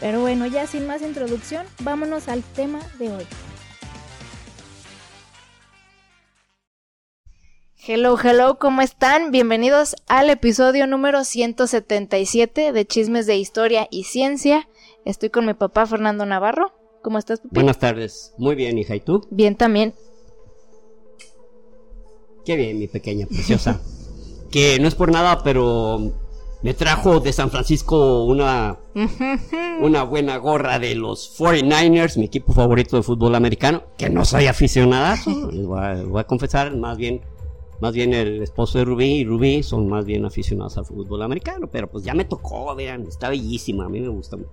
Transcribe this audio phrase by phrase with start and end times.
[0.00, 3.24] Pero bueno, ya sin más introducción, vámonos al tema de hoy.
[7.86, 9.30] Hello, hello, ¿cómo están?
[9.30, 14.68] Bienvenidos al episodio número 177 de Chismes de Historia y Ciencia.
[15.04, 16.72] Estoy con mi papá Fernando Navarro.
[17.02, 17.50] ¿Cómo estás, papá?
[17.52, 18.32] Buenas tardes.
[18.38, 18.94] Muy bien, hija.
[18.94, 19.26] ¿Y tú?
[19.30, 19.94] Bien también.
[22.44, 23.80] Qué bien, mi pequeña preciosa.
[24.50, 26.12] que no es por nada, pero
[26.62, 28.78] me trajo de San Francisco una,
[29.80, 34.46] una buena gorra de los 49ers, mi equipo favorito de fútbol americano, que no soy
[34.46, 35.16] aficionada,
[35.52, 37.22] les voy a, confesar, más bien,
[37.80, 41.66] más bien el esposo de Rubí y Rubí son más bien aficionados al fútbol americano,
[41.66, 44.50] pero pues ya me tocó, vean, está bellísima, a mí me gusta mucho.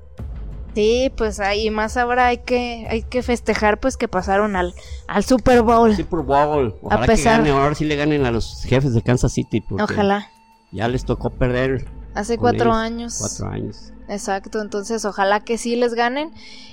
[0.75, 4.75] Sí, pues ahí más ahora hay que hay que festejar pues que pasaron al,
[5.07, 5.95] al Super Bowl.
[5.95, 6.75] Super Bowl.
[6.83, 7.43] Ojalá a pesar...
[7.43, 9.63] que ahora sí le ganen a los jefes de Kansas City.
[9.71, 10.29] Ojalá.
[10.71, 11.87] Ya les tocó perder
[12.17, 13.17] Hace cuatro años.
[13.19, 13.93] Cuatro años.
[14.07, 16.31] Exacto, entonces ojalá que sí les ganen.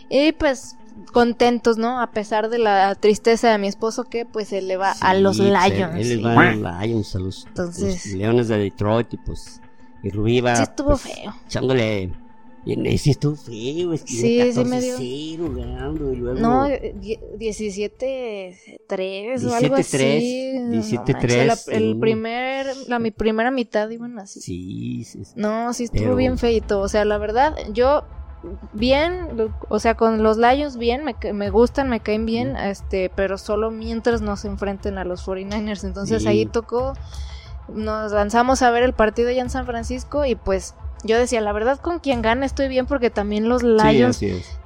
[0.09, 0.77] Y pues
[1.13, 2.01] contentos, ¿no?
[2.01, 5.39] A pesar de la tristeza de mi esposo que pues él le va a los
[5.39, 5.97] Lions.
[5.97, 9.61] Él, le va a los Lions, a los, entonces, Leones de Detroit y pues
[10.03, 11.35] y Rubí va sí estuvo pues, feo.
[11.47, 12.13] echándole
[12.65, 14.99] y sí estuvo frío, es que sí, sí me dio.
[14.99, 16.41] y luego...
[16.41, 19.99] No, 17-3 o algo así.
[19.99, 21.73] 17-3.
[21.73, 24.41] el primer, la mi primera mitad iban así.
[24.41, 25.25] Sí, sí.
[25.37, 26.81] No, sí estuvo bien feito.
[26.81, 28.05] O sea, la verdad, yo
[28.73, 33.37] bien, o sea, con los Lions bien, me, me gustan, me caen bien, este, pero
[33.37, 35.85] solo mientras nos enfrenten a los 49ers.
[35.85, 36.95] Entonces ahí tocó,
[37.69, 41.53] nos lanzamos a ver el partido ya en San Francisco y pues yo decía, la
[41.53, 44.21] verdad con quien gana estoy bien porque también los Lions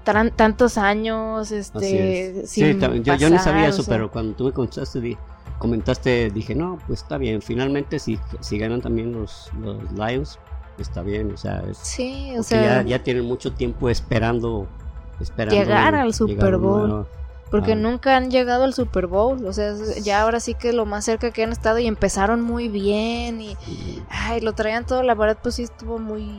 [0.04, 5.18] tantos años, este, sí, yo, no sabía eso, pero cuando tú me comentaste,
[5.58, 10.38] comentaste, dije, no, pues está bien, finalmente si, si ganan también los, los Lions,
[10.78, 14.66] está bien, o sea, sí, o sea, ya, tienen mucho tiempo esperando,
[15.20, 17.06] esperando llegar al Super Bowl.
[17.50, 17.76] Porque ah.
[17.76, 21.30] nunca han llegado al Super Bowl, o sea, ya ahora sí que lo más cerca
[21.30, 23.56] que han estado y empezaron muy bien y
[24.10, 26.30] ay, lo traían todo, la verdad pues sí estuvo muy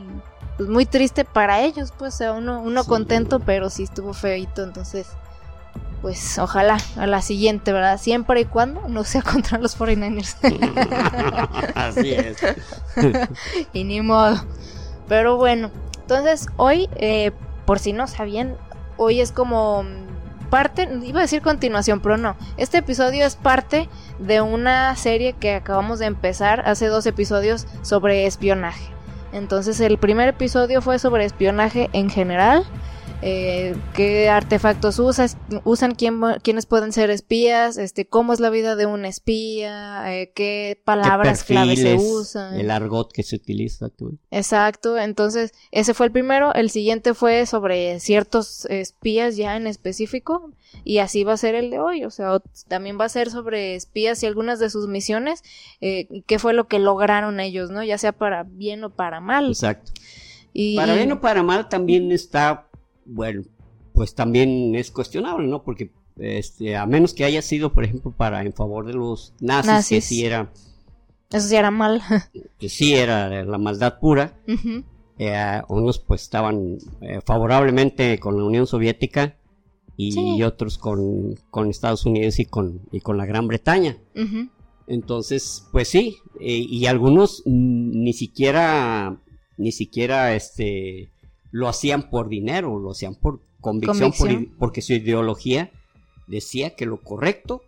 [0.56, 4.62] pues muy triste para ellos, pues, o sea, uno uno contento, pero sí estuvo feito,
[4.62, 5.08] entonces
[6.02, 7.98] pues ojalá a la siguiente, ¿verdad?
[7.98, 10.36] Siempre y cuando no sea contra los 49ers.
[11.74, 12.38] Así es.
[13.72, 14.42] y ni modo.
[15.08, 17.32] Pero bueno, entonces hoy, eh,
[17.66, 18.56] por si no sabían,
[18.96, 19.84] hoy es como
[20.50, 22.36] parte, iba a decir continuación, pero no.
[22.56, 23.88] Este episodio es parte
[24.18, 28.90] de una serie que acabamos de empezar hace dos episodios sobre espionaje.
[29.32, 32.64] Entonces el primer episodio fue sobre espionaje en general
[33.22, 38.76] eh, qué artefactos usas, usan, quién, quiénes pueden ser espías, este, cómo es la vida
[38.76, 42.58] de un espía, eh, qué palabras claves se usan.
[42.58, 43.90] El argot que se utiliza.
[44.30, 50.52] Exacto, entonces ese fue el primero, el siguiente fue sobre ciertos espías ya en específico
[50.84, 53.74] y así va a ser el de hoy, o sea, también va a ser sobre
[53.74, 55.42] espías y algunas de sus misiones,
[55.82, 57.82] eh, qué fue lo que lograron ellos, ¿no?
[57.82, 59.48] Ya sea para bien o para mal.
[59.48, 59.92] Exacto.
[60.52, 62.69] Y, para bien o para mal también está
[63.10, 63.42] bueno,
[63.92, 65.62] pues también es cuestionable, ¿no?
[65.62, 69.88] Porque este, a menos que haya sido, por ejemplo, para en favor de los nazis,
[69.88, 70.52] que sí era...
[71.30, 72.02] Eso sí era mal.
[72.58, 74.40] que sí era la maldad pura.
[75.18, 79.36] Eh, unos pues estaban eh, favorablemente con la Unión Soviética
[79.96, 81.36] y, otros con,
[81.68, 83.98] Estados Unidos y con, y con la Gran Bretaña.
[84.86, 89.20] Entonces, pues sí, eh, y algunos ni siquiera,
[89.56, 91.12] ni siquiera, este,
[91.50, 94.12] lo hacían por dinero, lo hacían por convicción,
[94.58, 95.70] porque su ideología
[96.26, 97.62] decía que lo correcto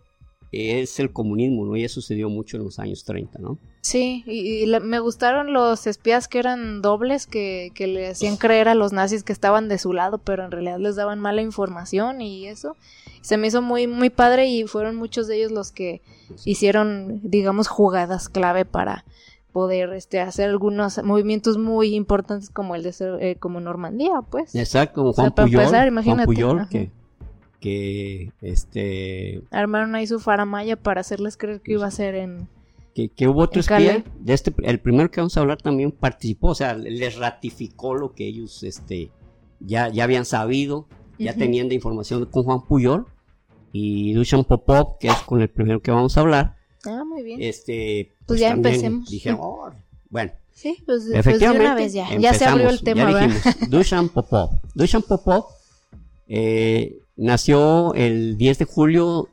[0.51, 1.75] es el comunismo, ¿no?
[1.75, 3.57] Y eso sucedió mucho en los años 30, ¿no?
[3.81, 8.75] Sí, y, me gustaron los espías que eran dobles, que, que, le hacían creer a
[8.75, 12.47] los nazis que estaban de su lado, pero en realidad les daban mala información y
[12.47, 12.77] eso.
[13.21, 16.01] Se me hizo muy, muy padre y fueron muchos de ellos los que
[16.45, 19.05] hicieron, digamos, jugadas clave para,
[19.53, 24.53] poder este, hacer algunos movimientos muy importantes como el de ser, eh, como Normandía, pues.
[24.55, 26.91] Exacto, como Juan Puyol, imagínate,
[27.59, 29.41] que, este...
[29.51, 32.49] Armaron ahí su faramaya para hacerles creer que iba a ser en...
[32.93, 36.49] Que, que hubo otro espía, de este, el primero que vamos a hablar también participó,
[36.49, 39.09] o sea, les ratificó lo que ellos este,
[39.59, 43.05] ya, ya habían sabido ya tenían de información con Juan Puyol
[43.71, 46.55] y Dushan Popov, que es con el primero que vamos a hablar.
[46.85, 47.41] Ah, muy bien.
[47.41, 49.09] Este, pues, pues ya empecemos.
[49.39, 49.71] Oh,
[50.09, 50.31] bueno.
[50.53, 53.11] Sí, pues, efectivamente, una vez ya, ya se abrió el tema.
[53.11, 54.51] Ya dijimos, Dushan Popov.
[54.75, 55.45] Dushan Popov
[56.27, 59.29] eh, nació el 10 de julio,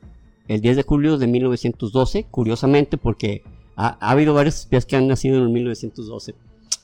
[0.49, 3.43] el 10 de julio de 1912, curiosamente, porque
[3.77, 6.35] ha, habido varios espías que han nacido en 1912.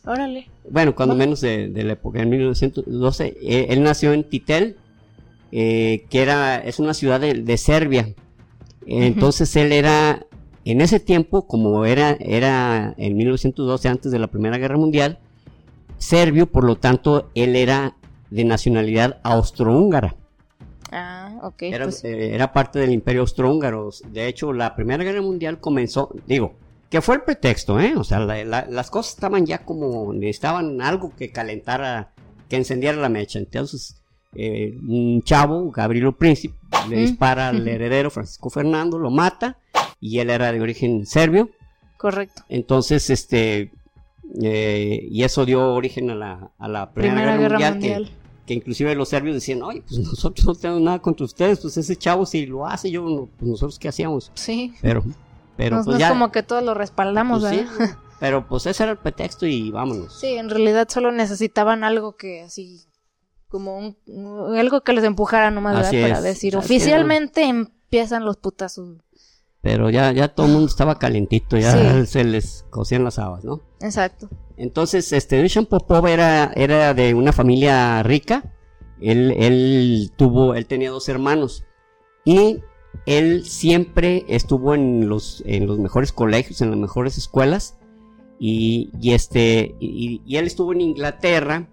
[0.04, 0.48] Órale.
[0.70, 3.36] Bueno, cuando menos de, la época, en 1912.
[3.42, 4.76] Eh, él nació en Titel,
[5.50, 8.14] eh, que era, es una ciudad de, Serbia.
[8.86, 10.26] Entonces él era,
[10.66, 15.20] en ese tiempo, como era, era en 1912, antes de la Primera Guerra Mundial,
[15.98, 17.96] serbio, por lo tanto, él era
[18.30, 20.16] de nacionalidad austrohúngara.
[20.90, 21.62] Ah, ok.
[21.62, 23.90] Era, pues eh, era parte del imperio austrohúngaro.
[24.10, 26.54] De hecho, la Primera Guerra Mundial comenzó, digo,
[26.90, 27.94] que fue el pretexto, ¿eh?
[27.96, 32.12] O sea, las cosas estaban ya como, necesitaban algo que calentara,
[32.48, 33.38] que encendiera la mecha.
[33.38, 34.02] Entonces,
[34.34, 36.56] eh, un chavo, Gabriel Príncipe,
[36.88, 39.58] le dispara al heredero Francisco Fernando, lo mata,
[40.00, 41.50] y él era de origen serbio.
[41.96, 42.42] Correcto.
[42.48, 43.72] Entonces, este,
[44.42, 48.10] eh, y eso dio origen a la, a la Primera, Guerra, Mundial,
[48.46, 51.96] Que, inclusive los serbios decían, oye, pues nosotros no tenemos nada contra ustedes, pues ese
[51.96, 54.30] chavo si lo hace, yo, pues nosotros qué hacíamos.
[54.34, 54.74] Sí.
[54.82, 55.04] Pero
[55.56, 57.66] pero pues no, es como que todos lo respaldamos, pues
[58.20, 60.18] pero pues ese era el pretexto y vámonos.
[60.18, 62.84] Sí, en realidad solo necesitaban algo que así,
[63.48, 63.96] como un,
[64.56, 68.98] algo que les empujara nomás, Para decir, oficialmente empiezan los putazos.
[69.66, 71.72] Pero ya, ya todo el mundo estaba calentito, ya
[72.06, 73.62] se les cosían las habas, ¿no?
[73.80, 74.28] Exacto.
[74.56, 78.54] Entonces, este, Dusan Popov era, era de una familia rica.
[79.00, 81.64] Él, él tuvo, él tenía dos hermanos.
[82.24, 82.60] Y
[83.06, 87.76] él siempre estuvo en los, en los mejores colegios, en las mejores escuelas.
[88.38, 91.68] Y, este, y, él estuvo en Inglaterra,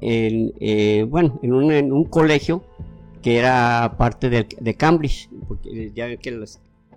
[0.00, 2.64] en, eh, bueno, en un, colegio
[3.22, 6.44] que era parte de, Cambridge, porque ya que,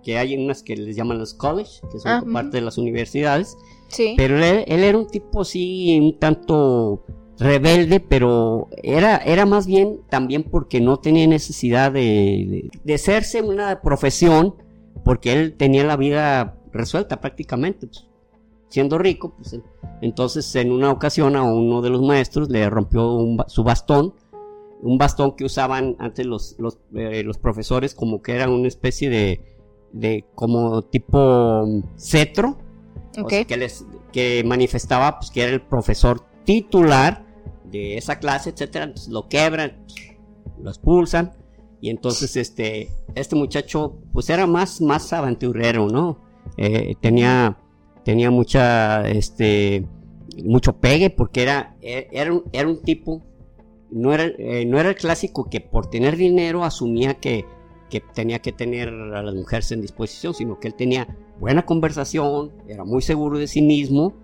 [0.02, 3.56] que hay unas que les llaman los college, que son ah, parte de las universidades.
[3.88, 4.14] Sí.
[4.16, 7.04] Pero él, él, era un tipo así, un tanto
[7.38, 13.80] rebelde, pero era, era más bien también porque no tenía necesidad de, de, hacerse una
[13.80, 14.56] profesión,
[15.04, 18.06] porque él tenía la vida resuelta prácticamente, pues,
[18.68, 19.58] siendo rico, pues,
[20.02, 24.14] entonces en una ocasión a uno de los maestros le rompió su bastón,
[24.82, 29.10] un bastón que usaban antes los, los, eh, los profesores como que era una especie
[29.10, 29.40] de,
[29.92, 32.58] de como tipo cetro,
[33.28, 37.24] que, les, que manifestaba pues, que era el profesor titular
[37.64, 39.84] de esa clase, etcétera, lo quebran,
[40.60, 41.32] lo expulsan
[41.80, 46.18] y entonces este este muchacho pues era más más aventurero, ¿no?
[46.56, 47.58] Eh, tenía
[48.04, 49.86] tenía mucha este
[50.44, 53.22] mucho pegue porque era era un, era un tipo
[53.90, 57.44] no era eh, no era el clásico que por tener dinero asumía que
[57.88, 62.52] que tenía que tener a las mujeres en disposición, sino que él tenía buena conversación,
[62.66, 64.14] era muy seguro de sí mismo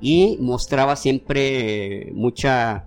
[0.00, 2.86] y mostraba siempre mucha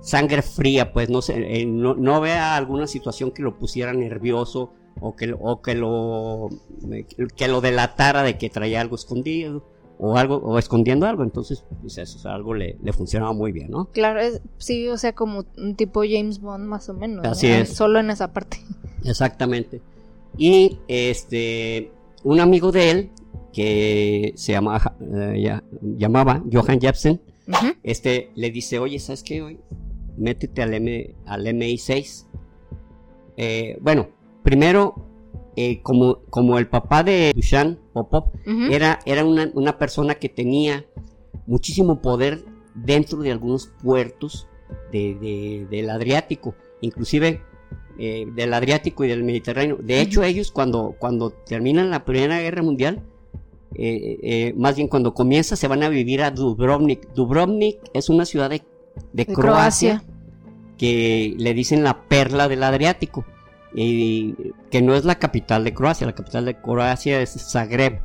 [0.00, 5.16] sangre fría, pues no, sé, eh, no, vea alguna situación que lo pusiera nervioso o
[5.16, 6.48] que, o que, lo,
[7.36, 9.64] que lo delatara de que traía algo escondido
[9.98, 13.86] o algo o escondiendo algo entonces pues eso algo le, le, funcionaba muy bien no
[13.86, 14.20] claro
[14.58, 17.74] sí o sea como un tipo James Bond más o menos así es.
[17.74, 18.58] Solo en esa parte.
[19.04, 19.80] Exactamente.
[20.36, 21.90] Y este
[22.24, 23.10] un amigo de él
[23.52, 27.20] que se llama, eh, llamaba Johan Jepsen
[27.82, 29.58] este le dice oye sabes qué hoy
[30.16, 32.26] métete al, M, al MI6.
[33.36, 34.08] Eh, bueno,
[34.42, 34.94] primero,
[35.56, 38.32] eh, como, como el papá de Dushan Popov,
[38.70, 40.84] era, era una, persona que tenía
[41.46, 44.48] muchísimo poder dentro de algunos puertos
[44.92, 47.42] del Adriático, inclusive
[47.98, 49.78] eh, del Adriático y del Mediterráneo.
[49.80, 53.02] De hecho, ellos cuando, cuando terminan la Primera Guerra Mundial,
[54.56, 57.12] más bien cuando comienza, se van a vivir a Dubrovnik.
[57.14, 58.62] Dubrovnik es una ciudad de
[59.12, 60.02] de, Croacia,
[60.78, 63.24] que le dicen la perla del Adriático,
[63.74, 64.34] y
[64.70, 68.00] que no es la capital de Croacia, la capital de Croacia es Zagreb,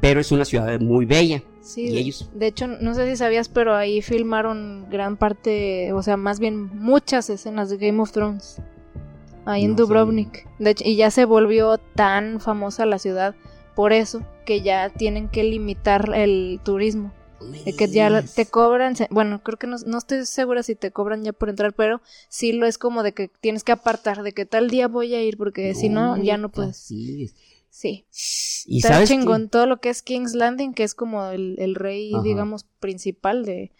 [0.00, 1.42] pero es una ciudad muy bella.
[1.60, 2.30] Sí, ellos...
[2.34, 6.70] de hecho, no sé si sabías, pero ahí filmaron gran parte, o sea, más bien
[6.78, 8.60] muchas escenas de Game of Thrones.
[9.46, 10.46] Ahí en Dubrovnik.
[10.58, 13.34] De hecho, y ya se volvió tan famosa la ciudad
[13.74, 19.42] por eso que ya tienen que limitar el turismo de que ya te cobran, bueno,
[19.42, 22.66] creo que no, no, estoy segura si te cobran ya por entrar, pero sí lo
[22.66, 25.74] es como de que tienes que apartar, de que tal día voy a ir, porque
[25.74, 26.76] si no, ya no puedes.
[26.76, 27.30] Sí.
[27.70, 28.04] Sí.
[28.66, 32.12] Y Está chingón todo lo que es King's Landing, que es como el, el rey,
[32.22, 33.72] digamos, principal de,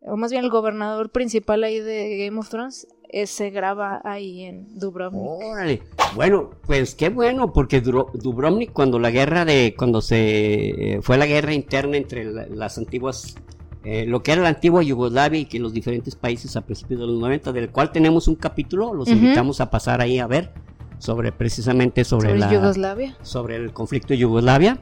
[0.00, 2.86] o más bien el gobernador principal ahí de Game of Thrones,
[3.26, 5.22] se graba ahí en Dubrovnik.
[5.22, 5.82] Órale.
[6.14, 11.52] Bueno, pues qué bueno, porque Dubrovnik cuando la guerra de, cuando se fue la guerra
[11.52, 13.36] interna entre las antiguas,
[13.84, 17.06] eh, lo que era la antigua Yugoslavia y que los diferentes países a principios de
[17.06, 20.52] los 90, del cual tenemos un capítulo, los invitamos a pasar ahí a ver
[20.98, 24.78] sobre precisamente sobre, la Yugoslavia sobre el conflicto de Yugoslavia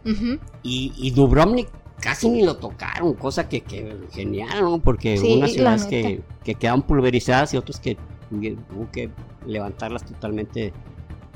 [0.62, 1.68] y, y Dubrovnik
[2.02, 4.78] casi ni lo tocaron, cosa que, que genial, ¿no?
[4.78, 7.96] Porque unas ciudades que, que, quedan pulverizadas y otras que
[8.30, 9.10] hubo que
[9.46, 10.72] levantarlas totalmente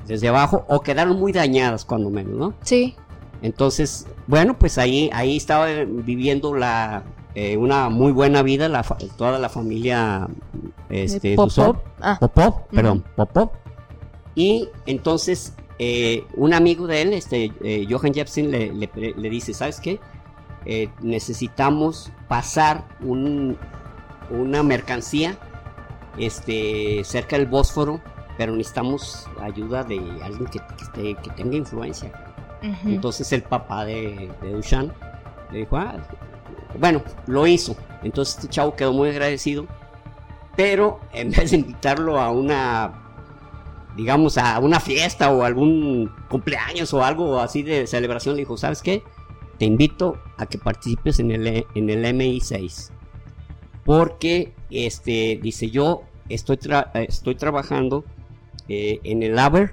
[0.06, 2.54] desde abajo o quedaron muy dañadas cuando menos, ¿no?
[2.62, 2.94] Sí.
[3.42, 7.04] Entonces, bueno, pues ahí, ahí estaba viviendo la,
[7.34, 8.82] eh, una muy buena vida la,
[9.16, 10.26] toda la familia
[10.88, 12.16] este, Popov, ah.
[12.18, 13.50] Popov perdón, Popov.
[14.34, 19.78] Y entonces eh, un amigo de él, este, eh, Johan Jepsen, le, le, dice, ¿sabes
[19.80, 20.00] qué?
[21.00, 23.56] Necesitamos pasar un,
[24.30, 25.36] una mercancía
[26.18, 28.00] este, cerca del Bósforo,
[28.36, 30.60] pero necesitamos ayuda de alguien que,
[31.14, 32.12] que, tenga influencia.
[32.84, 34.92] Entonces el papá de, de Dushan
[35.52, 35.94] le dijo, ah,
[36.78, 37.76] bueno, lo hizo.
[38.02, 39.66] Entonces este chavo quedó muy agradecido,
[40.56, 42.92] pero en vez de invitarlo a una,
[43.96, 48.82] digamos, a una fiesta o algún cumpleaños o algo así de celebración, le dijo, ¿sabes
[48.82, 49.04] qué?
[49.58, 52.90] Te invito a que participes en el, en el MI6
[53.86, 56.58] porque este dice yo estoy
[56.94, 58.04] estoy trabajando
[58.68, 59.72] eh, en el Aber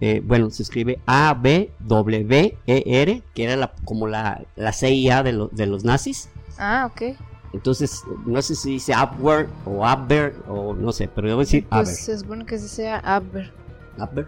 [0.00, 5.22] eh, bueno se escribe A B W E R que era como la, la CIA
[5.22, 6.28] de, de los nazis.
[6.58, 7.16] Ah ok.
[7.54, 12.08] Entonces no sé si dice Abwehr o Abwehr o no sé pero debo decir pues
[12.08, 13.50] es bueno que se sea Abwehr
[13.98, 14.26] Abwehr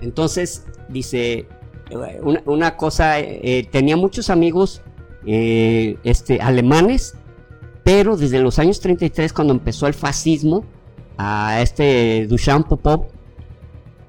[0.00, 1.48] entonces dice
[2.46, 4.82] una, cosa eh, tenía muchos amigos
[5.24, 7.14] este alemanes
[7.84, 10.64] pero desde los años 33, cuando empezó el fascismo,
[11.18, 13.08] a este Duchamp Popov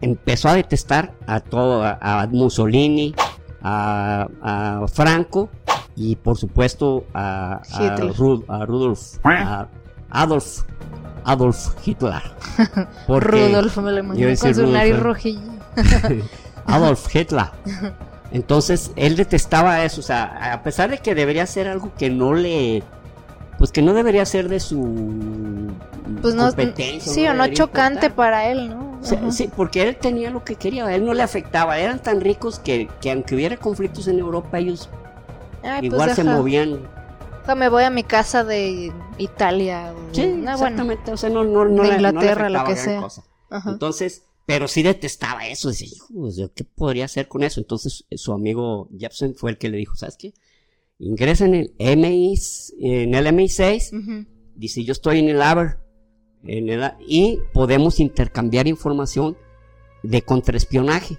[0.01, 3.13] empezó a detestar a todo, a, Mussolini,
[3.61, 5.49] a, Franco
[5.95, 7.61] y por supuesto a,
[8.65, 9.17] Rudolf,
[10.09, 10.63] Adolf,
[11.23, 12.21] Adolf Hitler.
[13.07, 15.41] Rudolf me lo imagino con su nariz rojilla.
[16.71, 17.47] Adolf Hitler.
[18.31, 22.33] Entonces él detestaba eso, o sea, a pesar de que debería ser algo que no
[22.33, 22.83] le
[23.57, 25.71] pues que no debería ser de su
[26.21, 27.13] pues competencia.
[27.13, 28.99] Sí, o no chocante para él, ¿no?
[29.31, 32.59] Sí, porque él tenía lo que quería, a él no le afectaba, eran tan ricos
[32.59, 34.89] que, que aunque hubiera conflictos en Europa, ellos
[35.61, 36.79] pues igual se movían.
[37.55, 39.93] me voy a mi casa de Italia.
[40.11, 43.03] Sí, ah, exactamente, o sea, no, no, no de Inglaterra, lo que sea.
[43.65, 46.09] Entonces, pero sí detestaba eso, decía, hijo,
[46.53, 47.61] ¿qué podría hacer con eso?
[47.61, 50.33] Entonces su amigo Jepson fue el que le dijo, ¿sabes qué?
[50.99, 52.37] ingresa en el MI,
[52.81, 55.77] en el MI6, dice yo estoy en el ABER,
[56.43, 59.37] en el, y podemos intercambiar información
[60.03, 61.17] de contraespionaje.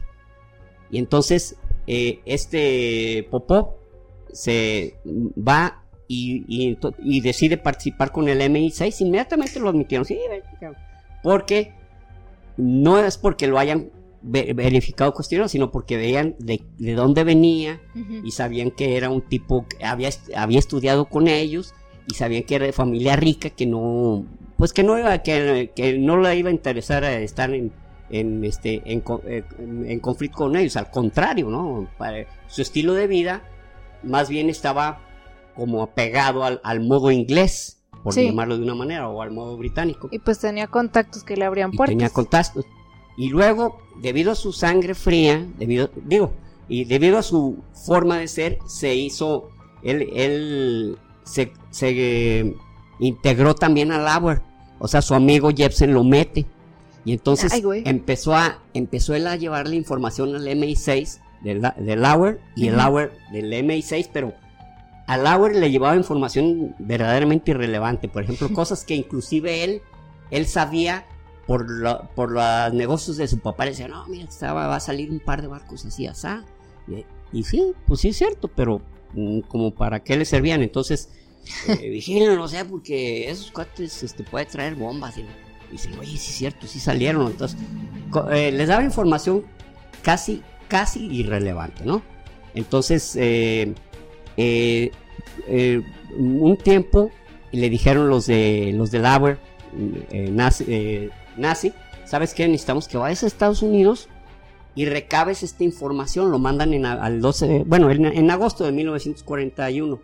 [0.91, 3.77] Y entonces eh, este Popov
[4.31, 6.45] se va y,
[7.03, 10.19] y, decide participar con el MI6, inmediatamente lo admitieron, sí,
[11.23, 11.73] porque
[12.56, 13.90] no es porque lo hayan
[14.23, 16.62] verificado cuestiones, sino porque veían de,
[16.94, 17.80] dónde venía
[18.23, 21.75] y sabían que era un tipo que había, había estudiado con ellos
[22.06, 24.25] y sabían que era de familia rica, que no,
[24.56, 27.73] pues que no iba, que, que no le iba a interesar a estar en,
[28.11, 29.02] en este en,
[29.87, 31.88] en, conflicto con ellos, al contrario, ¿no?
[32.47, 33.42] su estilo de vida
[34.02, 35.00] más bien estaba
[35.56, 40.09] como apegado al, al modo inglés, por llamarlo de una manera, o al modo británico.
[40.11, 41.94] Y pues tenía contactos que le abrían puertas.
[41.94, 42.64] tenía contactos,
[43.16, 46.32] y luego, debido a su sangre fría, debido, digo,
[46.68, 49.50] y debido a su forma de ser, se hizo,
[49.82, 52.54] él, él se, se
[52.99, 54.40] integró también al Lauer.
[54.78, 56.47] O sea, su amigo Jepsen lo mete.
[57.04, 57.52] Y entonces
[57.85, 63.12] empezó a, empezó él a llevarle información al MI6 del, del Lauer y el Lauer
[63.32, 64.32] del MI6, pero
[65.12, 68.09] al Lauer le llevaba información verdaderamente irrelevante.
[68.09, 69.83] Por ejemplo, cosas que inclusive él,
[70.31, 71.07] él sabía
[71.47, 71.66] por,
[72.14, 75.21] por los negocios de su papá, le decía, no, mira, estaba, va a salir un
[75.21, 76.28] par de barcos así, así.
[76.88, 77.04] Y,
[77.38, 78.81] y sí, pues sí es cierto, pero
[79.12, 80.62] mm, como para qué le servían.
[80.62, 81.11] Entonces,
[81.69, 85.19] eh, no sé, porque esos cuates este, puede traer bombas.
[85.19, 85.26] Y,
[85.71, 87.26] dicen, oye, sí es cierto, sí salieron.
[87.26, 87.59] Entonces,
[88.33, 89.45] eh, les daba información
[90.02, 92.02] casi, casi irrelevante, ¿no?
[92.54, 93.75] Entonces, eh,
[94.37, 94.90] eh,
[96.16, 97.11] un tiempo
[97.52, 99.38] le dijeron los de los de Lauer,
[100.31, 101.73] nazi, nazi,
[102.04, 102.47] ¿sabes qué?
[102.47, 104.09] Necesitamos que vayas a Estados Unidos
[104.75, 106.31] y recabes esta información.
[106.31, 110.00] Lo mandan en, al 12, bueno, en, agosto de 1941.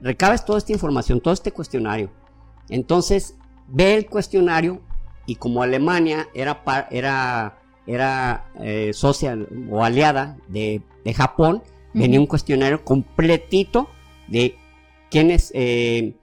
[0.00, 2.10] Recabes toda esta información, todo este cuestionario.
[2.68, 3.36] Entonces,
[3.68, 4.80] ve el cuestionario
[5.26, 10.82] y como Alemania era, era, era eh, social o aliada de,
[11.14, 11.62] Japón,
[11.94, 13.88] venía un cuestionario completito
[14.28, 14.56] de
[15.10, 16.16] quiénes, eh,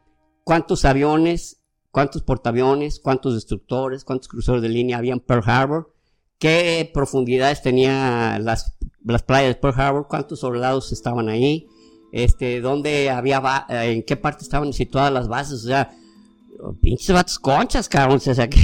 [0.44, 5.94] cuántos aviones, cuántos portaaviones, cuántos destructores, cuántos cruceros de línea había en Pearl Harbor,
[6.40, 11.68] qué profundidades tenía las, las playas de Pearl Harbor, cuántos soldados estaban ahí,
[12.12, 15.92] este, dónde había, en qué parte estaban situadas las bases, o sea,
[16.82, 18.60] pinches vatos conchas, cabrón, o sea, que,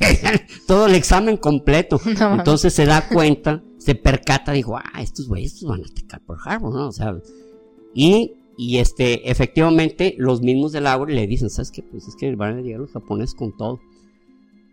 [0.66, 2.00] todo el examen completo.
[2.04, 6.74] Entonces se da cuenta, se percata, dijo, ah, estos güeyes van a atacar por Harbor,
[6.74, 6.88] ¿no?
[6.88, 7.16] O sea,
[7.94, 11.82] y, y este, efectivamente, los mismos del agua le dicen, ¿sabes qué?
[11.82, 13.80] Pues es que van a llegar los japoneses con todo.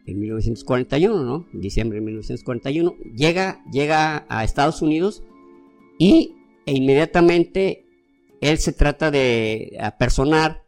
[0.06, 1.46] En 1941, ¿no?
[1.54, 5.24] En diciembre de 1941, llega, llega a Estados Unidos
[6.00, 7.86] y e inmediatamente
[8.42, 10.68] él se trata de apersonar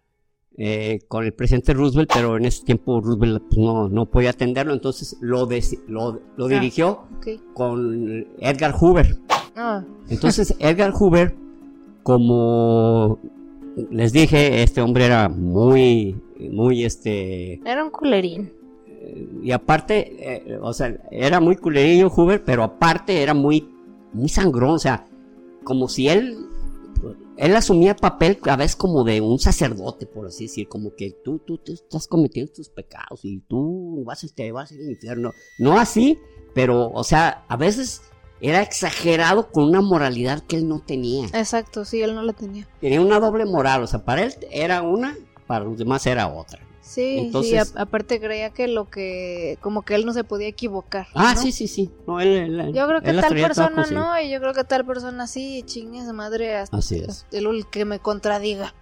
[0.58, 4.74] eh, con el presidente Roosevelt, pero en ese tiempo Roosevelt pues, no, no podía atenderlo,
[4.74, 5.48] entonces lo,
[5.88, 7.08] lo, lo, ah, dirigió
[7.54, 9.18] con Edgar Hoover.
[9.56, 9.86] Ah.
[10.10, 11.36] Entonces Edgar Hoover,
[12.04, 13.20] como
[13.92, 16.16] les dije, este hombre era muy,
[16.52, 17.62] muy este...
[17.66, 18.52] Era un culerín.
[18.88, 23.70] Eh, y aparte, eh, o sea, era muy culerillo Hoover, pero aparte era muy,
[24.14, 25.06] muy sangrón, o sea,
[25.64, 26.50] como si él
[27.40, 31.12] él asumía el papel a veces como de un sacerdote, por así decir, como que
[31.24, 35.32] tú, tú, estás cometiendo tus pecados y tú vas, te vas al infierno.
[35.58, 36.20] No así,
[36.54, 38.02] pero, o sea, a veces
[38.42, 41.28] era exagerado con una moralidad que él no tenía.
[41.34, 42.68] Exacto, sí, él no la tenía.
[42.80, 45.18] Tenía una doble moral, o sea, para él era una,
[45.48, 46.60] para los demás era otra.
[46.82, 51.08] Sí, sí, aparte creía que lo que, como que él no se podía equivocar.
[51.14, 51.92] Ah, sí, sí, sí.
[52.08, 55.62] No, él, yo creo que tal persona no, y yo creo que tal persona sí,
[55.68, 57.28] chingue madre hasta Así es.
[57.32, 58.74] el que me contradiga.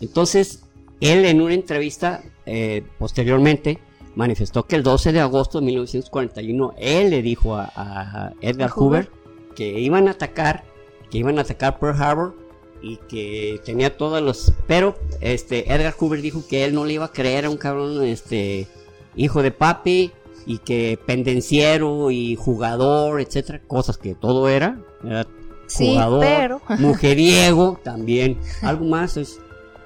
[0.00, 0.62] Entonces,
[1.00, 3.78] él en una entrevista eh, posteriormente
[4.18, 9.08] manifestó que el 12 de agosto de 1941 él le dijo a, Edgar Hoover
[9.54, 10.64] que iban a atacar,
[11.08, 12.36] que iban a atacar Pearl Harbor
[12.82, 17.04] y que tenía todos los pero este Edgar Hoover dijo que él no le iba
[17.04, 18.66] a creer a un cabrón este
[19.14, 20.10] hijo de papi
[20.46, 25.28] y que pendenciero y jugador etcétera cosas que todo era, era
[25.72, 28.40] jugador mujeriego también.
[28.62, 29.38] Algo más es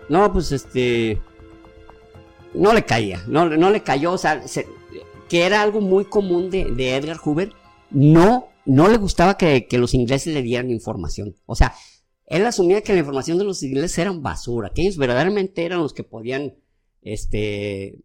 [0.09, 1.21] no pues este
[2.55, 4.43] no le caía no, no le cayó o sea
[5.29, 7.53] que era algo muy común de, de Edgar Hoover
[7.91, 11.35] no no le gustaba que, que los ingleses le dieran información.
[11.47, 11.75] O sea
[12.33, 15.93] él asumía que la información de los ingleses eran basura, que ellos verdaderamente eran los
[15.93, 16.55] que podían
[17.03, 17.99] este,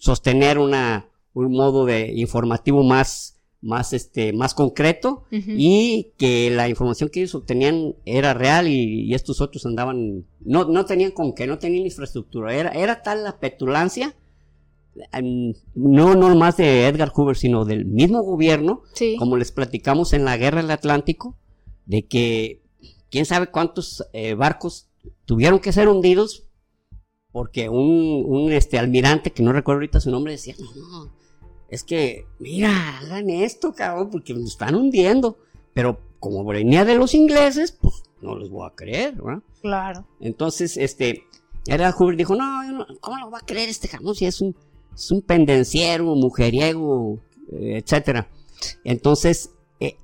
[0.00, 3.31] sostener una, un modo de informativo más,
[3.62, 9.40] más, este, más concreto y que la información que ellos obtenían era real y, estos
[9.40, 12.54] otros andaban, no, no tenían con qué, no tenían infraestructura.
[12.54, 14.14] Era, era tal la petulancia,
[15.74, 18.82] no, no más de Edgar Hoover, sino del mismo gobierno,
[19.18, 21.38] como les platicamos en la guerra del Atlántico,
[21.86, 22.60] de que
[23.10, 24.88] quién sabe cuántos eh, barcos
[25.24, 26.46] tuvieron que ser hundidos
[27.32, 31.21] porque un, este almirante que no recuerdo ahorita su nombre decía, no, no,
[31.72, 35.38] es que, mira, hagan esto, cabrón, porque nos están hundiendo.
[35.72, 39.42] Pero como venía de los ingleses, pues no les voy a creer, ¿verdad?
[39.62, 40.06] Claro.
[40.20, 41.24] Entonces, este,
[41.66, 44.54] era Hoover dijo, no, ¿cómo lo va a creer este cabrón si es un,
[44.94, 47.18] es un pendenciero, mujeriego,
[47.50, 48.28] eh, etcétera?
[48.84, 49.48] Entonces,
[49.80, 49.96] eh,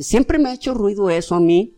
[0.00, 1.74] siempre me ha hecho ruido eso a mí,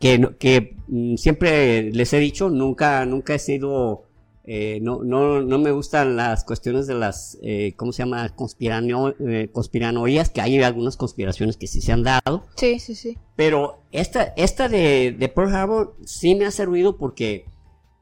[0.00, 4.07] que, que mm, siempre les he dicho, nunca, nunca he sido,
[4.50, 8.30] eh, no, no, no me gustan las cuestiones de las, eh, ¿cómo se llama?
[8.30, 12.46] Conspirano, eh, conspiranoías, que hay algunas conspiraciones que sí se han dado.
[12.56, 13.18] Sí, sí, sí.
[13.36, 17.44] Pero esta, esta de, de Pearl Harbor sí me ha servido porque,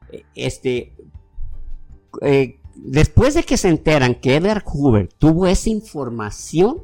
[0.09, 0.93] eh, este,
[2.75, 6.77] después de que se enteran que Edgar Hoover tuvo esa información,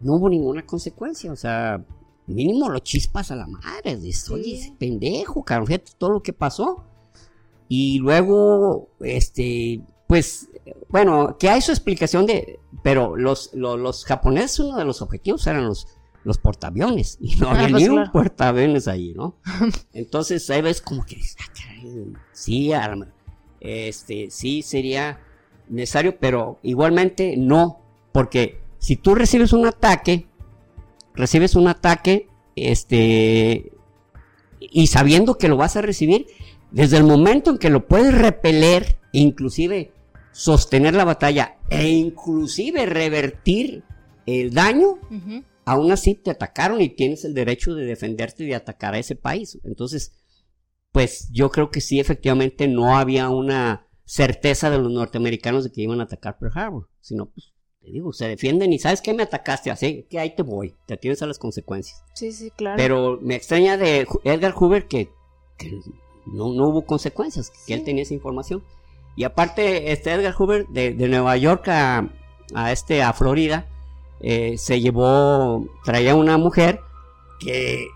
[0.00, 1.82] no hubo ninguna consecuencia, o sea,
[2.26, 3.96] mínimo lo chispas a la madre.
[3.96, 6.84] Dices, oye, ese pendejo, cabrón, fíjate todo lo que pasó.
[7.72, 10.48] Y luego, este, pues,
[10.88, 15.66] bueno, que hay su explicación de, pero los, los, japoneses, uno de los objetivos eran
[15.66, 15.86] los,
[16.24, 17.18] los portaaviones.
[17.20, 19.36] Y no había ah, pues ni un portaaviones ahí, ¿no?
[19.92, 22.72] Entonces, ahí ves como que, ah, sí,
[23.60, 25.20] este, sí sería
[25.68, 30.26] necesario, pero igualmente no, porque si tú recibes un ataque,
[31.14, 33.70] recibes un ataque, este,
[34.58, 36.26] y sabiendo que lo vas a recibir,
[36.72, 39.92] desde el momento en que lo puedes repeler, inclusive
[40.32, 43.84] sostener la batalla e inclusive revertir
[44.26, 44.98] el daño,
[45.64, 49.16] aún así te atacaron y tienes el derecho de defenderte y de atacar a ese
[49.16, 49.58] país.
[49.64, 50.12] Entonces,
[50.92, 55.82] pues yo creo que sí, efectivamente, no había una certeza de los norteamericanos de que
[55.82, 56.88] iban a atacar Pearl Harbor.
[57.00, 60.42] sino pues te digo, se defienden y sabes que me atacaste, así que ahí te
[60.42, 62.04] voy, te tienes a las consecuencias.
[62.14, 62.76] Sí, sí, claro.
[62.76, 65.08] Pero me extraña de Edgar Hoover que,
[66.30, 68.62] no, no, hubo consecuencias, que él tenía esa información.
[69.16, 72.08] Y aparte, este Edgar Hoover de, de Nueva York a,
[72.54, 73.66] a, este, a Florida,
[74.20, 76.80] eh, se llevó, traía una mujer
[77.38, 77.86] que,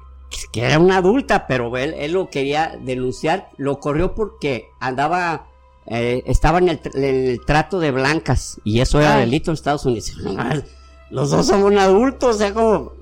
[0.53, 5.47] que era una adulta, pero él, él lo quería denunciar, lo corrió porque andaba
[5.87, 10.13] eh, estaba en el, trato de blancas y eso era delito en Estados Unidos.
[11.11, 12.93] Los dos somos adultos, o sea, como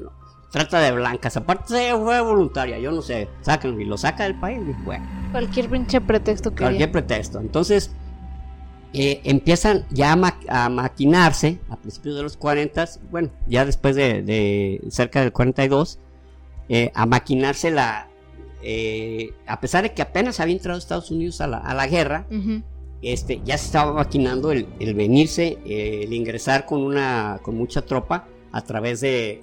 [0.53, 1.37] trata de blancas.
[1.37, 4.61] Aparte fue voluntaria, yo no sé, sacan y lo saca del país.
[4.85, 5.05] bueno.
[5.33, 6.63] Cualquier pinche pretexto que.
[6.63, 7.41] Cualquier pretexto.
[7.41, 7.91] Entonces,
[8.93, 15.23] eh, empiezan ya a, maquinarse a principios de los 40, bueno, ya después de, cerca
[15.23, 15.99] del 42,
[16.69, 18.09] eh, a maquinarse la.
[19.47, 22.27] a pesar de que apenas había entrado Estados Unidos a la, guerra,
[23.01, 28.29] este, ya se estaba maquinando el, venirse, eh, el ingresar con, una, con mucha tropa
[28.53, 29.43] a través de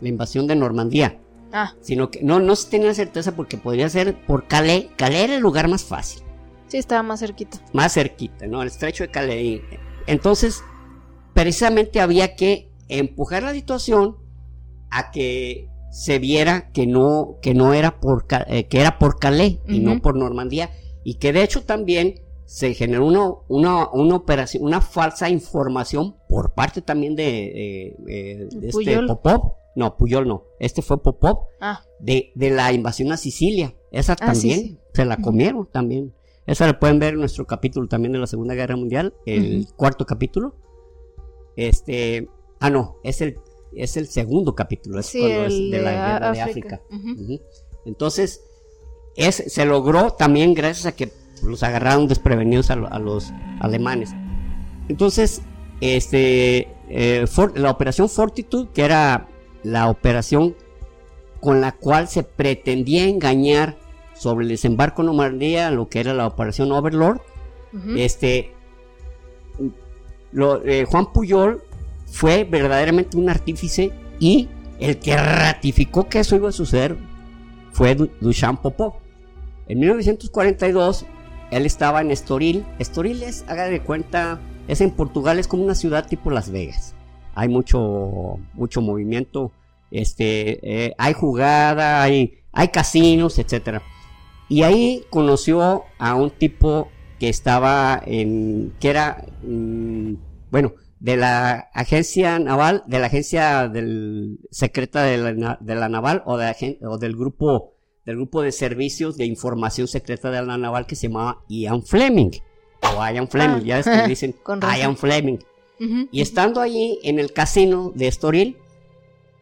[0.00, 1.18] la invasión de Normandía.
[1.52, 1.74] Ah.
[1.80, 4.88] Sino que no, no se tenía certeza porque podría ser por Calais.
[4.96, 6.22] Calais era el lugar más fácil.
[6.68, 7.58] Sí, estaba más cerquita.
[7.72, 8.60] Más cerquita, ¿no?
[8.62, 9.62] El estrecho de Calais.
[10.06, 10.62] Entonces,
[11.32, 14.16] precisamente había que empujar la situación
[14.90, 19.58] a que se viera que no, que no era por, eh, que era por Calais
[19.66, 20.70] y no por Normandía.
[21.04, 26.54] Y que de hecho también se generó una, una, una, operación, una falsa información por
[26.54, 27.94] parte también de,
[28.62, 29.57] este Popov.
[29.78, 30.44] No, Puyol no.
[30.58, 31.46] Este fue Popov.
[31.60, 31.84] Ah.
[32.00, 33.74] De, de la invasión a Sicilia.
[33.90, 36.14] Esa ah, también se la comieron también.
[36.46, 40.04] Esa la pueden ver en nuestro capítulo también de la Segunda Guerra Mundial, el cuarto
[40.06, 40.56] capítulo.
[41.56, 42.28] Este,
[42.60, 43.38] ah no, es el
[43.72, 46.80] es el segundo capítulo, es de la guerra de África.
[47.84, 48.42] Entonces,
[49.16, 51.12] es, se logró también gracias a que
[51.42, 54.10] los agarraron desprevenidos a, los alemanes.
[54.88, 55.42] Entonces,
[55.80, 59.28] este, eh, la operación Fortitude, que era
[59.68, 60.54] la operación
[61.40, 63.76] con la cual se pretendía engañar
[64.14, 67.20] sobre el desembarco en Normandía, lo que era la operación Overlord,
[67.96, 68.52] este,
[70.64, 71.62] eh, Juan Puyol
[72.06, 74.48] fue verdaderamente un artífice y
[74.80, 76.96] el que ratificó que eso iba a suceder
[77.72, 78.94] fue Duchamp Popov.
[79.68, 81.04] En 1942
[81.50, 82.64] él estaba en Estoril.
[82.78, 86.94] Estoril es, haga de cuenta, es en Portugal, es como una ciudad tipo Las Vegas.
[87.34, 89.52] Hay mucho, mucho movimiento,
[89.90, 93.82] este, eh, hay jugada, hay, hay casinos, etcétera.
[94.48, 100.14] Y ahí conoció a un tipo que estaba en, que era, mm,
[100.50, 106.22] bueno, de la agencia naval, de la agencia del, secreta de la, de la naval
[106.26, 107.74] o, de, o del grupo
[108.08, 112.30] del grupo de servicios de información secreta de la naval que se llamaba Ian Fleming.
[112.96, 114.34] O Ian Fleming, ya es que dicen
[114.78, 115.36] Ian Fleming.
[116.10, 118.56] Y estando allí en el casino de Estoril,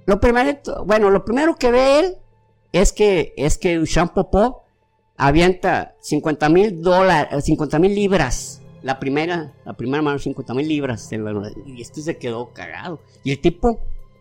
[0.06, 2.16] lo primero, bueno, lo primero que ve él
[2.72, 4.62] es que, es que Duchamp Popó
[5.16, 8.60] avienta 50 mil dólares, 50 mil libras.
[8.82, 11.10] La primera, la primera mano, 50 mil libras.
[11.66, 13.00] Y este se quedó cagado.
[13.24, 13.80] Y el tipo,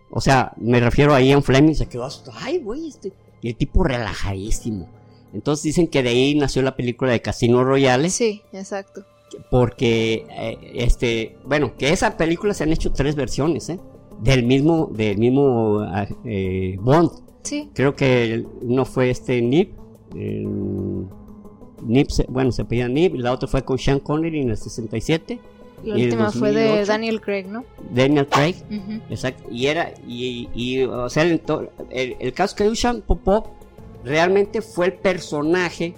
[0.10, 3.56] o sea, me refiero a Ian Fleming, se quedó hasta, ay, güey, este, y el
[3.56, 4.90] tipo relajadísimo.
[5.34, 8.10] Entonces dicen que de ahí nació la película de Casino Royale.
[8.10, 9.06] Sí, exacto.
[9.52, 13.80] Porque, eh, este, bueno, que esa película se han hecho tres versiones, ¿eh?
[14.22, 17.12] Del mismo, del mismo ah, eh, Bond.
[17.44, 17.70] Sí.
[17.74, 19.74] Creo que uno fue este Nip.
[20.14, 23.16] Nip, bueno, se pedía Nip.
[23.16, 25.40] Y la otra fue con Sean Connery en el 67.
[25.84, 27.64] La última fue de Daniel Craig, ¿no?
[27.92, 28.56] Daniel Craig,
[29.10, 29.44] exacto.
[29.52, 31.42] Y era, y, o sea, el,
[31.92, 33.44] el, caso que Dushan Popov
[34.04, 35.94] realmente fue el personaje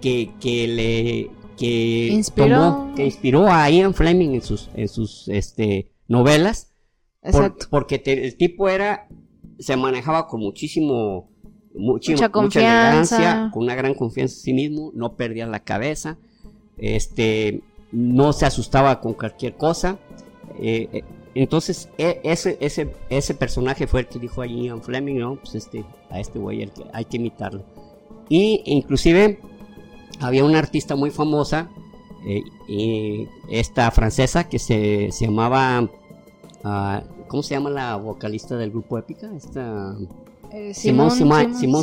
[0.00, 2.90] que, que le que inspiró.
[2.96, 6.73] que inspiró a Ian Fleming en sus en sus este novelas
[7.24, 7.66] Exacto.
[7.70, 9.08] porque el tipo era
[9.58, 11.30] se manejaba con muchísimo
[11.74, 16.18] mucha confianza con una gran confianza en sí mismo no perdía la cabeza
[16.76, 17.62] este
[17.94, 19.98] no se asustaba con cualquier cosa.
[20.58, 25.18] Eh, eh, entonces, e, ese, ese, ese personaje fue el que dijo a Ian Fleming,
[25.18, 25.36] ¿no?
[25.36, 27.64] Pues este, a este güey hay que imitarlo.
[28.28, 29.38] Y inclusive
[30.20, 31.70] había una artista muy famosa,
[32.26, 35.88] eh, esta francesa, que se, se llamaba,
[36.64, 39.30] ah, ¿cómo se llama la vocalista del grupo Épica?
[39.34, 39.96] Esta...
[40.72, 41.82] Simón, Simón, Simón,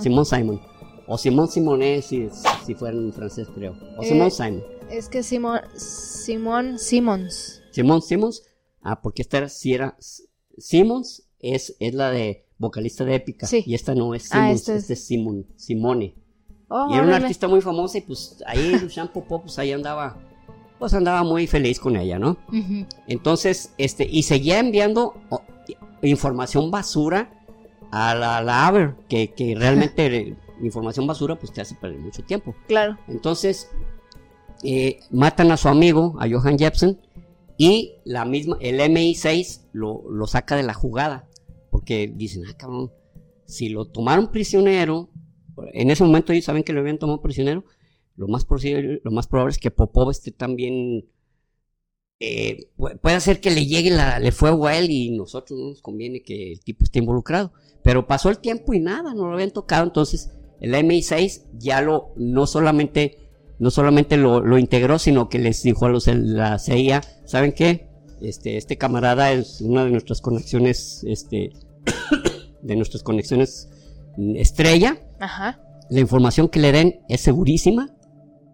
[0.00, 0.60] Simón, Simon.
[1.06, 2.28] O Simón Simonet si,
[2.64, 3.76] si fuera en francés creo.
[3.98, 4.62] O Simón Simon.
[4.90, 7.62] Es que Simón, Simón Simons.
[7.70, 8.42] Simón Simons.
[8.80, 9.96] Ah, porque esta era, si era
[10.56, 13.46] Simons es, es la de vocalista de épica.
[13.46, 13.62] Sí.
[13.66, 16.14] Y esta no es ah, Simons, ah, este es, Simon, Simone.
[16.68, 20.16] Oh, y era una artista muy famosa y pues ahí Lucian Popó pues ahí andaba
[20.82, 22.38] pues andaba muy feliz con ella, ¿no?
[23.06, 25.14] Entonces, este, y seguía enviando
[26.02, 27.30] información basura
[27.92, 32.56] a la, la AVER, que, que realmente información basura pues te hace perder mucho tiempo.
[32.66, 32.98] Claro.
[33.06, 33.70] Entonces,
[34.64, 36.98] eh, matan a su amigo, a Johan Jepsen,
[37.56, 41.28] y la misma, el MI6 lo, lo saca de la jugada,
[41.70, 42.90] porque dicen, ah, cabrón,
[43.46, 45.10] si lo tomaron prisionero,
[45.74, 47.62] en ese momento ellos saben que lo habían tomado prisionero,
[48.22, 51.04] lo más, posible, lo más probable es que Popov esté también...
[52.20, 55.82] Eh, puede hacer que le llegue la, le fuego a él y nosotros no nos
[55.82, 57.52] conviene que el tipo esté involucrado.
[57.82, 59.82] Pero pasó el tiempo y nada, no lo habían tocado.
[59.82, 60.30] Entonces
[60.60, 63.18] el MI6 ya lo, no solamente,
[63.58, 67.88] no solamente lo, integró, sino que les dijo a los la CIA, ¿saben qué?
[68.20, 71.50] Este, este camarada es una de nuestras conexiones, este,
[72.62, 73.68] de nuestras conexiones
[74.36, 74.96] estrella.
[75.18, 75.60] Ajá.
[75.90, 77.90] La información que le den es segurísima,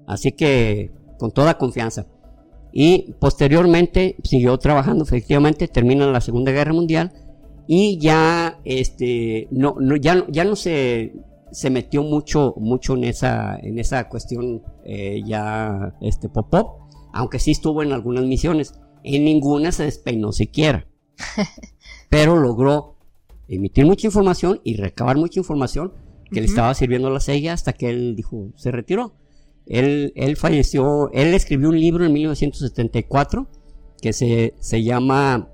[0.08, 2.06] así que con toda confianza.
[2.72, 7.12] Y posteriormente siguió trabajando, efectivamente, termina la Segunda Guerra Mundial
[7.68, 11.12] y ya, este, no, no, ya, ya no se
[11.50, 17.52] se metió mucho, mucho en esa, en esa cuestión eh, ya este Popov, aunque sí
[17.52, 18.74] estuvo en algunas misiones.
[19.04, 20.86] En ninguna se despeinó siquiera.
[22.10, 22.96] Pero logró
[23.48, 25.92] emitir mucha información y recabar mucha información
[26.30, 29.14] que le estaba sirviendo a la CIA hasta que él dijo, se retiró.
[29.68, 33.48] Él, él falleció, él escribió un libro en 1974
[34.00, 35.50] que se, se llama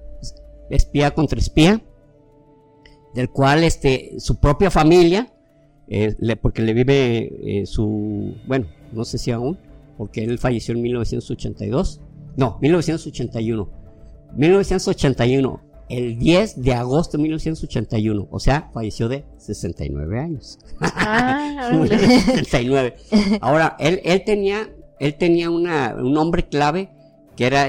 [0.71, 1.83] Espía contra Espía,
[3.15, 5.35] del cual este, su propia familia
[5.89, 9.59] eh, porque le vive eh, su, bueno, no sé si aún,
[9.99, 12.01] porque él falleció en 1982,
[12.37, 13.69] no, 1981,
[14.37, 20.59] 1981, el 10 de agosto de 1981, o sea, falleció de 69 años.
[20.81, 22.97] Ah, 69.
[23.41, 24.69] Ahora, él, él tenía,
[24.99, 26.91] él tenía una, un nombre clave
[27.37, 27.67] que era,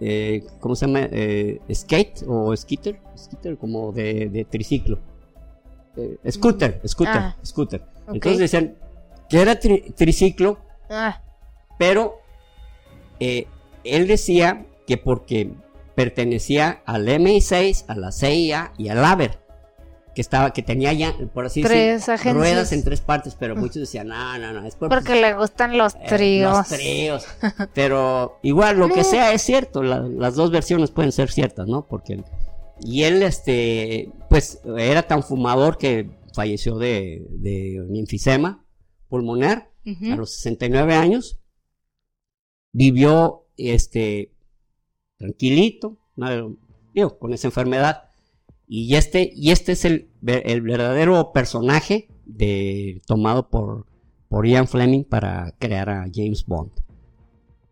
[0.00, 1.08] eh, ¿cómo se llama?
[1.72, 5.00] skate o skitter, skitter como de, de triciclo.
[5.98, 7.82] Eh, scooter, scooter, ah, scooter.
[8.06, 8.76] Entonces decían
[9.28, 11.20] que era triciclo, ah.
[11.76, 12.20] pero
[13.18, 13.46] eh,
[13.82, 15.50] él decía que porque
[15.98, 19.40] pertenecía al MI6, a la CIA y al AVER,
[20.14, 23.58] que estaba, que tenía ya, por así decirlo, ruedas en tres partes, pero mm.
[23.58, 26.56] muchos decían, no, no, no, es porque le gustan los eh, tríos.
[26.56, 27.26] los tríos.
[27.74, 31.88] pero igual, lo que sea es cierto, las dos versiones pueden ser ciertas, ¿no?
[31.88, 32.22] Porque
[32.80, 38.64] y él, este, pues, era tan fumador que falleció de, de un enfisema
[39.08, 41.40] pulmonar a los 69 años.
[42.70, 44.37] Vivió, este,
[45.18, 45.96] tranquilito,
[46.94, 48.04] digo, con esa enfermedad.
[48.66, 53.86] Y este, y este es el, el verdadero personaje de, tomado por,
[54.28, 56.70] por Ian Fleming para crear a James Bond.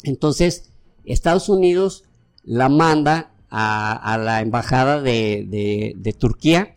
[0.02, 0.72] Entonces,
[1.12, 2.04] Estados Unidos
[2.44, 6.76] la manda a, la embajada de, de, Turquía,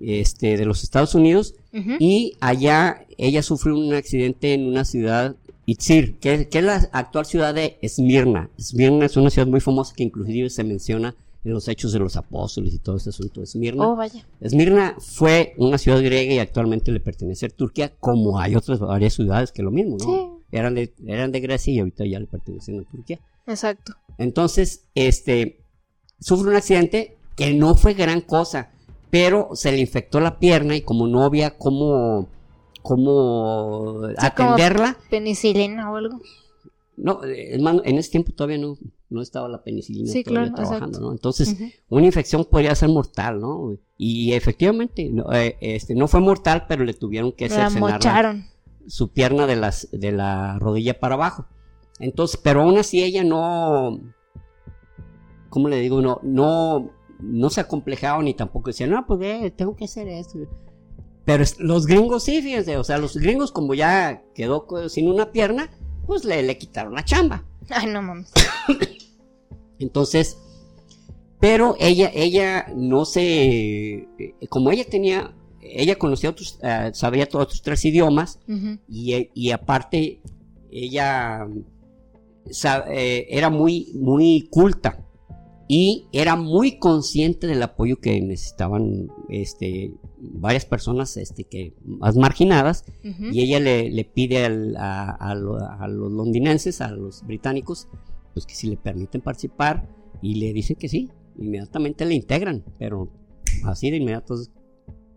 [0.00, 1.54] este, de los Estados Unidos,
[2.00, 7.26] y allá ella sufre un accidente en una ciudad, Itzir, que, que, es la actual
[7.26, 8.48] ciudad de Esmirna.
[8.56, 12.16] Esmirna es una ciudad muy famosa que inclusive se menciona de los hechos de los
[12.16, 13.86] apóstoles y todo ese asunto de Esmirna.
[13.86, 14.26] Oh, vaya.
[14.40, 19.14] Esmirna fue una ciudad griega y actualmente le pertenece a Turquía, como hay otras varias
[19.14, 20.04] ciudades que lo mismo, ¿no?
[20.04, 20.27] Sí.
[20.50, 23.20] Eran de, eran de Grecia y ahorita ya le pertenecen a Turquía.
[23.46, 23.94] Exacto.
[24.18, 25.60] Entonces, este,
[26.20, 28.70] sufre un accidente que no fue gran cosa,
[29.10, 32.28] pero se le infectó la pierna y como no había cómo,
[32.82, 34.98] cómo atenderla.
[35.10, 36.20] penicilina o algo.
[36.96, 38.76] No, en ese tiempo todavía no,
[39.08, 40.12] no estaba la penicilina
[40.52, 41.12] trabajando, ¿no?
[41.12, 41.56] Entonces,
[41.88, 43.76] una infección podría ser mortal, ¿no?
[43.96, 48.36] Y efectivamente, no, eh, este, no fue mortal, pero le tuvieron que cercenar
[48.88, 51.46] su pierna de, las, de la rodilla para abajo.
[52.00, 54.00] Entonces, pero aún así ella no,
[55.48, 56.00] ¿cómo le digo?
[56.00, 60.38] No, no, no se acomplejaba ni tampoco decía, no, pues eh, tengo que hacer esto.
[61.24, 65.70] Pero los gringos sí, fíjense, o sea, los gringos como ya quedó sin una pierna,
[66.06, 67.44] pues le, le quitaron la chamba.
[67.68, 68.32] Ay, no mames.
[69.78, 70.38] Entonces,
[71.40, 74.08] pero ella, ella no se,
[74.48, 78.40] como ella tenía, ella conocía otros, uh, sabía todos otros tres idiomas
[78.88, 80.20] y, y, aparte
[80.70, 81.46] ella
[82.88, 85.04] eh, era muy, muy culta
[85.68, 92.84] y era muy consciente del apoyo que necesitaban este, varias personas este, que, más marginadas
[93.02, 94.46] y ella le, le pide
[94.78, 97.88] a, a, los londinenses, a los británicos,
[98.32, 99.88] pues que si le permiten participar
[100.22, 103.10] y le dicen que sí, inmediatamente le integran, pero
[103.64, 104.36] así de inmediato,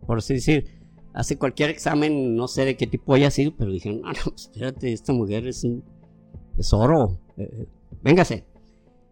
[0.06, 0.82] por así decir,
[1.14, 4.92] hace cualquier examen, no sé de qué tipo haya sido, pero dijeron, ah, no, espérate,
[4.94, 5.84] esta mujer es, un,
[6.58, 7.68] es oro, eh, eh,
[8.02, 8.46] véngase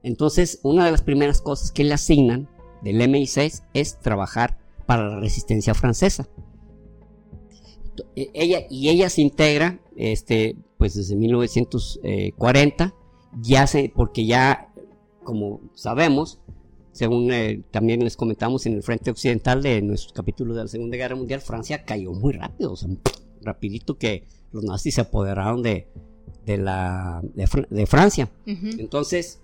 [0.04, 2.48] entonces, una de las primeras cosas que le asignan
[2.82, 6.28] del MI6 es trabajar para la resistencia francesa.
[8.16, 12.96] E, ella, y ella se integra, este, pues desde 1940,
[13.42, 14.74] ya se, porque ya,
[15.24, 16.40] como sabemos,
[17.00, 20.98] según eh, también les comentamos en el frente occidental de nuestro capítulo de la Segunda
[20.98, 22.90] Guerra Mundial, Francia cayó muy rápido, o sea,
[23.42, 25.88] rapidito que los nazis se apoderaron de,
[26.46, 28.30] de, la, de, Francia.
[28.46, 29.40] Entonces,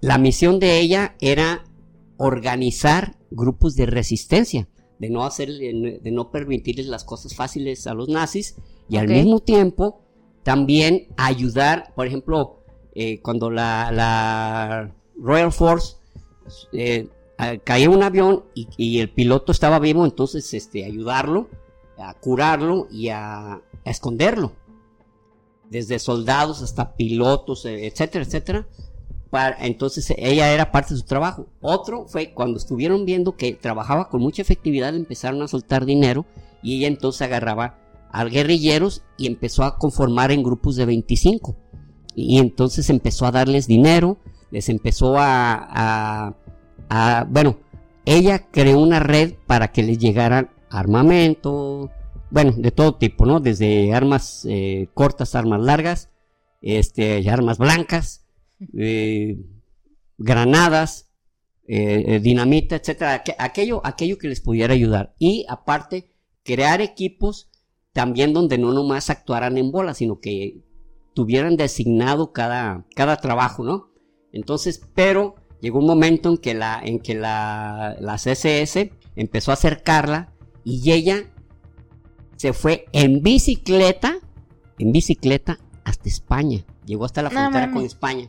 [0.00, 1.62] la misión de ella era
[2.16, 4.66] organizar grupos de resistencia,
[4.98, 8.56] de no hacer, de no permitirles las cosas fáciles a los nazis
[8.88, 10.00] y al mismo tiempo
[10.42, 12.64] también ayudar, por ejemplo,
[12.96, 15.98] eh, cuando la, Royal Force
[16.72, 17.08] eh,
[17.64, 21.48] caía un avión y, el piloto estaba vivo, entonces este, ayudarlo,
[21.98, 24.52] a curarlo y a, esconderlo.
[25.70, 28.66] Desde soldados hasta pilotos, etcétera, etcétera
[29.60, 31.46] entonces ella era parte de su trabajo.
[31.60, 36.24] Otro fue cuando estuvieron viendo que trabajaba con mucha efectividad, empezaron a soltar dinero
[36.62, 37.78] y ella entonces agarraba
[38.10, 41.56] a guerrilleros y empezó a conformar en grupos de 25.
[42.14, 44.18] Y entonces empezó a darles dinero,
[44.50, 46.34] les empezó a,
[47.28, 47.58] bueno,
[48.04, 51.90] ella creó una red para que les llegaran armamento,
[52.30, 53.40] bueno, de todo tipo, ¿no?
[53.40, 56.10] Desde armas eh, cortas, armas largas,
[56.62, 58.24] este, armas blancas,
[58.76, 59.38] eh,
[60.18, 61.10] granadas,
[61.68, 65.14] eh, dinamita, etcétera, aquello, aquello que les pudiera ayudar.
[65.18, 66.10] Y aparte,
[66.44, 67.48] crear equipos
[67.92, 70.62] también donde no nomás actuaran en bola, sino que
[71.14, 73.88] tuvieran designado cada, cada trabajo, ¿no?
[74.32, 79.54] Entonces, pero llegó un momento en que la, en que la, la CSS empezó a
[79.54, 80.32] acercarla
[80.64, 81.24] y ella
[82.36, 84.18] se fue en bicicleta,
[84.78, 86.64] en bicicleta hasta España.
[86.84, 88.28] Llegó hasta la frontera con España.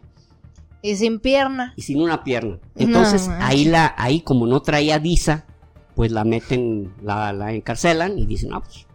[0.81, 1.73] Y sin pierna.
[1.75, 2.59] Y sin una pierna.
[2.75, 5.45] Entonces, ahí la, ahí como no traía visa,
[5.95, 8.85] pues la meten, la, la encarcelan y dicen, no, pues,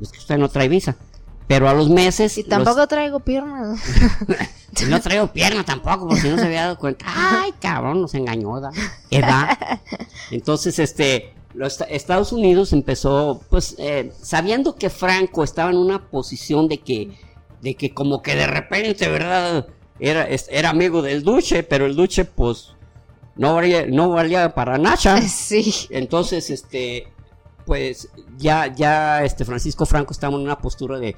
[0.00, 0.96] es que usted no trae visa.
[1.46, 2.38] Pero a los meses.
[2.38, 3.76] Y tampoco traigo pierna.
[4.88, 7.04] no traigo pierna tampoco, porque no se había dado cuenta.
[7.08, 8.72] Ay, cabrón, nos engañó, ¿verdad?
[10.30, 16.68] Entonces, este, los Estados Unidos empezó, pues, eh, sabiendo que Franco estaba en una posición
[16.68, 17.16] de que,
[17.60, 19.66] de que como que de repente, ¿verdad?
[19.98, 22.74] era, era amigo del Duche, pero el Duche, pues,
[23.36, 25.20] no valía, no valía para Nacha.
[25.28, 25.72] Sí.
[25.90, 27.08] Entonces, este,
[27.64, 31.16] pues, ya, ya, este, Francisco Franco estaba en una postura de,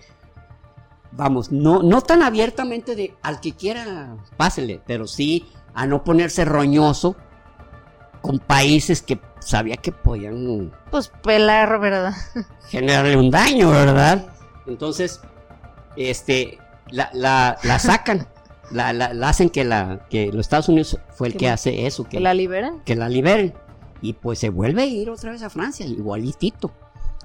[1.16, 6.44] vamos, no, no tan abiertamente de al que quiera, pásele, pero sí a no ponerse
[6.44, 7.16] roñoso
[8.20, 10.72] con países que sabía que podían...
[10.90, 12.14] Pues pelar, ¿verdad?
[12.68, 14.26] Generarle un daño, ¿verdad?
[14.66, 15.20] Entonces,
[15.96, 16.58] este,
[16.90, 18.28] la, la, la sacan
[18.70, 22.20] la, la, hacen que la que los Estados Unidos fue el que hace eso que,
[22.20, 23.54] la liberan que la liberen
[24.02, 26.72] y pues se vuelve a ir otra vez a Francia igualitito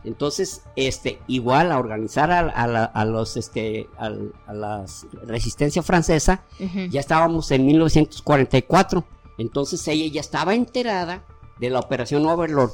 [0.04, 2.40] entonces este igual a organizar a,
[2.86, 4.10] a, los este a,
[4.52, 4.86] la
[5.26, 6.44] resistencia francesa
[6.90, 9.06] ya estábamos en 1944
[9.38, 11.24] entonces ella ya estaba enterada
[11.60, 12.72] de la operación Overlord.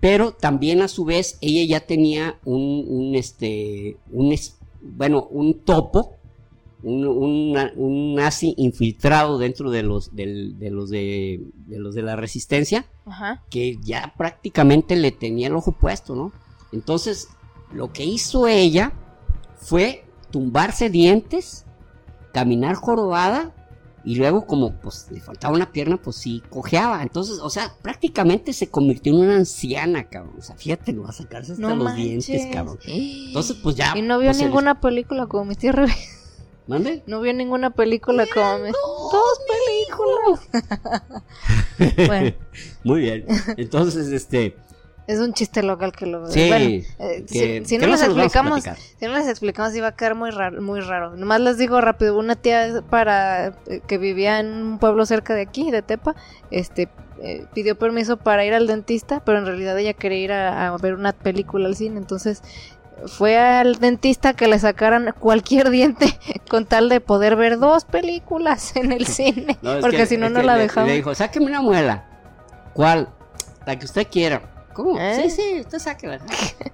[0.00, 4.34] Pero también a su vez ella ya tenía un, un este un
[4.80, 6.19] bueno un topo
[6.82, 10.26] un, nazi infiltrado dentro de los, de,
[10.70, 12.86] los de, los de la resistencia,
[13.50, 16.32] que ya prácticamente le tenía el ojo puesto, ¿no?
[16.72, 17.28] Entonces,
[17.72, 18.92] lo que hizo ella
[19.56, 21.66] fue tumbarse dientes,
[22.32, 23.54] caminar jorobada
[24.04, 27.02] y luego como pues le faltaba una pierna, pues sí cojeaba.
[27.02, 30.36] Entonces, o sea, prácticamente se convirtió en una anciana, cabrón.
[30.38, 32.78] O sea, fíjate, lo va a sacarse hasta los dientes, cabrón.
[32.86, 33.92] Entonces, pues ya.
[33.96, 35.74] Y no vio pues, ninguna película como mi tía.
[36.70, 37.02] ¿Mande?
[37.06, 38.70] No vio ninguna película como mi...
[38.70, 39.40] Dos
[40.46, 41.24] películas.
[42.06, 42.32] bueno.
[42.84, 43.26] Muy bien.
[43.56, 44.54] Entonces, este
[45.08, 49.14] es un chiste local que lo sí, bueno, eh, si, no les explicamos si no
[49.14, 52.84] les explicamos iba a quedar muy raro muy raro nomás les digo rápido una tía
[52.88, 56.14] para eh, que vivía en un pueblo cerca de aquí de Tepa
[56.52, 56.88] este
[57.20, 60.94] eh, pidió permiso para ir al dentista pero en realidad ella quería ir a, ver
[60.94, 62.42] una película al cine entonces
[63.06, 66.18] fue al dentista que le sacaran cualquier diente
[66.50, 70.56] con tal de poder ver dos películas en el cine porque si no no la
[70.56, 72.04] dejaba le dijo sáqueme una muela
[72.74, 73.08] ¿cuál?
[73.66, 74.42] la que usted quiera
[74.72, 74.98] ¿Cómo?
[74.98, 75.22] ¿Eh?
[75.22, 76.20] Sí, sí, usted sáquela.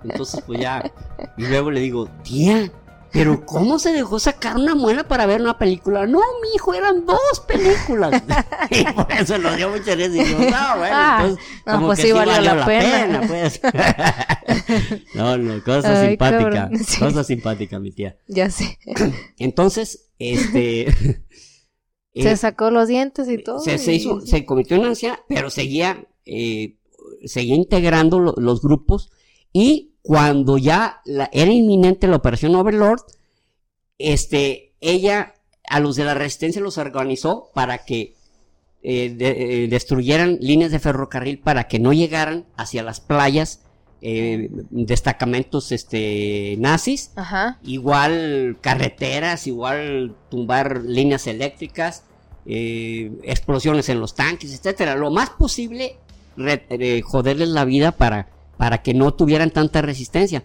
[0.05, 0.93] Entonces, pues ya.
[1.37, 2.71] Y luego le digo, tía,
[3.17, 6.07] pero ¿cómo se dejó sacar una muela para ver una película?
[6.07, 8.23] No, mi hijo, eran dos películas.
[8.71, 10.29] y por eso lo dio muchas veces.
[10.29, 10.57] Y yo, no, bueno,
[10.93, 13.23] ah, entonces, como pues que sí, valió, la, pena.
[13.27, 13.61] pues.
[15.15, 16.71] no, no, cosa simpática.
[16.99, 18.17] Cosa simpática, mi tía.
[18.29, 18.79] Ya sé.
[19.39, 20.95] Entonces, este.
[22.15, 23.61] se sacó los dientes y todo.
[23.61, 26.77] Se, se, hizo, se convirtió en una anciana, pero seguía eh,
[27.25, 29.11] seguía integrando los grupos
[29.53, 31.03] y cuando ya
[31.33, 33.01] era inminente la operación Overlord,
[33.99, 35.35] este, ella
[35.69, 38.15] a los de la resistencia los organizó para que
[38.83, 43.63] eh, eh, destruyeran líneas de ferrocarril para que no llegaran hacia las playas
[44.01, 47.11] eh, destacamentos este nazis.
[47.65, 52.05] Igual carreteras igual tumbar líneas eléctricas
[52.49, 54.95] explosiones en los tanques etcétera.
[54.95, 55.97] Lo más posible
[57.03, 60.45] joderles la vida para, para que no tuvieran tanta resistencia.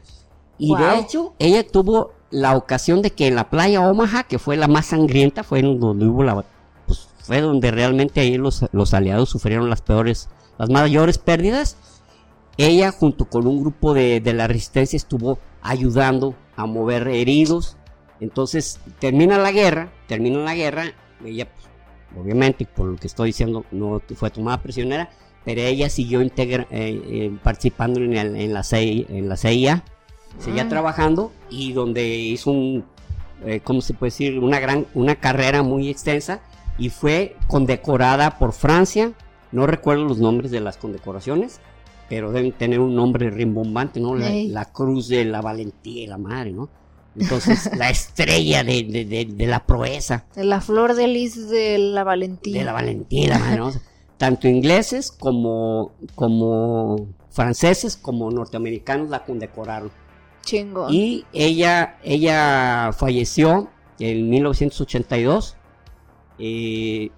[0.57, 4.57] Y de hecho, ella tuvo la ocasión de que en la playa Omaha, que fue
[4.57, 6.45] la más sangrienta, fue donde hubo la,
[6.85, 11.77] pues, fue donde realmente ahí los, los aliados sufrieron las peores, las mayores pérdidas.
[12.57, 17.77] Ella junto con un grupo de, de la resistencia estuvo ayudando a mover heridos.
[18.19, 20.83] Entonces termina la guerra, termina la guerra,
[21.25, 21.67] ella pues,
[22.15, 25.09] obviamente por lo que estoy diciendo no fue tomada prisionera,
[25.43, 29.83] pero ella siguió eh, eh, participando en, la CIA, en la CIA,
[30.39, 30.69] seguía ah.
[30.69, 32.85] trabajando y donde hizo un,
[33.45, 34.39] eh, ¿cómo se puede decir?
[34.39, 36.41] Una gran, una carrera muy extensa
[36.77, 39.13] y fue condecorada por Francia,
[39.51, 41.59] no recuerdo los nombres de las condecoraciones,
[42.07, 44.15] pero deben tener un nombre rimbombante, ¿no?
[44.15, 46.69] La, cruz de la valentía y la madre, ¿no?
[47.17, 48.83] Entonces, la estrella de,
[49.27, 50.25] de, la proeza.
[50.35, 52.59] La flor de lis de la valentía.
[52.59, 53.71] De la valentía, la madre, ¿no?
[54.21, 59.89] Tanto ingleses como, como franceses como norteamericanos la condecoraron.
[60.43, 60.91] Chingo.
[60.91, 65.57] Y ella, ella falleció en 1982.
[66.37, 67.09] Eh,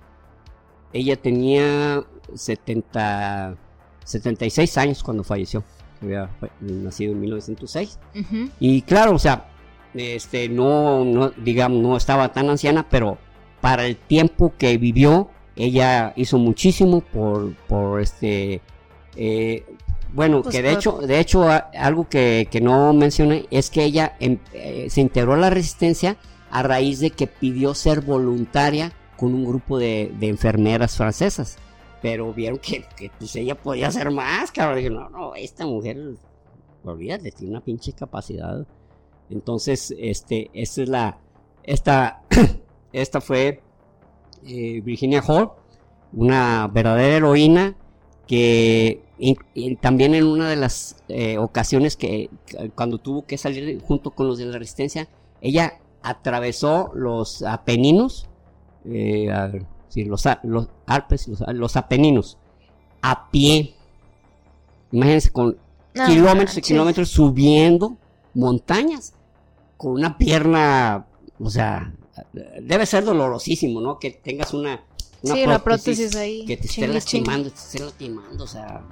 [0.94, 3.58] ella tenía 70,
[4.06, 5.62] 76 años cuando falleció.
[6.02, 6.30] Había
[6.62, 8.00] nacido en 1906.
[8.62, 9.50] Y claro, o sea,
[9.94, 13.18] este, no, no, digamos, no estaba tan anciana, pero
[13.60, 18.62] para el tiempo que vivió, ella hizo muchísimo por, por este,
[19.16, 19.66] eh,
[20.14, 24.38] bueno, pues que de hecho, de hecho algo que, no mencioné es que ella em,
[24.54, 26.18] eh, se integró a la resistencia
[26.52, 31.58] a raíz de que pidió ser voluntaria con un grupo de, enfermeras francesas.
[32.02, 32.86] Pero vieron que,
[33.18, 34.78] pues ella podía hacer más, cabrón.
[34.78, 35.98] Dije, no, no, esta mujer,
[36.84, 38.68] olvídate, tiene una pinche capacidad.
[39.32, 41.18] Entonces, este, esta es la,
[41.64, 42.22] esta,
[42.94, 43.63] esta fue
[44.46, 45.52] eh, Virginia Hall,
[46.14, 47.76] una verdadera heroína
[48.28, 49.02] que
[49.82, 52.30] también en una de las eh, ocasiones que
[52.76, 55.08] cuando tuvo que salir junto con los de la resistencia,
[55.42, 58.28] ella atravesó los Apeninos,
[58.86, 59.30] eh,
[59.96, 62.38] los, los, Alpes, los, Apeninos,
[63.02, 63.76] a pie.
[64.92, 65.58] Imagínense con
[66.08, 67.98] kilómetros y kilómetros subiendo
[68.34, 69.14] montañas
[69.78, 71.06] con una pierna,
[71.40, 71.94] o sea,
[72.32, 74.00] debe ser dolorosísimo, ¿no?
[74.00, 74.84] Que tengas una,
[75.24, 76.46] sí, la prótesis ahí.
[76.46, 78.84] Que te esté lastimando, te esté lastimando, o sea,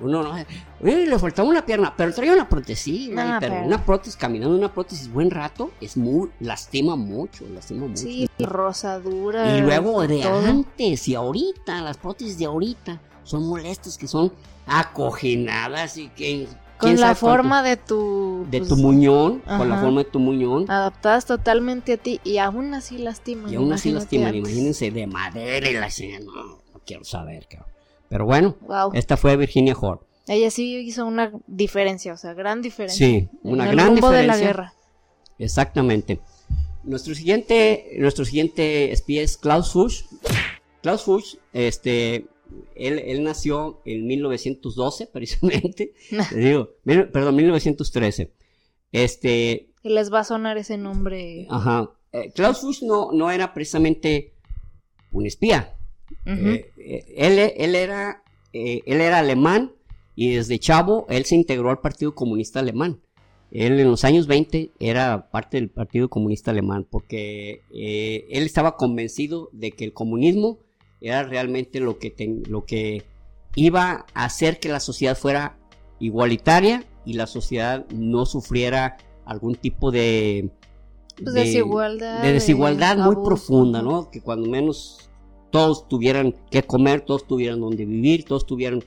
[0.00, 0.32] uno no,
[0.80, 3.10] uy, le faltaba una pierna, pero traía una prótesis,
[3.40, 8.02] pero, una prótesis, caminando una prótesis buen rato, es muy, lastima mucho, lastima mucho.
[8.02, 9.56] Sí, rosadura.
[9.56, 14.32] Y luego de antes y ahorita, las prótesis de ahorita son molestas, que son
[14.66, 16.46] acogenadas y que
[16.78, 18.46] con la forma de tu...
[18.50, 20.70] De pues, tu muñón, con la forma de tu muñón.
[20.70, 23.52] Adaptadas totalmente a ti y aún así lastiman.
[23.52, 25.88] Y aún así lastiman, imagínense, de madera y la
[26.24, 26.32] no,
[26.72, 27.72] no quiero saber, cabrón.
[28.08, 28.56] Pero bueno,
[28.94, 30.02] esta fue Virginia Hort.
[30.26, 33.06] Ella sí hizo una diferencia, o sea, gran diferencia.
[33.06, 34.20] Sí, una gran diferencia.
[34.20, 34.74] de la guerra.
[35.38, 36.20] Exactamente.
[36.82, 40.06] nuestro siguiente, nuestro siguiente espía es Klaus Fuchs.
[40.82, 42.26] Klaus Fuchs, este,
[42.74, 45.92] él, él, nació en 1912, precisamente.
[46.34, 48.32] digo, perdón, 1913.
[48.92, 49.70] Este.
[49.82, 51.46] Les va a sonar ese nombre.
[51.50, 51.90] Ajá.
[52.12, 54.32] Eh, Klaus Fuchs no, no era precisamente
[55.12, 55.74] un espía.
[56.24, 58.22] Eh, eh, él, él, era,
[58.52, 59.72] él era alemán
[60.14, 63.00] y desde chavo él se integró al Partido Comunista Alemán.
[63.50, 69.48] Él en los años 20 era parte del Partido Comunista Alemán porque él estaba convencido
[69.52, 70.58] de que el comunismo
[71.00, 72.14] era realmente lo que,
[72.48, 73.04] lo que
[73.54, 75.56] iba a hacer que la sociedad fuera
[76.00, 80.50] igualitaria y la sociedad no sufriera algún tipo de,
[81.22, 84.10] pues desigualdad, de desigualdad muy profunda, ¿no?
[84.10, 85.10] Que cuando menos
[85.50, 88.82] todos tuvieran que comer, todos tuvieran donde vivir, todos tuvieran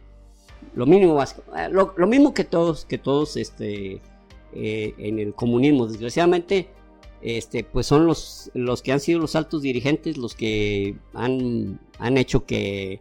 [0.76, 4.02] lo mínimo básico, eh, lo, mismo que todos, que todos este,
[4.54, 5.88] eh, en el comunismo.
[5.88, 6.70] Desgraciadamente,
[7.22, 12.18] este, pues son los, los que han sido los altos dirigentes los que han, han
[12.18, 13.00] hecho que,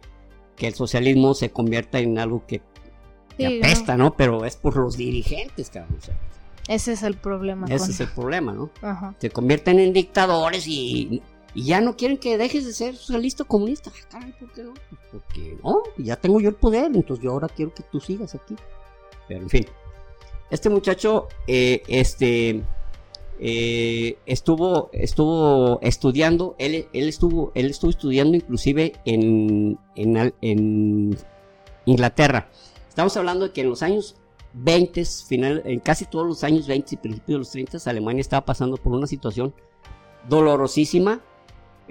[0.59, 2.61] el socialismo se convierta en algo que,
[3.39, 4.15] apesta, ¿no?
[4.15, 5.97] Pero es por los dirigentes, cabrón.
[6.67, 7.65] ese es el problema.
[7.67, 8.69] Ese es el problema, ¿no?
[9.17, 11.23] Se convierten en dictadores y,
[11.55, 13.91] ya no quieren que dejes de ser socialista o comunista.
[14.39, 14.73] ¿por qué no?
[15.11, 18.55] Porque no, ya tengo yo el poder, entonces yo ahora quiero que tú sigas aquí.
[19.27, 19.65] Pero en fin,
[20.51, 22.61] este muchacho, eh, este
[23.43, 31.17] eh, estuvo, estuvo estudiando, él, él, estuvo, él estuvo estudiando inclusive en, en,
[31.85, 32.51] Inglaterra.
[32.87, 34.15] Estamos hablando de que en los años
[34.53, 38.45] 20, final, en casi todos los años 20 y principios de los 30, Alemania estaba
[38.45, 39.55] pasando por una situación
[40.29, 41.21] dolorosísima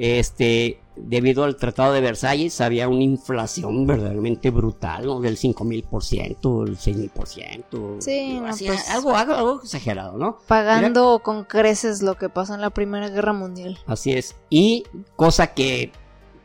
[0.01, 5.21] este, debido al Tratado de Versalles había una inflación verdaderamente brutal, ¿no?
[5.21, 8.01] Del 5000%, el 6000%.
[8.01, 10.39] Sí, pues, algo, algo, exagerado, ¿no?
[10.47, 13.79] Pagando con creces lo que pasó en la Primera Guerra Mundial.
[13.87, 14.37] Así es.
[14.49, 14.85] Y
[15.17, 15.93] cosa que,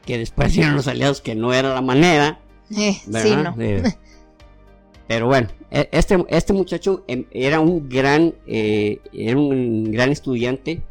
[0.06, 2.40] que después dieron los aliados que no era la manera.
[2.76, 3.56] Eh, sí, no.
[5.08, 10.82] pero bueno, e, este, este muchacho em, era un gran, eh, era un gran estudiante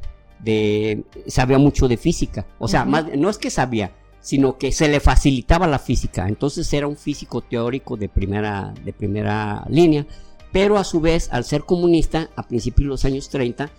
[0.44, 2.46] de sabía mucho de física.
[2.58, 6.28] O sea, no es que sabía, sino que se le facilitaba la física.
[6.28, 10.06] Entonces era un físico teórico de primera, de primera línea.
[10.52, 13.70] Pero a su vez, al ser comunista, a principios de los años 30,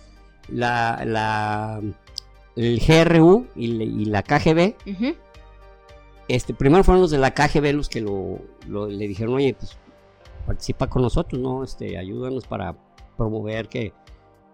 [0.48, 1.80] la, la
[2.54, 4.74] el GRU y, la KGB,
[6.28, 8.40] este, primero fueron los de la KGB los que lo,
[8.88, 9.78] le dijeron, oye, pues
[10.46, 11.64] participa con nosotros, ¿no?
[11.64, 12.76] Este, ayúdanos para
[13.16, 13.92] promover que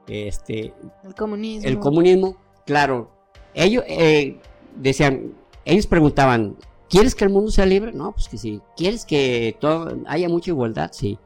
[0.07, 0.75] este,
[1.05, 1.69] el comunismo.
[1.69, 2.37] El comunismo,
[2.67, 3.11] claro.
[3.55, 4.39] Ellos eh,
[4.77, 5.35] decían,
[5.65, 6.57] ellos preguntaban,
[6.89, 7.93] ¿quieres que el mundo sea libre?
[7.93, 8.61] No, pues que sí.
[8.77, 10.91] ¿Quieres que todo, haya mucha igualdad?
[10.93, 11.19] Sí.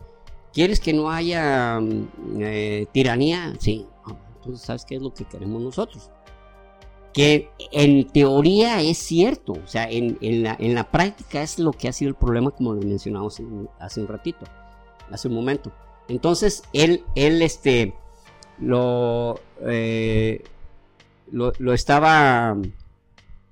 [0.53, 2.09] ¿Quieres que no haya mm,
[2.41, 3.55] eh, tiranía?
[3.59, 3.87] Sí.
[4.37, 6.11] entonces, ¿sabes qué es lo que queremos nosotros?
[7.13, 11.89] Que en teoría es cierto, o sea, en, la, en la práctica es lo que
[11.89, 13.41] ha sido el problema, como lo mencionamos
[13.79, 14.45] hace un ratito,
[15.11, 15.73] hace un momento.
[16.09, 17.95] Entonces, él, él, este,
[18.59, 20.43] lo, eh,
[21.31, 22.57] lo, estaba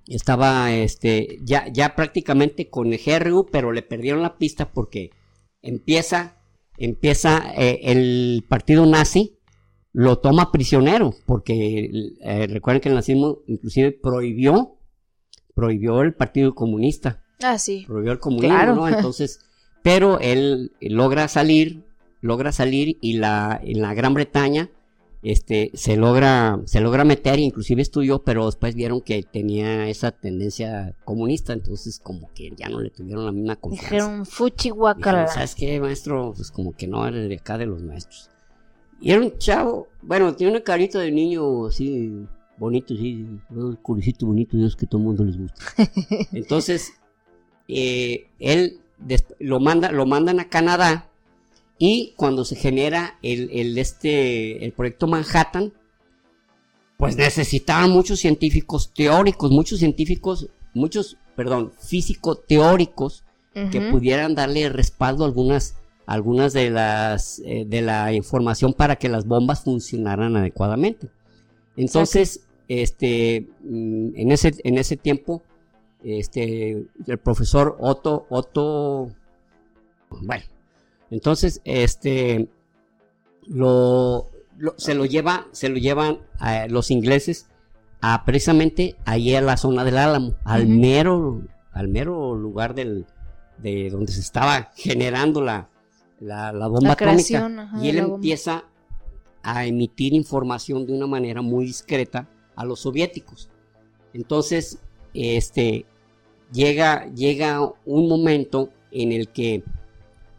[0.06, 5.10] estaba este ya, ya prácticamente con el GRU, pero le perdieron la pista porque
[5.62, 6.36] empieza
[6.76, 9.38] empieza eh, el partido nazi
[9.92, 11.90] lo toma prisionero porque
[12.20, 14.76] eh, recuerden que el nazismo inclusive prohibió
[15.54, 17.22] prohibió el partido comunista.
[17.42, 17.84] Ah sí.
[17.86, 19.40] Prohibió el comunismo entonces
[19.82, 21.84] pero él logra salir
[22.20, 24.70] logra salir y la en la Gran Bretaña
[25.24, 30.94] este, se logra, se logra meter, inclusive estudió, pero después vieron que tenía esa tendencia
[31.04, 33.94] comunista, entonces como que ya no le tuvieron la misma confianza.
[33.94, 35.26] Dijeron fuchi guacala.
[35.28, 36.34] ¿Sabes qué, maestro?
[36.36, 38.28] Pues como que no era de acá de los maestros.
[39.00, 42.26] Y era un chavo, bueno, tiene una carita de niño así,
[42.58, 45.64] bonito, sí, un curicito bonito, Dios que todo el mundo les gusta.
[46.32, 46.92] Entonces,
[47.66, 48.78] eh, él
[49.38, 51.08] lo, manda, lo mandan a Canadá
[51.78, 55.72] y cuando se genera el, este, el proyecto Manhattan,
[56.96, 63.24] pues necesitaban muchos científicos teóricos, muchos científicos, muchos, perdón, físico teóricos
[63.70, 69.08] que pudieran darle respaldo a algunas, algunas de las eh, de la información para que
[69.08, 71.08] las bombas funcionaran adecuadamente.
[71.76, 75.42] Entonces, este, mm, en ese, en ese tiempo,
[76.02, 79.10] este, el profesor Otto, Otto,
[80.10, 80.44] bueno,
[81.14, 82.48] entonces, este,
[83.46, 84.30] lo,
[84.76, 87.46] se lo lleva, se lo llevan a los ingleses
[88.00, 91.40] a precisamente ahí a la zona del Álamo, al mero,
[91.70, 93.06] al mero lugar del,
[93.58, 95.68] de donde se estaba generando la,
[96.18, 97.70] la, bomba atómica.
[97.80, 98.64] y él empieza
[99.44, 103.48] a emitir información de una manera muy discreta a los soviéticos.
[104.12, 104.80] Entonces,
[105.14, 105.86] este,
[106.52, 109.62] llega, llega un momento en el que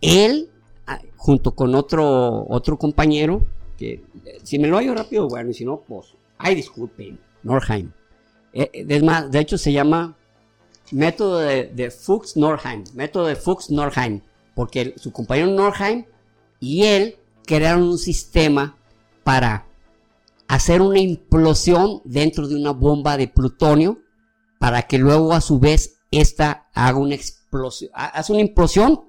[0.02, 0.50] él,
[1.16, 3.46] junto con otro, otro compañero,
[3.78, 4.04] que
[4.44, 7.92] si me lo hallo rápido, bueno, y si no, pues, ay, disculpen, Norheim.
[8.54, 10.16] Eh, eh, es más, de hecho se llama
[10.92, 14.22] método de, Fuchs-Norheim, método de Fuchs-Norheim,
[14.54, 16.06] porque su compañero Norheim
[16.60, 18.78] y él crearon un sistema
[19.24, 19.68] para
[20.48, 24.00] hacer una implosión dentro de una bomba de plutonio
[24.60, 29.05] para que luego a su vez esta haga una explosión, hace una implosión.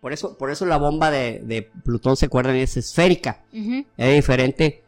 [0.00, 2.56] Por eso, por eso la bomba de, Plutón, ¿se acuerdan?
[2.56, 3.42] Es esférica.
[3.96, 4.84] Es diferente.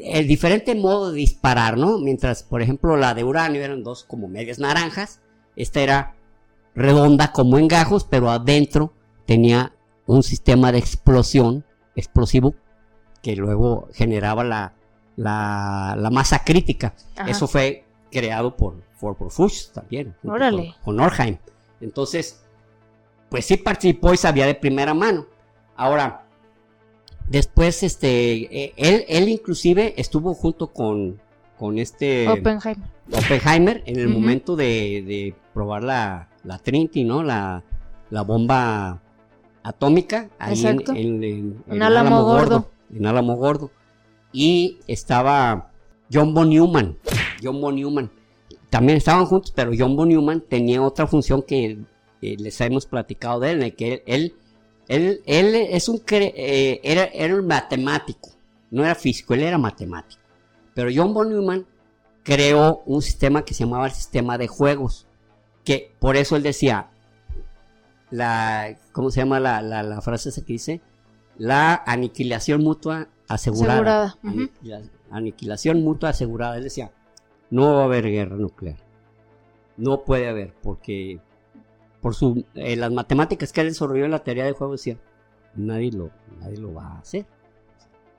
[0.00, 1.98] El diferente modo de disparar, ¿no?
[1.98, 5.20] Mientras, por ejemplo, la de uranio eran dos como medias naranjas.
[5.56, 6.14] Esta era
[6.74, 8.92] redonda como en gajos, pero adentro
[9.26, 9.72] tenía
[10.06, 11.64] un sistema de explosión
[11.96, 12.54] explosivo
[13.22, 14.74] que luego generaba la,
[15.16, 16.94] la, masa crítica.
[17.26, 20.14] Eso fue creado por, por, Fuchs también.
[20.24, 20.74] Órale.
[20.84, 21.38] Con, Norheim.
[21.80, 22.43] Entonces,
[23.34, 25.26] pues sí participó y sabía de primera mano.
[25.74, 26.24] Ahora,
[27.28, 31.20] después, este, eh, él, él inclusive estuvo junto con,
[31.58, 32.28] con este...
[32.28, 32.88] Oppenheimer.
[33.10, 37.24] Oppenheimer en el momento de, probar la, la, Trinity, ¿no?
[37.24, 37.64] La,
[38.08, 39.02] la bomba
[39.64, 42.70] atómica ahí en, en, en, Álamo, Gordo.
[42.94, 43.72] En Álamo Gordo.
[44.32, 45.72] Y estaba
[46.12, 46.98] John von Neumann.
[47.42, 48.12] John von Neumann.
[48.70, 51.84] También estaban juntos, pero John von Neumann tenía otra función que
[52.38, 54.34] les hemos platicado de él, en que él,
[54.88, 58.30] él, él, es un eh, era, era un matemático,
[58.70, 60.22] no era físico, él era matemático.
[60.74, 61.66] Pero John von Neumann
[62.22, 65.06] creó un sistema que se llamaba el sistema de juegos,
[65.64, 66.90] que por eso él decía,
[68.10, 70.80] la, ¿cómo se llama la, la, frase esa que dice?
[71.36, 74.18] La aniquilación mutua asegurada.
[75.10, 76.56] Aniquilación mutua asegurada.
[76.56, 76.92] Él decía,
[77.50, 78.76] no va a haber guerra nuclear.
[79.76, 81.20] No puede haber, porque
[82.04, 84.98] por su, eh, las matemáticas que él desarrolló en la teoría de juego decía,
[85.54, 87.24] nadie lo, nadie lo va a hacer.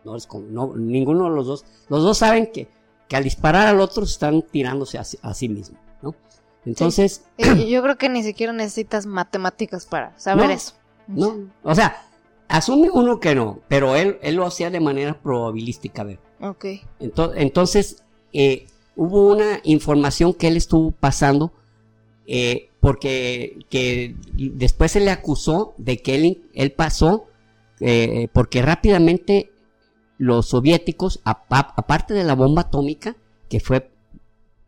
[0.04, 1.66] No, es como, no, ninguno de los dos.
[1.88, 2.68] Los dos saben que,
[3.08, 5.78] que al disparar al otro están tirándose a, a sí mismo.
[6.66, 7.26] Entonces.
[7.38, 10.74] yo creo que ni siquiera necesitas matemáticas para saber eso.
[11.06, 12.08] No, o sea,
[12.48, 16.20] asume uno que no, pero él, él lo hacía de manera probabilística, a ver.
[16.42, 16.66] Ok.
[17.00, 18.66] Entonces, eh,
[18.96, 21.54] hubo una información que él estuvo pasando,
[22.26, 27.26] eh, porque que después se le acusó de que él, pasó,
[27.80, 29.50] eh, porque rápidamente
[30.20, 33.18] los soviéticos, aparte de la bomba atómica,
[33.50, 33.90] que fue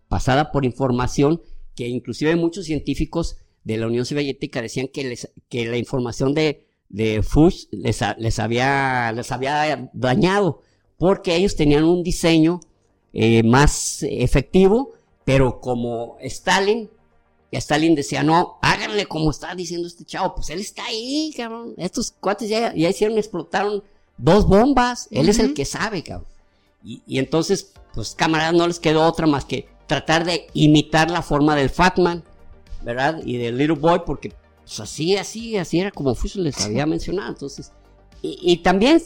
[0.07, 1.43] pasada por información,
[1.75, 6.65] que inclusive muchos científicos de la Unión Soviética decían que, les, que la información de,
[6.89, 10.63] de Fuchs les, les, había, les había dañado,
[10.97, 12.61] porque ellos tenían un diseño
[13.13, 14.93] eh, más efectivo,
[15.23, 16.89] pero como Stalin,
[17.51, 21.73] Stalin decía, no, háganle como está diciendo este chavo, pues él está ahí, cabrón.
[21.77, 23.83] Estos cuates ya, ya hicieron, explotaron
[24.17, 26.27] dos bombas, él es el que sabe, cabrón.
[26.83, 31.21] Y, y entonces, pues camaradas, no les quedó otra más que tratar de imitar la
[31.21, 32.23] forma del Fatman,
[32.83, 33.21] ¿verdad?
[33.25, 34.33] Y del Little Boy, porque
[34.63, 37.29] pues, así, así, así era como Fuchs les había mencionado.
[37.29, 37.71] Entonces,
[38.21, 39.01] y, también,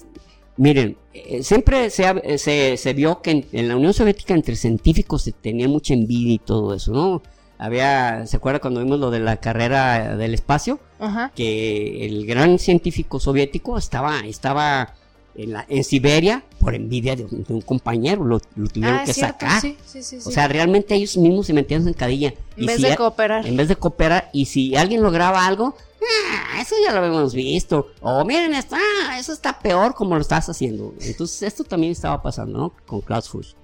[0.57, 5.31] miren, eh, siempre se, se, se, vio que en, la Unión Soviética entre científicos se
[5.31, 7.21] tenía mucha envidia y todo eso, ¿no?
[7.61, 10.79] Había, ¿se acuerda cuando vimos lo de la carrera del espacio?
[10.99, 11.31] Ajá.
[11.35, 14.95] Que el gran científico soviético estaba, estaba
[15.35, 19.61] en, la, en Siberia por envidia de un, compañero, lo, tuvieron ah, que sacar.
[19.63, 22.33] o sea, realmente ellos mismos se metían en cadilla.
[22.57, 23.45] En vez de cooperar.
[23.45, 27.89] En vez de cooperar, y si alguien lograba algo, ah, eso ya lo habíamos visto.
[28.01, 28.79] O miren, está,
[29.19, 30.95] eso está peor como lo estás haciendo.
[30.99, 32.73] Entonces, esto también estaba pasando, ¿no?
[32.87, 33.55] Con Klaus Fuchs.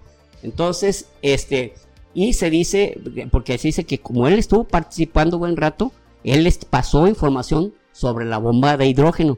[0.43, 1.73] Entonces, este,
[2.17, 2.99] y se dice,
[3.29, 5.91] porque se dice que como él estuvo participando buen rato,
[6.23, 9.37] él les pasó información sobre la bomba de hidrógeno.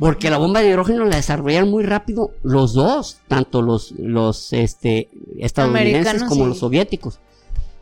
[0.00, 5.08] Porque la bomba de hidrógeno la desarrollaron muy rápido los dos, tanto los, los este,
[5.38, 7.20] estadounidenses como los soviéticos.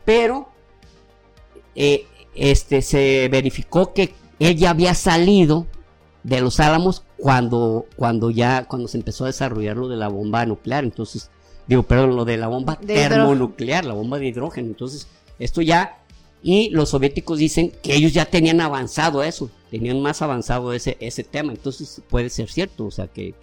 [0.04, 0.50] Pero
[1.74, 2.04] eh,
[2.34, 5.66] este, se verificó que él ya había salido
[6.22, 10.44] de los álamos cuando, cuando ya cuando se empezó a desarrollar lo de la bomba
[10.44, 10.84] nuclear.
[10.84, 11.30] Entonces,
[11.66, 14.68] digo, perdón, lo de la bomba termonuclear, la bomba de hidrógeno.
[14.68, 15.08] Entonces,
[15.38, 16.02] esto ya
[16.42, 21.22] y los soviéticos dicen que ellos ya tenían avanzado eso, tenían más avanzado ese, ese
[21.22, 21.52] tema.
[21.52, 23.34] Entonces puede ser cierto, o sea, que,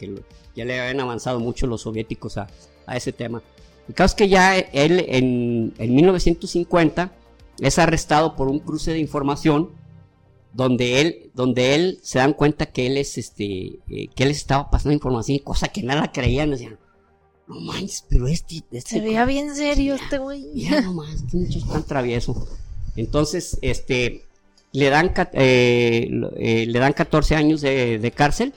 [0.55, 2.47] ya le habían avanzado mucho los soviéticos a,
[2.93, 3.41] ese tema.
[3.87, 7.11] El caso es que ya él en, en 1950
[7.59, 9.69] es arrestado por un cruce de información
[10.53, 14.69] donde él, donde él se dan cuenta que él es este, eh, que él estaba
[14.71, 16.79] pasando información, cosa que nada creían, decían,
[17.49, 20.47] no manches, pero este, este Se veía bien serio este güey.
[20.53, 22.47] Ya nomás, este muchacho tan travieso.
[22.95, 24.25] Entonces, este,
[24.71, 28.53] le dan, eh, eh, le dan 14 años de, de cárcel.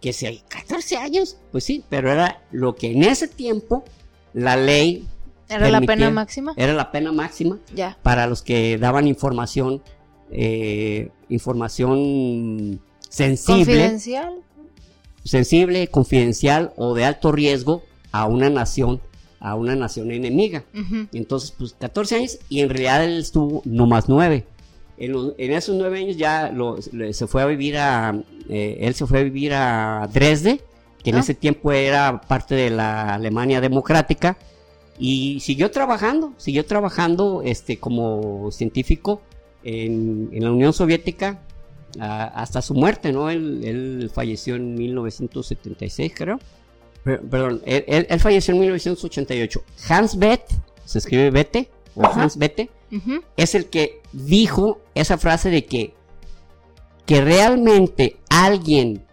[0.00, 3.84] Que si hay 14 años, pues sí, pero era lo que en ese tiempo
[4.32, 5.06] la ley
[5.48, 6.54] ¿Era la pena máxima?
[6.56, 7.98] Era la pena máxima ya.
[8.02, 9.82] para los que daban información,
[10.30, 13.64] eh, información sensible.
[13.64, 14.34] Confidencial.
[15.24, 17.82] Sensible, confidencial o de alto riesgo
[18.12, 19.00] a una nación,
[19.40, 20.64] a una nación enemiga.
[21.12, 24.46] Entonces, pues 14 años y en realidad él estuvo no más 9.
[24.98, 26.54] En, esos 9 años ya
[27.12, 30.60] se fue a vivir a, eh, él se fue a vivir a Dresde,
[31.02, 31.20] que en ah.
[31.20, 34.36] ese tiempo era parte de la Alemania democrática
[34.98, 39.22] y siguió trabajando, siguió trabajando este, como científico
[39.64, 41.40] en, la Unión Soviética
[41.98, 43.28] hasta su muerte, ¿no?
[43.28, 46.38] Él, falleció en 1976, creo.
[47.04, 49.62] Perdón, él, falleció en 1988.
[49.88, 50.44] Hans Beth,
[50.84, 52.70] se escribe Bete, o Hans Bete,
[53.36, 55.94] es el que dijo esa frase de que,
[57.06, 59.04] que realmente alguien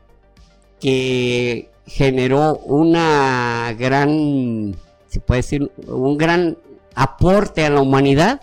[0.80, 4.76] que generó una gran
[5.10, 6.58] se puede decir, un gran
[6.96, 8.42] aporte a la humanidad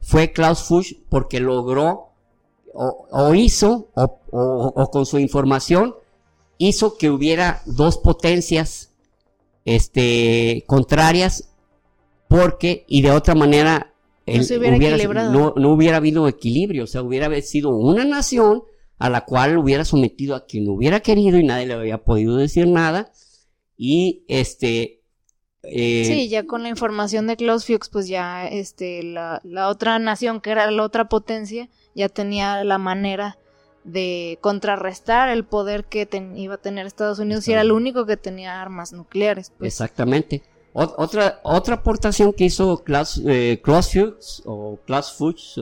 [0.00, 2.10] fue Klaus Fuchs porque logró
[2.74, 5.94] o, hizo o, con su información
[6.68, 8.92] hizo que hubiera dos potencias
[9.64, 11.50] este, contrarias
[12.28, 13.94] porque y de otra manera
[14.26, 18.62] no, hubiera, no, no, hubiera habido equilibrio, o sea, hubiera sido una nación
[18.98, 22.68] a la cual hubiera sometido a quien hubiera querido y nadie le había podido decir
[22.68, 23.12] nada
[23.76, 25.02] y este
[25.64, 30.40] eh, sí, ya con la información de Klaus Fuchs, pues ya este, la, otra nación,
[30.40, 33.38] que era la otra potencia, ya tenía la manera
[33.84, 38.16] de contrarrestar el poder que iba a tener Estados Unidos y era el único que
[38.16, 39.52] tenía armas nucleares.
[39.58, 39.74] Pues.
[39.74, 40.42] Exactamente.
[40.72, 45.60] otra, otra aportación que hizo Klaus, eh, Fuchs o Klaus Fuchs,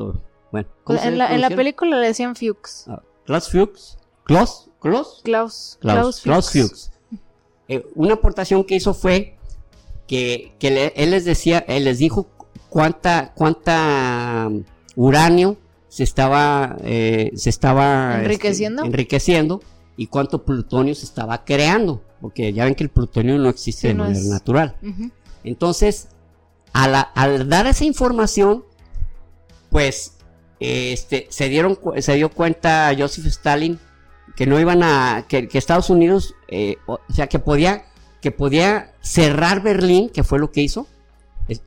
[0.53, 2.87] bueno, en, la, en, la, película le decían Fuchs.
[2.89, 6.91] Ah, Klaus Fuchs, Klaus, Klaus, Klaus, Klaus, Klaus Fuchs.
[7.69, 9.37] Eh, una aportación que hizo fue
[10.09, 10.53] que,
[10.97, 12.27] él les decía, él les dijo
[12.69, 14.65] cuánta, cuánta um,
[14.97, 15.57] uranio
[15.91, 18.25] se estaba, eh, se estaba este,
[18.87, 19.61] enriqueciendo.
[19.97, 23.95] y cuánto plutonio se estaba creando, porque ya ven que el plutonio no existe de
[23.95, 24.77] manera natural.
[25.43, 26.09] Entonces,
[26.73, 28.65] al dar esa información,
[29.69, 30.15] pues
[30.61, 33.79] este, se, dieron, se dio cuenta Joseph Stalin
[34.37, 37.85] que no iban a, que, Estados Unidos, eh, o sea, que podía
[38.21, 40.87] que podía cerrar Berlín, que fue lo que hizo.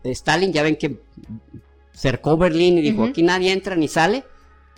[0.03, 1.01] Stalin, ya ven que
[1.93, 4.23] cercó Berlín y dijo, aquí nadie entra ni sale,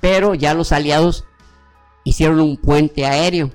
[0.02, 1.26] pero ya los aliados
[2.04, 3.52] hicieron un puente aéreo,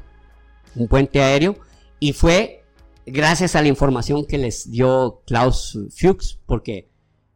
[0.75, 1.57] un puente aéreo,
[1.99, 2.65] y fue
[3.07, 6.91] gracias a la información que les dio Klaus Fuchs, porque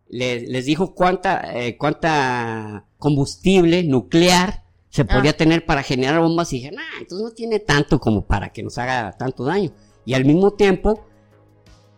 [0.08, 5.36] les, dijo cuánta, eh, cuánta combustible nuclear se podía ah.
[5.36, 8.78] tener para generar bombas y dije, nah, entonces no tiene tanto como para que nos
[8.78, 9.72] haga tanto daño
[10.04, 11.04] y al mismo tiempo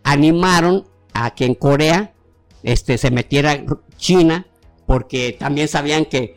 [0.03, 2.15] animaron a que en Corea
[2.63, 3.65] este, se metiera
[3.97, 4.47] China
[4.87, 6.37] porque también sabían que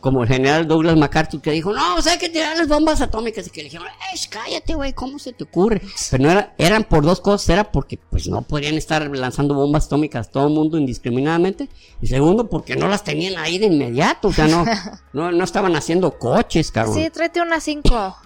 [0.00, 3.00] como el general Douglas MacArthur que dijo, no, o sea, hay que tirar las bombas
[3.02, 3.86] atómicas y que le dijeron,
[4.30, 5.82] cállate, güey, ¿cómo se te ocurre?
[6.10, 9.86] Pero no era, eran por dos cosas, era porque pues no podían estar lanzando bombas
[9.86, 11.68] atómicas todo el mundo indiscriminadamente,
[12.00, 14.64] y segundo, porque no las tenían ahí de inmediato, o sea, no,
[15.12, 16.94] no, no estaban haciendo coches, cabrón.
[16.94, 18.16] Sí, tráete unas cinco.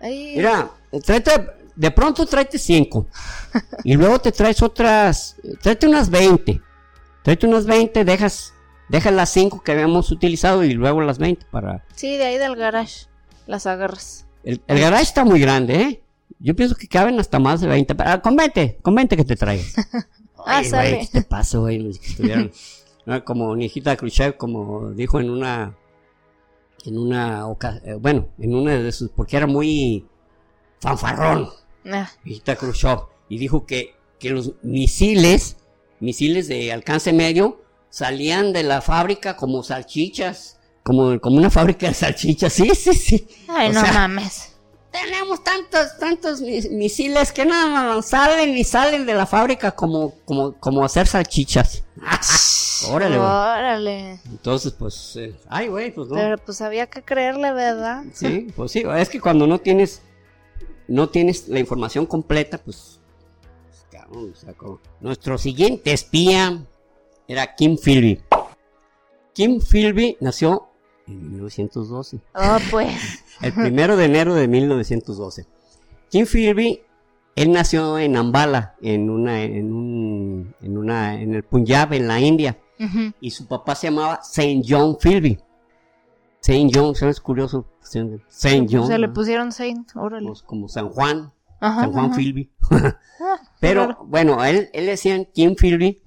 [0.00, 0.70] Mira,
[1.04, 1.30] tráete,
[1.74, 3.06] de pronto tráete 5.
[3.84, 6.60] y luego te traes otras, tráete unas 20.
[7.26, 8.54] Tráete unas 20, dejas,
[8.88, 11.84] dejas las 5 que habíamos utilizado y luego las 20 para...
[11.96, 13.08] Sí, de ahí del garage,
[13.48, 14.28] las agarras.
[14.44, 16.02] El, garage está muy grande, ¿eh?
[16.38, 17.96] Yo pienso que caben hasta más de 20.
[17.98, 19.74] Ah, con 20, con 20 que te traigas.
[20.46, 20.62] ah.
[20.62, 21.98] ¿Qué te pasó, güey?
[23.24, 25.76] Como Nijita Khrushchev, como dijo en una...
[26.84, 30.06] En una ocasión, eh, bueno, en una de sus, porque era muy
[30.78, 31.48] fanfarrón.
[31.92, 32.08] Ah.
[33.28, 35.56] y dijo que, que los misiles,
[36.00, 41.94] misiles de alcance medio, salían de la fábrica como salchichas, como, como una fábrica de
[41.94, 43.28] salchichas, sí, sí, sí.
[43.48, 44.52] Ay, no mames.
[44.90, 50.84] Tenemos tantos, tantos misiles que nada salen y salen de la fábrica como, como, como
[50.84, 51.84] hacer salchichas.
[52.90, 54.20] Órale, Órale.
[54.26, 56.14] Entonces, pues, eh, ay, güey, pues no.
[56.14, 58.04] Pero pues había que creerle, ¿verdad?
[58.12, 60.02] Sí, pues sí, es que cuando no tienes
[60.88, 63.00] no tienes la información completa, pues,
[65.00, 66.64] nuestro siguiente espía
[67.28, 68.20] era Kim Philby.
[69.32, 70.68] Kim Philby nació
[71.06, 72.20] en 1912.
[72.34, 73.24] Oh, pues.
[73.42, 75.46] El primero de enero de 1912.
[76.08, 76.82] Kim Philby
[77.36, 82.18] él nació en Ambala, en una, en un, en una, en el Punjab, en la
[82.18, 82.58] India,
[83.20, 85.38] y su papá se llamaba Saint John Philby.
[86.40, 87.66] Saint John, es curioso?
[87.82, 88.86] Saint John.
[88.86, 90.26] Se le pusieron Saint, órale.
[90.26, 91.30] Pues como San Juan,
[91.60, 92.50] San Juan Philby.
[92.70, 92.98] Ah,
[93.60, 96.02] pero bueno, él, él decían Kim Philby,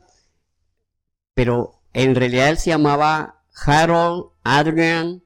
[1.33, 5.23] pero en realidad él se llamaba Harold Adrian,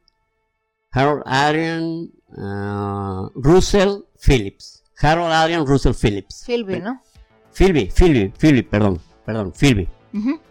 [0.91, 4.83] Harold Adrian uh, Russell Phillips.
[5.01, 6.43] Harold Adrian Russell Phillips.
[6.45, 7.01] Philby, ¿no?
[7.53, 9.87] Philby, Philby, Philby, perdón, perdón, Philby.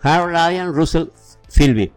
[0.03, 1.09] Harold Adrian Russell
[1.49, 1.93] Philby.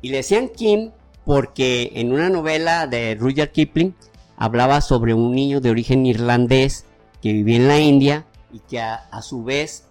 [0.00, 0.90] Y le decían Kim
[1.24, 3.94] porque en una novela de Rudyard Kipling
[4.36, 6.84] hablaba sobre un niño de origen irlandés
[7.22, 9.86] que vivía en la India y que a, su vez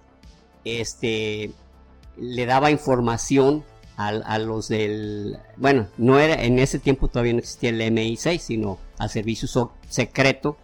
[0.65, 1.51] este,
[2.17, 3.63] le daba información
[3.97, 5.37] a, los del...
[5.57, 10.57] Bueno, no era en ese tiempo todavía no existía el MI6, sino al servicio secreto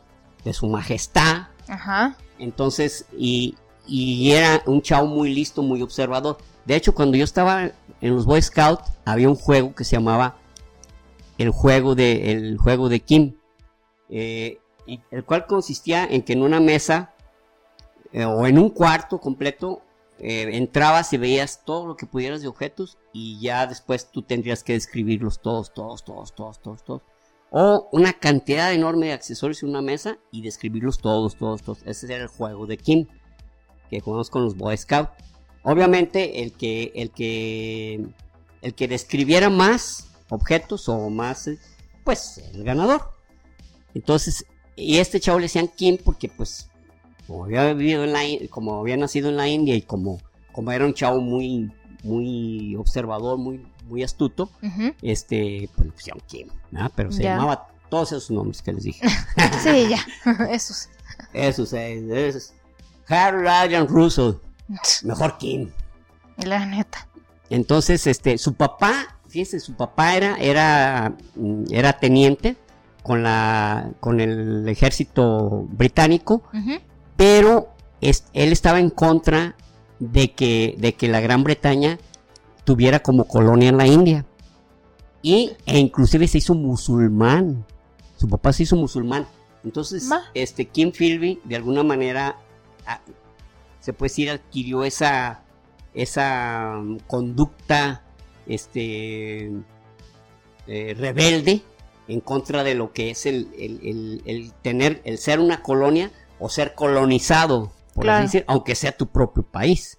[0.43, 1.47] de su majestad.
[1.67, 2.17] Ajá.
[2.39, 3.55] Entonces, y,
[3.85, 6.37] y era un chavo muy listo, muy observador.
[6.65, 10.37] De hecho, cuando yo estaba en los Boy Scouts, había un juego que se llamaba
[11.37, 13.35] el juego de, el juego de Kim.
[14.09, 14.59] Eh,
[15.11, 17.13] el cual consistía en que en una mesa
[18.13, 19.81] eh, o en un cuarto completo
[20.19, 24.63] eh, entrabas y veías todo lo que pudieras de objetos y ya después tú tendrías
[24.63, 27.01] que describirlos todos, todos, todos, todos, todos, todos.
[27.49, 31.79] O una cantidad enorme de accesorios en una mesa y describirlos todos, todos, todos.
[31.85, 33.07] Ese era el juego de Kim
[33.89, 35.11] que jugamos con los Boy Scouts.
[35.63, 38.05] Obviamente el que, el que,
[38.61, 41.49] el que describiera más objetos o más,
[42.03, 43.11] pues el ganador.
[43.93, 44.45] Entonces
[44.77, 46.69] y este chavo le decían Kim porque pues
[47.25, 50.21] como había vivido en la como había nacido en la India y como,
[50.53, 51.71] como era un chavo muy
[52.03, 54.49] muy observador, muy muy astuto,
[55.01, 56.47] este pues le pusieron Kim,
[56.95, 59.07] pero se llamaba todos esos nombres que les dije.
[59.63, 60.05] sí, ya,
[60.51, 60.89] esos.
[61.33, 62.53] Esos, eh, esos.
[63.07, 64.33] Harold Ryan Russell,
[65.03, 65.71] mejor Kim.
[66.37, 67.07] La neta.
[67.49, 71.15] Entonces, este, su papá, fíjense, su papá era, era,
[71.71, 72.57] era teniente
[73.07, 76.43] con, la, con el ejército británico,
[77.15, 77.69] pero
[78.01, 79.55] él estaba en contra
[79.99, 81.97] de que, de que la Gran Bretaña
[82.65, 84.25] tuviera como colonia en la India.
[85.21, 87.65] Y, e inclusive se hizo musulmán.
[88.17, 89.25] Su papá se hizo musulmán.
[89.63, 92.37] Entonces, este Kim Philby, de alguna manera,
[93.79, 95.43] se puede decir, adquirió esa,
[95.93, 98.03] esa um, conducta
[98.45, 99.51] este,
[100.67, 101.63] eh, rebelde
[102.07, 106.73] en contra de lo que es el, el, tener, el ser una colonia o ser
[106.73, 109.97] colonizado, por así decir, aunque sea tu propio país.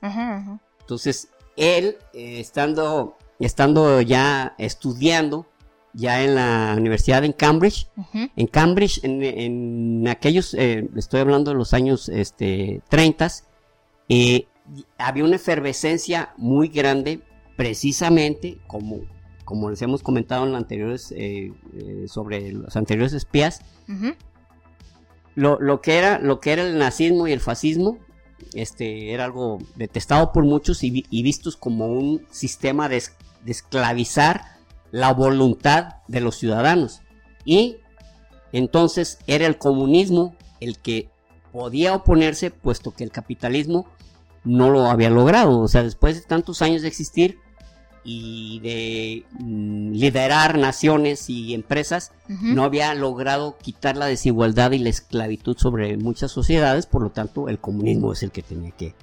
[0.80, 5.46] Entonces, él, eh, estando, estando ya estudiando,
[5.92, 11.74] ya en la universidad en Cambridge, en Cambridge, en, aquellos, eh, estoy hablando de los
[11.74, 13.28] años este, 30,
[14.08, 14.46] eh,
[14.96, 17.20] había una efervescencia muy grande,
[17.56, 19.00] precisamente como
[19.48, 23.62] como les hemos comentado en anteriores, eh, eh, sobre los anteriores espías,
[25.34, 27.96] lo, que era, lo que era el nazismo y el fascismo
[28.52, 30.90] este, era algo detestado por muchos y,
[31.22, 33.02] vistos como un sistema de,
[33.46, 34.42] esclavizar
[34.90, 37.00] la voluntad de los ciudadanos.
[37.46, 37.78] Y
[38.52, 41.08] entonces era el comunismo el que
[41.52, 43.86] podía oponerse, puesto que el capitalismo
[44.44, 45.58] no lo había logrado.
[45.58, 47.38] O sea, después de tantos años de existir,
[48.04, 54.90] y de mm, liderar naciones y empresas, no había logrado quitar la desigualdad y la
[54.90, 58.94] esclavitud sobre muchas sociedades, por lo tanto el comunismo es el que tenía que...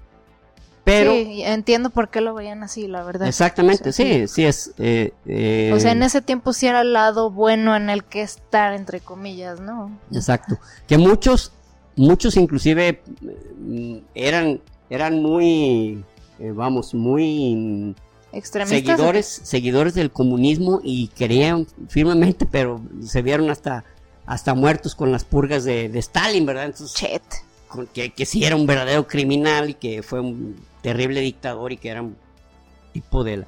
[0.83, 3.27] Pero, sí, entiendo por qué lo veían así, la verdad.
[3.27, 4.71] Exactamente, sí, sí, es...
[4.77, 8.21] Eh, eh, o sea, en ese tiempo sí era el lado bueno en el que
[8.21, 9.89] estar, entre comillas, ¿no?
[10.11, 10.59] Exacto.
[10.87, 11.51] Que muchos,
[11.95, 13.01] muchos inclusive
[13.59, 16.03] mm, eran, eran muy,
[16.37, 17.95] eh, vamos, muy
[18.43, 23.83] seguidores, seguidores del comunismo y creían firmemente, pero se vieron hasta,
[24.25, 26.65] hasta muertos con las purgas de, Stalin, ¿verdad?
[26.65, 27.21] Entonces,
[27.93, 31.89] que, que sí era un verdadero criminal y que fue un terrible dictador y que
[31.89, 32.15] era un
[32.93, 33.45] tipo de,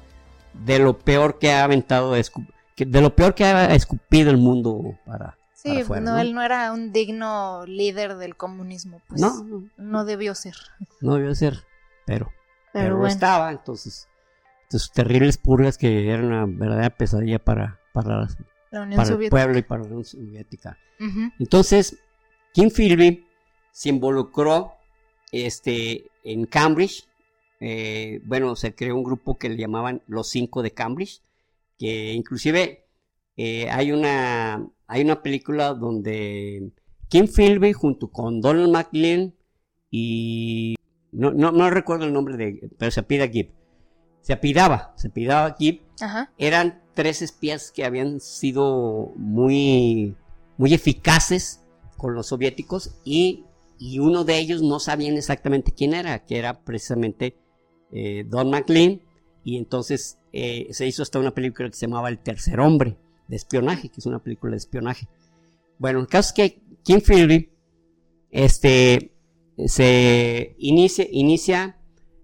[0.64, 5.36] de lo peor que ha aventado, de lo peor que ha escupido el mundo para,
[5.54, 9.20] Sí, no, él no era un digno líder del comunismo, pues.
[9.20, 10.54] No, no, debió ser.
[11.00, 11.64] No debió ser,
[12.06, 12.30] pero,
[12.72, 14.06] pero, estaba, entonces
[14.68, 18.28] sus terribles purgas que eran una verdadera pesadilla para, para,
[18.70, 20.78] el pueblo y para la Unión Soviética.
[21.38, 21.98] Entonces,
[22.52, 23.24] Kim Philby
[23.72, 24.72] se involucró
[25.32, 27.08] este, en Cambridge.
[27.60, 31.22] Eh, bueno, se creó un grupo que le llamaban los cinco de Cambridge,
[31.78, 32.84] que inclusive
[33.36, 36.70] eh, hay, una, hay una película donde
[37.08, 39.34] Kim Philby junto con Donald McLean
[39.90, 40.76] y
[41.12, 43.57] no, no, no recuerdo el nombre de, pero se apida Gibb.
[44.28, 45.80] Se apidaba, se apidaba Gibb.
[46.36, 50.16] Eran tres espías que habían sido muy,
[50.58, 51.64] muy eficaces
[51.96, 53.46] con los soviéticos y,
[53.78, 57.38] y uno de ellos no sabían exactamente quién era, que era precisamente
[57.90, 59.00] eh, Don McLean.
[59.44, 62.98] Y entonces eh, se hizo hasta una película que se llamaba El Tercer Hombre
[63.28, 65.08] de espionaje, que es una película de espionaje.
[65.78, 67.50] Bueno, el caso es que Kim Philby
[68.30, 69.10] este,
[69.68, 71.77] se inicia, inicia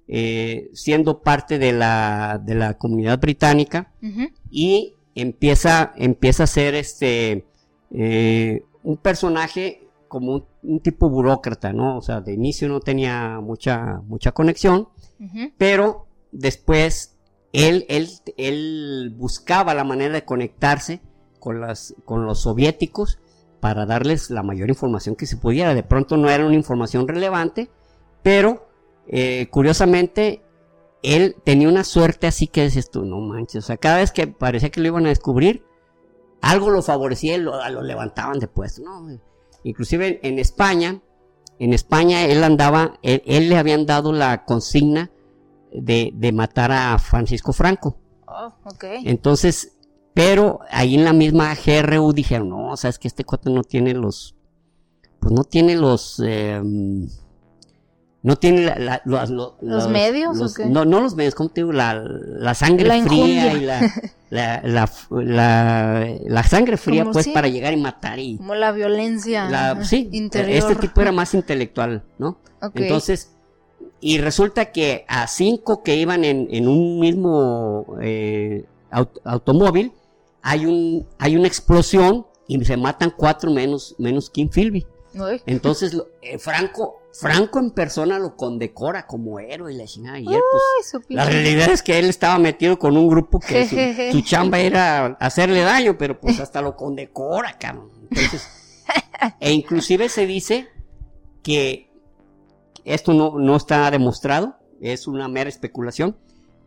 [0.06, 3.92] eh, siendo parte de la, de la comunidad británica
[4.50, 7.46] y empieza, empieza a ser este,
[7.90, 11.96] eh, un personaje como un, tipo burócrata, ¿no?
[11.96, 14.88] O sea, de inicio no tenía mucha, mucha conexión,
[15.56, 17.16] pero después
[17.52, 21.00] él, él, él buscaba la manera de conectarse
[21.40, 23.18] con, las, con los soviéticos
[23.60, 25.74] para darles la mayor información que se pudiera.
[25.74, 27.70] De pronto no era una información relevante,
[28.22, 28.68] pero
[29.08, 30.42] eh, curiosamente
[31.02, 34.26] él tenía una suerte así que decías tú, no manches, o sea, cada vez que
[34.26, 35.64] parecía que lo iban a descubrir,
[36.40, 39.18] algo lo favorecía y lo, levantaban de puesto, ¿no?
[39.64, 41.00] Inclusive en España,
[41.58, 45.10] en España él andaba, él, le habían dado la consigna
[45.72, 47.98] de, de, matar a Francisco Franco.
[48.26, 48.84] Oh, ok.
[49.04, 49.76] Entonces,
[50.14, 53.64] pero ahí en la misma GRU dijeron, no, o sea, es que este cuate no
[53.64, 54.36] tiene los,
[55.18, 57.08] pues no tiene los, em,
[58.24, 60.40] no tiene los, medios.
[60.40, 60.64] ¿o qué?
[60.64, 61.72] No, no los medios, ¿cómo te digo?
[61.72, 63.60] La, la sangre fría y
[64.30, 68.38] la, la, sangre fría, pues, para llegar y matar y...
[68.38, 70.56] Como la violencia sí, interior.
[70.56, 72.38] Este tipo era más intelectual, ¿no?
[72.74, 73.32] Entonces,
[74.00, 78.64] y resulta que a cinco que iban en, en un mismo eh,
[79.24, 79.92] automóvil,
[80.40, 84.86] hay, un, hay una explosión y se matan cuatro menos, menos Kim Philby.
[85.44, 90.16] Entonces, eh, Franco, Franco en persona lo condecora como héroe y la chingada.
[90.16, 94.58] Ayer, pues, la realidad es que él estaba metido con un grupo que su, chamba
[94.58, 97.90] era hacerle daño, pero pues hasta lo condecora, cabrón.
[98.10, 98.48] Entonces,
[99.38, 100.68] e inclusive se dice
[101.42, 101.88] que
[102.84, 106.16] esto no, no está demostrado, es una mera especulación,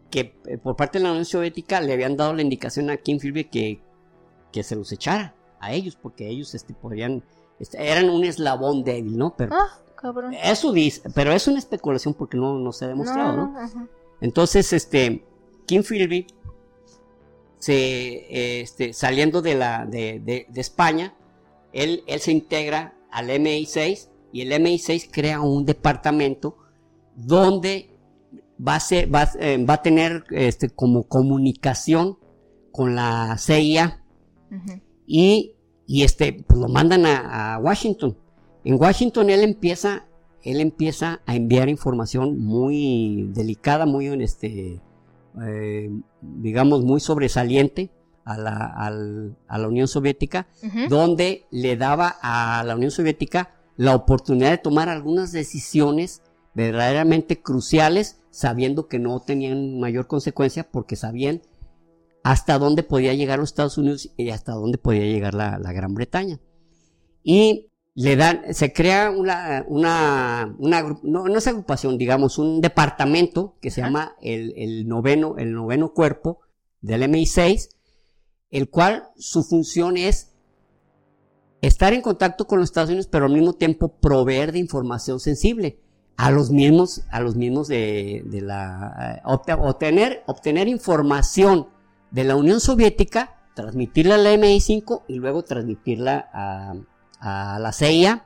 [0.09, 3.19] que eh, por parte de la Unión Soviética le habían dado la indicación a Kim
[3.19, 3.81] Philby que,
[4.53, 7.23] que se los echara a ellos, porque ellos este, podrían,
[7.59, 9.35] este, eran un eslabón débil, ¿no?
[9.35, 10.33] Pero ah, cabrón.
[10.33, 13.55] Eso dice, pero es una especulación porque no, no se ha demostrado, ¿no?
[14.21, 15.25] Entonces, este,
[15.65, 16.27] Kim Philby,
[17.59, 21.15] se, este, saliendo de, la, de, de, de España,
[21.73, 26.57] él, él se integra al MI6 y el MI6 crea un departamento
[27.15, 27.89] donde
[28.65, 32.17] va a, ser, va, eh, va a tener este, como comunicación
[32.71, 34.03] con la CIA
[35.05, 38.17] y, y, este, pues lo mandan a, Washington.
[38.67, 40.07] En Washington él empieza,
[40.43, 44.81] él empieza a enviar información muy delicada, muy, este,
[45.41, 45.89] eh,
[46.21, 47.91] digamos, muy sobresaliente
[48.25, 48.65] a la,
[49.47, 50.49] a la Unión Soviética,
[50.89, 56.21] donde le daba a la Unión Soviética la oportunidad de tomar algunas decisiones
[56.53, 61.41] verdaderamente cruciales sabiendo que no tenían mayor consecuencia porque sabían
[62.21, 66.41] hasta dónde podía llegar los Estados Unidos y hasta dónde podía llegar la, Gran Bretaña.
[67.23, 70.55] Y le dan, se crea una, una,
[71.01, 76.41] no, es agrupación, digamos, un departamento que se llama el, noveno, el noveno cuerpo
[76.79, 77.69] del MI6,
[78.51, 80.35] el cual su función es
[81.61, 85.79] estar en contacto con los Estados Unidos, pero al mismo tiempo proveer de información sensible
[86.17, 91.69] a los mismos, a los mismos de, de la, eh, obtener, obtener información
[92.11, 96.75] de la Unión Soviética, transmitirla a la MI5 y luego transmitirla a,
[97.19, 98.23] a la CIA.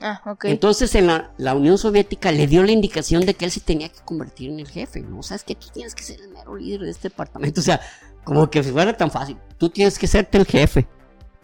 [0.00, 3.60] Ah, Entonces en la, la, Unión Soviética le dio la indicación de que él se
[3.60, 5.20] tenía que convertir en el jefe, ¿no?
[5.20, 7.60] O sea, es que tú tienes que ser el mero líder de este departamento.
[7.60, 7.80] O sea,
[8.22, 10.86] como que si fuera tan fácil, tú tienes que serte el jefe.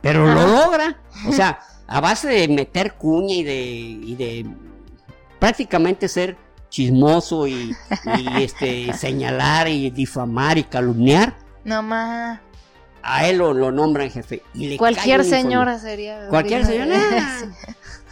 [0.03, 1.01] Pero lo logra.
[1.29, 4.47] O sea, a base de meter cuña y de, y de
[5.39, 6.37] prácticamente ser
[6.71, 7.75] chismoso y,
[8.39, 11.37] este, señalar y difamar y calumniar.
[11.65, 12.41] No más.
[13.03, 14.43] A él lo, lo nombran jefe.
[14.55, 16.29] Y Cualquier señora sería.
[16.29, 16.99] Cualquier señora.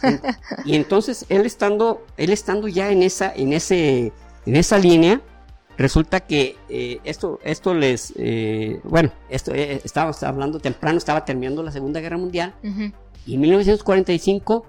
[0.65, 4.13] y, entonces él estando, él estando ya en esa, en ese,
[4.45, 5.21] en esa línea,
[5.77, 11.63] resulta que eh, esto, esto les, eh, bueno, esto eh, estábamos hablando temprano, estaba terminando
[11.63, 12.53] la Segunda Guerra Mundial
[13.25, 14.65] y en 1945,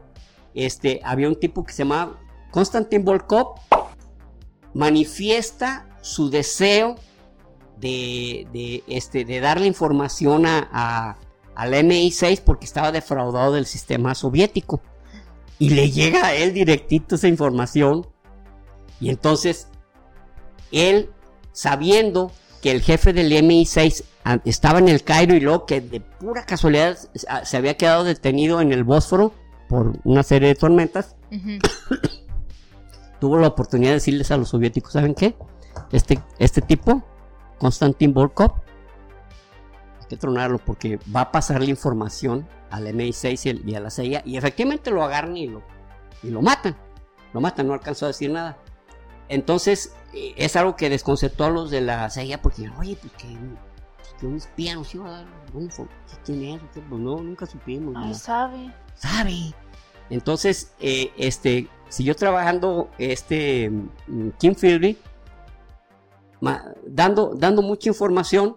[0.55, 2.19] este, había un tipo que se llamaba
[2.51, 3.55] Konstantin Volkov
[4.75, 6.97] manifiesta su deseo
[7.81, 11.17] de, este, de darle información a,
[11.55, 14.81] al MI6 porque estaba defraudado del sistema soviético.
[15.59, 18.07] Y le llega a él directito esa información.
[18.99, 19.69] Y entonces,
[20.73, 21.11] él,
[21.53, 24.05] sabiendo que el jefe del MI6
[24.45, 26.99] estaba en el Cairo y luego que de pura casualidad
[27.45, 29.33] se había quedado detenido en el Bósforo
[29.69, 31.17] por una serie de tormentas,
[33.21, 35.37] tuvo la oportunidad de decirles a los soviéticos, ¿saben qué?
[35.93, 37.03] Este, este tipo,
[37.61, 38.55] Konstantin Volkov,
[40.01, 44.23] hay que tronarlo porque va a pasar la información al MI6 y, a la CIA
[44.25, 45.63] y efectivamente lo agarran y lo,
[46.23, 46.75] y lo matan.
[47.33, 48.59] Lo matan, no alcanzó a decir nada.
[49.29, 53.29] Entonces, eh, es algo que desconcertó a los de la CIA porque, oye, pues que,
[53.29, 55.27] pues que un espía nos iba a dar
[56.25, 56.61] ¿Quién es?
[56.73, 57.95] Pues no, nunca supimos.
[57.95, 58.73] No sabe.
[58.95, 59.55] Sabe.
[60.09, 64.99] Entonces, eh, este, siguió trabajando este mm, Kim Philby,
[66.87, 68.57] dando, dando mucha información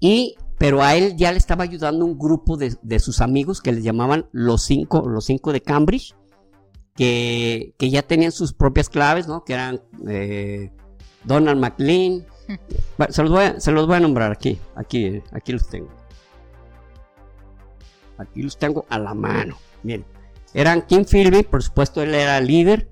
[0.00, 3.82] y pero a él ya le estaba ayudando un grupo de, sus amigos que les
[3.82, 6.14] llamaban los cinco, los cinco de Cambridge,
[6.94, 9.44] que, ya tenían sus propias claves, ¿no?
[9.44, 10.70] Que eran eh,
[11.24, 12.24] Donald McLean.
[13.08, 15.90] se, los voy a, se los voy a nombrar aquí, aquí, aquí los tengo.
[18.16, 19.58] Aquí los tengo a la mano.
[19.82, 20.04] Bien.
[20.54, 22.88] Eran Kim Philby, por supuesto, él era líder.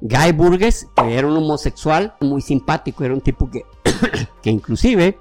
[0.00, 3.64] Guy Burgess, que era un homosexual muy simpático, era un tipo que,
[4.42, 5.18] que inclusive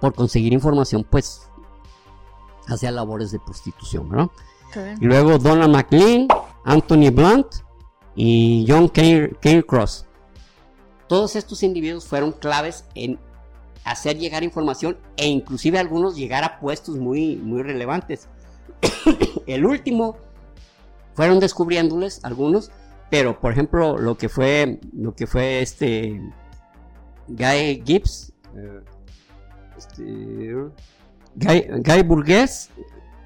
[0.00, 1.48] por conseguir información, pues
[2.68, 4.30] hacía labores de prostitución, ¿no?
[5.00, 6.28] Y luego Donald McLean,
[6.64, 7.46] Anthony Blunt
[8.14, 10.06] y John Kane Cross.
[11.08, 13.18] Todos estos individuos fueron claves en
[13.84, 18.28] hacer llegar información e inclusive algunos llegar a puestos muy, muy relevantes.
[19.46, 20.16] El último
[21.14, 22.70] fueron descubriéndoles algunos,
[23.10, 26.20] pero por ejemplo lo que fue lo que fue este
[27.28, 28.80] Guy Gibbs, eh,
[29.76, 30.56] este,
[31.34, 32.70] Guy, Burgess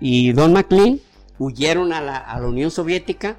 [0.00, 0.98] y Don McLean
[1.38, 3.36] huyeron a la, Unión Soviética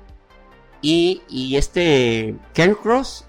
[0.82, 1.22] y,
[1.56, 3.26] este Ken Cross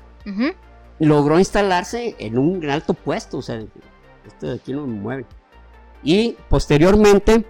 [0.98, 3.62] logró instalarse en un alto puesto, o sea,
[4.26, 5.26] este de aquí no me mueve.
[6.02, 7.44] Y posteriormente,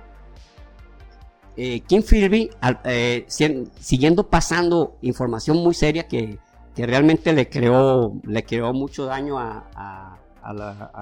[1.56, 2.50] eh, Kim Philby,
[2.84, 6.38] eh, siguiendo pasando información muy seria que,
[6.76, 10.18] realmente le creó, le creó mucho daño a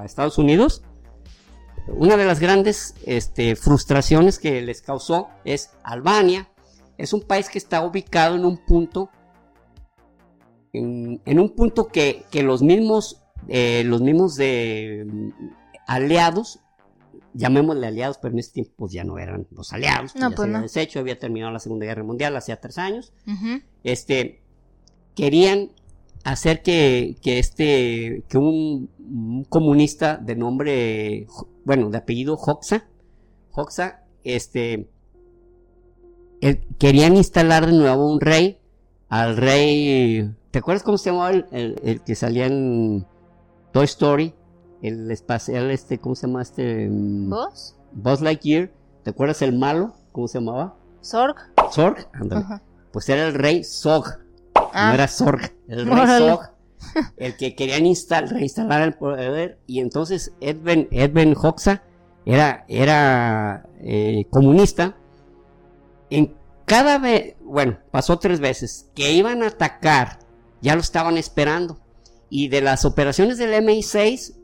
[0.04, 0.82] Estados Unidos,
[1.88, 6.48] una de las grandes este, frustraciones que les causó es Albania.
[6.98, 9.10] Es un país que está ubicado en un punto,
[10.72, 15.30] en, un punto que, los mismos, eh, los mismos de, mm,
[15.86, 16.60] aliados,
[17.34, 20.48] llamémosle aliados, pero en ese tiempo pues, ya no eran los aliados, no, ya pues
[20.48, 23.12] se había deshecho, había terminado la Segunda Guerra Mundial hace tres años.
[23.84, 24.42] Este
[25.14, 25.70] querían
[26.24, 28.90] hacer que, este que un,
[29.48, 31.26] comunista de nombre
[31.64, 32.86] bueno de apellido Hoxha
[33.50, 34.88] Hoxha este
[36.78, 38.60] querían instalar de nuevo un rey
[39.08, 43.04] al rey ¿te acuerdas cómo se llamaba el, que salía en
[43.72, 44.32] Toy Story
[44.82, 48.70] el espacial este cómo se llama este Buzz Buzz Lightyear
[49.02, 50.76] ¿te acuerdas el malo cómo se llamaba?
[51.02, 51.36] Zorg
[51.72, 52.08] Zorg
[52.92, 54.06] pues era el rey Zog
[54.72, 54.94] no ah.
[54.94, 56.40] era Zorg, el rey Zog,
[57.16, 59.58] el que querían reinstalar el poder.
[59.66, 61.82] Y entonces Edwin, Edwin Hoxha
[62.24, 64.96] era, era eh, comunista.
[66.08, 66.34] En
[66.66, 70.20] cada vez, bueno, pasó tres veces, que iban a atacar,
[70.60, 71.80] ya lo estaban esperando.
[72.28, 74.34] Y de las operaciones del MI6,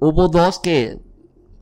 [0.00, 0.98] hubo dos que,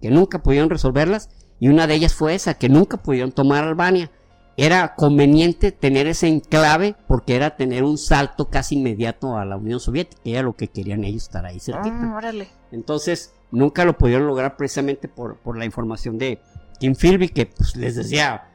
[0.01, 1.31] que nunca pudieron resolverlas.
[1.61, 4.11] Y una de ellas fue esa, que nunca pudieron tomar Albania
[4.57, 9.81] era conveniente tener ese enclave porque era tener un salto casi inmediato a la Unión
[9.81, 12.19] Soviética, era lo que querían ellos estar ahí cerquita.
[12.23, 12.33] Ah,
[12.71, 16.41] Entonces, nunca lo pudieron lograr precisamente por, la información de
[16.79, 18.49] Kim Philby, que pues, les decía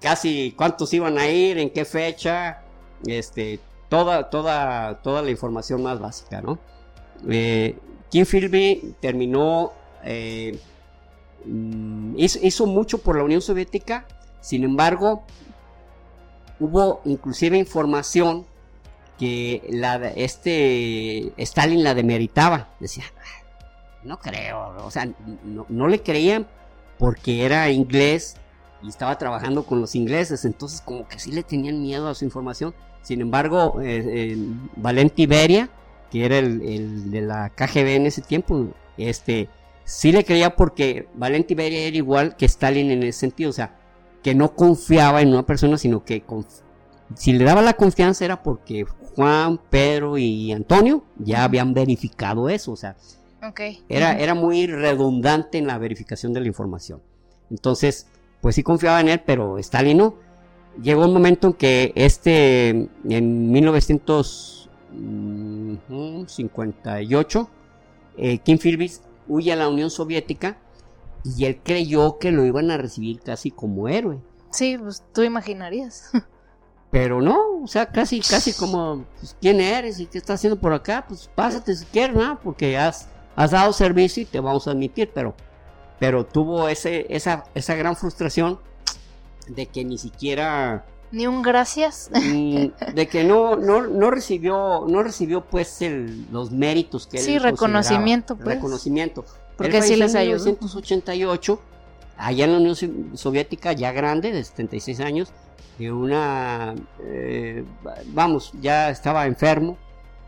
[0.00, 2.62] casi cuántos iban a ir, en qué fecha,
[3.06, 3.58] este,
[3.88, 6.58] toda, toda, toda la información más básica, ¿no?
[7.28, 7.76] Eh,
[8.10, 9.72] Kim Philby terminó,
[10.04, 10.58] eh,
[11.44, 14.06] mm, hizo mucho por la Unión Soviética,
[14.40, 15.22] sin embargo,
[16.58, 18.46] hubo inclusive información
[19.18, 19.62] que
[20.16, 22.68] este Stalin la demeritaba.
[22.80, 23.04] Decía,
[24.02, 25.08] no creo, o sea,
[25.68, 26.46] no, le creían
[26.98, 28.36] porque era inglés
[28.82, 32.24] y estaba trabajando con los ingleses, entonces como que sí le tenían miedo a su
[32.24, 32.74] información.
[33.02, 34.36] Sin embargo, eh,
[34.76, 35.68] Valenti Beria,
[36.10, 39.48] que era el, de la KGB en ese tiempo, este,
[39.84, 43.76] sí le creía porque Valenti Beria era igual que Stalin en ese sentido, o sea,
[44.22, 46.22] que no confiaba en una persona, sino que
[47.14, 52.72] si le daba la confianza era porque Juan, Pedro y Antonio ya habían verificado eso,
[52.72, 52.96] o sea,
[53.88, 57.00] era, era muy redundante en la verificación de la información.
[57.50, 58.06] Entonces,
[58.40, 60.14] pues sí confiaba en él, pero Stalin no.
[60.80, 62.68] llegó un momento en que este,
[63.08, 63.50] en
[64.92, 67.50] 1958,
[68.16, 68.90] eh, Kim Philby
[69.28, 70.56] huye a la Unión Soviética
[71.24, 74.18] y él creyó que lo iban a recibir casi como héroe.
[74.50, 76.10] Sí, pues tú imaginarías.
[76.90, 80.72] Pero no, o sea, casi, casi como, pues, ¿quién eres y qué estás haciendo por
[80.72, 81.04] acá?
[81.06, 82.40] Pues pásate si quieres, ¿no?
[82.40, 85.36] Porque has, has dado servicio y te vamos a admitir, pero,
[86.00, 88.58] pero tuvo ese, esa, esa gran frustración
[89.46, 90.84] de que ni siquiera...
[91.12, 92.10] Ni un gracias.
[92.12, 97.38] De que no, no, no recibió, no recibió pues el, los méritos que él Sí,
[97.38, 98.56] reconocimiento, pues.
[98.56, 99.24] Reconocimiento.
[99.56, 100.36] Porque sí les ayudó.
[100.36, 101.60] En 1988,
[102.16, 105.32] allá en la Unión Soviética, ya grande, de 76 años,
[105.78, 107.64] de una, eh,
[108.08, 109.78] vamos, ya estaba enfermo,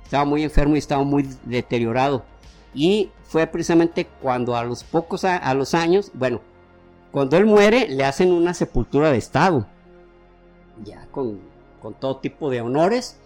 [0.02, 2.24] estaba muy enfermo y estaba muy deteriorado.
[2.74, 6.40] Y fue precisamente cuando a los pocos, a, los años, bueno,
[7.10, 9.66] cuando él muere, le hacen una sepultura de Estado,
[10.84, 11.40] ya con,
[11.80, 13.16] con todo tipo de honores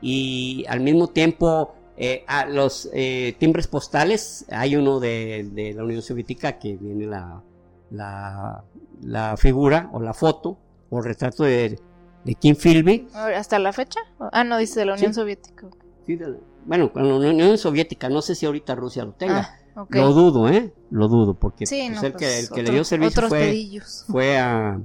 [0.00, 5.82] y al mismo tiempo eh, a los eh, timbres postales, hay uno de, de, la
[5.82, 7.42] Unión Soviética que viene la,
[7.90, 8.62] la,
[9.02, 10.58] la figura o la foto
[10.90, 11.78] o retrato de,
[12.24, 13.08] de Kim Philby.
[13.12, 14.00] ¿Hasta la fecha?
[14.32, 15.66] Ah, no, dice de la Unión Soviética.
[16.06, 16.18] Sí,
[16.64, 19.58] bueno, con la Unión Soviética, no sé si ahorita Rusia lo tenga.
[19.74, 20.72] Ah, lo dudo, ¿eh?
[20.90, 24.80] Lo dudo, porque pues, el, que, pues, el que le dio servicio fue, fue, a,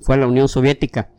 [0.00, 1.10] fue a la Unión Soviética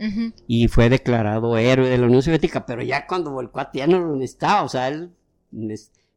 [0.48, 4.16] y fue declarado héroe de la Unión Soviética, pero ya cuando cuate ya no lo
[4.16, 5.12] necesitaba, o sea, él,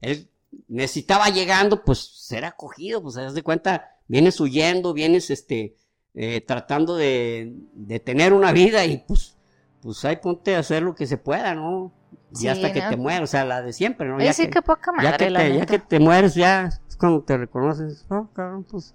[0.00, 0.28] él
[0.68, 5.76] necesitaba llegando, pues ser acogido, pues se das de cuenta, vienes huyendo, vienes este
[6.14, 9.36] eh, tratando de, de, tener una vida y pues,
[9.82, 11.92] pues ahí ponte a hacer lo que se pueda, ¿no?
[12.40, 14.18] y hasta que te mueras, o sea, la de siempre, ¿no?
[14.18, 17.36] Ya que, poca madre, ya, que te, ya que te mueres, ya es cuando te
[17.36, 18.30] reconoces, ¿no?
[18.32, 18.94] Cabrón, pues.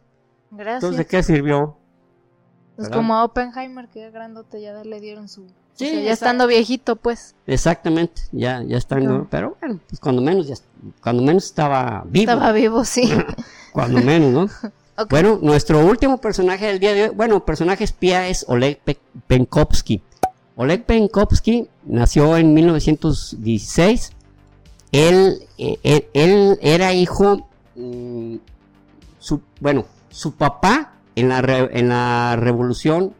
[0.51, 0.83] Gracias.
[0.83, 1.77] Entonces, ¿qué sirvió?
[2.82, 5.45] Pues como a Oppenheimer, que grandote, ya le dieron su...
[5.74, 7.34] Sí, ya estando viejito, pues.
[7.48, 10.56] Exactamente, ya, ya estando, pero bueno, pues cuando menos, ya,
[11.02, 12.32] cuando menos estaba vivo.
[12.32, 13.12] Estaba vivo, sí.
[13.74, 14.72] cuando menos, ¿no?
[15.10, 18.80] Bueno, nuestro último personaje del día de hoy, bueno, personaje espía es Oleg
[19.26, 20.02] Penkovsky.
[20.56, 24.12] Oleg Penkovsky nació en 1916.
[24.91, 28.36] Él, eh, él, era hijo, mm,
[29.18, 33.13] su, bueno, su papá en la, en la revolución,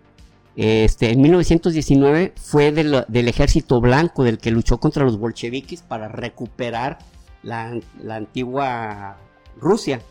[0.56, 7.00] este, en 1919 fue del, ejército blanco del que luchó contra los bolcheviques para recuperar
[7.44, 9.18] la, la antigua
[9.58, 10.02] Rusia.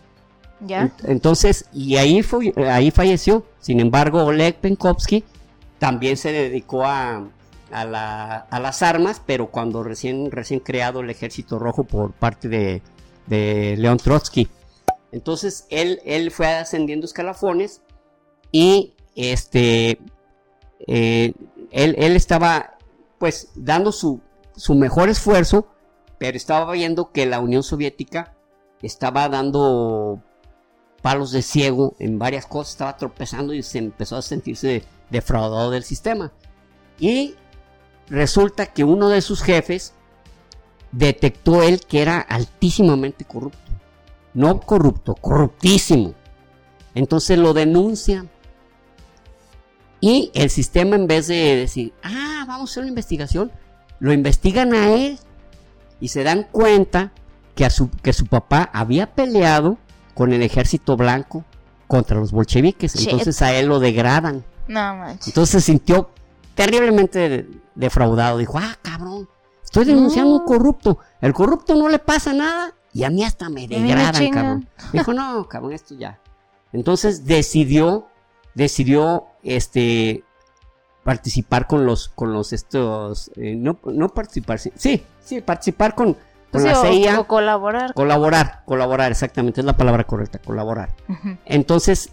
[1.04, 3.46] Entonces, y ahí, fue, ahí falleció.
[3.60, 5.24] Sin embargo, Oleg Penkovsky
[5.78, 7.28] también se dedicó a,
[7.72, 12.82] a, las armas, pero cuando recién, recién creado el Ejército Rojo por parte de,
[13.26, 14.48] de León Trotsky.
[15.12, 17.82] Entonces, él, fue ascendiendo escalafones
[18.52, 19.98] y este,
[20.86, 21.32] eh,
[21.70, 22.78] él, él estaba
[23.18, 24.20] pues dando su,
[24.56, 25.66] su mejor esfuerzo,
[26.18, 28.34] pero estaba viendo que la Unión Soviética
[28.82, 30.22] estaba dando
[31.02, 35.84] palos de ciego en varias cosas, estaba tropezando y se empezó a sentirse defraudado del
[35.84, 36.32] sistema.
[36.98, 37.34] Y
[38.08, 39.94] resulta que uno de sus jefes
[40.92, 43.58] detectó él que era altísimamente corrupto.
[44.34, 46.14] No corrupto, corruptísimo.
[46.94, 48.26] Entonces lo denuncia.
[50.00, 53.52] Y el sistema en vez de decir, ah, vamos a hacer una investigación,
[53.98, 55.18] lo investigan a él
[56.00, 57.12] y se dan cuenta
[57.54, 59.78] que, a su, que su papá había peleado
[60.14, 61.44] con el ejército blanco
[61.86, 62.96] contra los bolcheviques.
[62.96, 64.44] Entonces a él lo degradan.
[64.68, 65.28] No manches.
[65.28, 66.10] Entonces se sintió
[66.54, 68.38] terriblemente defraudado.
[68.38, 69.28] Dijo, ah, cabrón,
[69.62, 70.98] estoy denunciando a un corrupto.
[71.20, 74.68] El corrupto no le pasa nada y a mí hasta me degradan, cabrón.
[74.92, 76.18] Dijo, no, cabrón, esto ya.
[76.72, 78.06] Entonces decidió,
[78.54, 80.24] decidió, este,
[81.04, 84.72] participar con los, con los estos, eh, no, no participar, sí,
[85.24, 86.16] sí, participar con,
[86.52, 87.20] con la CIA.
[87.20, 87.94] O, colaborar.
[87.94, 90.90] Colaborar, colaborar, exactamente, es la palabra correcta, colaborar.
[91.46, 92.10] Entonces,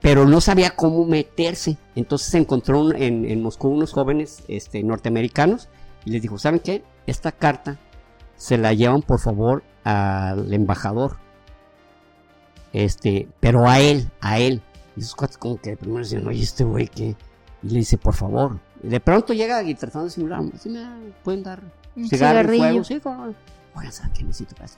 [0.00, 1.76] pero no sabía cómo meterse.
[1.94, 5.68] Entonces encontró en, Moscú unos jóvenes este, norteamericanos
[6.04, 6.82] y les dijo, ¿saben qué?
[7.06, 7.78] Esta carta
[8.40, 11.18] se la llevan por favor al embajador.
[12.72, 14.62] Este, pero a él, a él.
[14.96, 17.16] Y esos cuates como que primero decían, oye, este güey que...
[17.62, 18.58] Y le dice, por favor.
[18.82, 20.82] Y de pronto llega y tratando de simular, ¿sí me
[21.22, 21.60] pueden dar
[21.94, 22.82] un cigarrillo?
[22.82, 24.70] Sí, oigan, ¿saben qué necesito para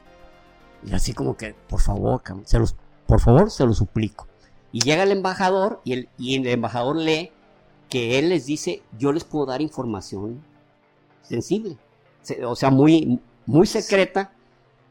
[0.85, 2.75] Y así como que, por favor, se los,
[3.07, 4.27] por favor, se lo suplico.
[4.73, 7.31] Y llega el embajador y el, y el embajador lee
[7.89, 10.43] que él les dice, yo les puedo dar información
[11.23, 11.79] sensible,
[12.45, 14.33] o sea, muy, muy secreta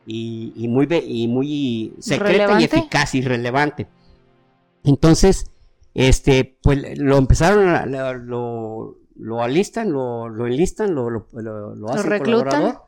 [0.06, 3.88] y, y muy, y muy secreta y eficaz y relevante.
[4.84, 5.46] Entonces,
[5.94, 11.90] este, pues lo empezaron, a, lo, lo alistan, lo, lo enlistan, lo, lo, lo, lo
[11.90, 12.82] hacen colaborador.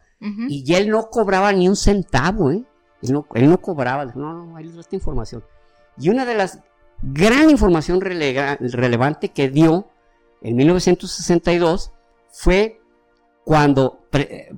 [0.48, 2.64] Y él no cobraba ni un centavo, ¿eh?
[3.02, 5.44] Él no, él no cobraba, no, no, ahí les esta información.
[5.99, 6.60] Y una de las
[7.02, 9.90] gran información relevante que dio
[10.41, 11.91] en 1962
[12.31, 12.81] fue
[13.44, 14.06] cuando,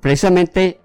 [0.00, 0.80] precisamente,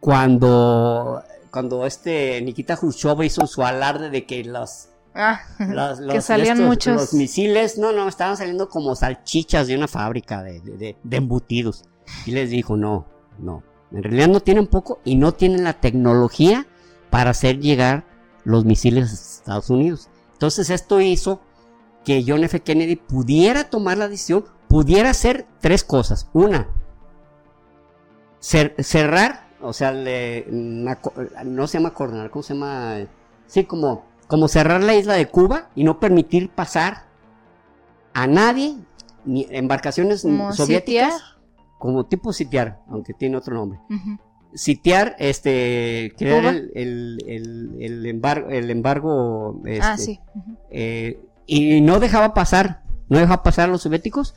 [0.00, 5.40] cuando, cuando este Nikita Khrushchev hizo su alarde de que los Ah,
[6.10, 6.94] que salían muchos.
[6.94, 11.84] Los misiles, no, no, estaban saliendo como salchichas de una fábrica de, embutidos.
[12.26, 13.06] Y les dijo, no,
[13.38, 16.66] no, en realidad no tienen poco y no tienen la tecnología
[17.10, 18.04] para hacer llegar
[18.44, 20.10] los misiles a Estados Unidos.
[20.34, 21.40] Entonces esto hizo
[22.04, 22.60] que John F.
[22.60, 26.28] Kennedy pudiera tomar la decisión, pudiera hacer tres cosas.
[26.34, 26.68] Una,
[28.38, 33.06] cerrar, o sea, no se llama coordinar, ¿cómo se llama?
[33.46, 37.04] Sí, como como cerrar la isla de Cuba y no permitir pasar
[38.12, 38.76] a nadie,
[39.24, 41.22] ni embarcaciones soviéticas,
[41.78, 43.78] como tipo sitiar, aunque tiene otro nombre.
[44.54, 50.20] Sitiar, este, crear el, el, embargo, el embargo este, ah, sí.
[50.70, 54.34] Eh, y no dejaba pasar, no dejaba pasar a los soviéticos,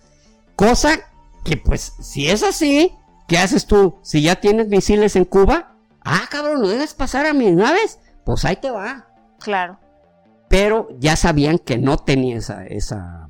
[0.56, 1.00] cosa
[1.46, 2.92] que pues, si es así,
[3.30, 4.00] ¿qué haces tú?
[4.02, 8.44] Si ya tienes misiles en Cuba, ah, cabrón, no dejas pasar a mis naves, pues
[8.44, 9.08] ahí te va.
[9.40, 9.80] Claro.
[10.50, 13.28] Pero ya sabían que no tenía esa, esa,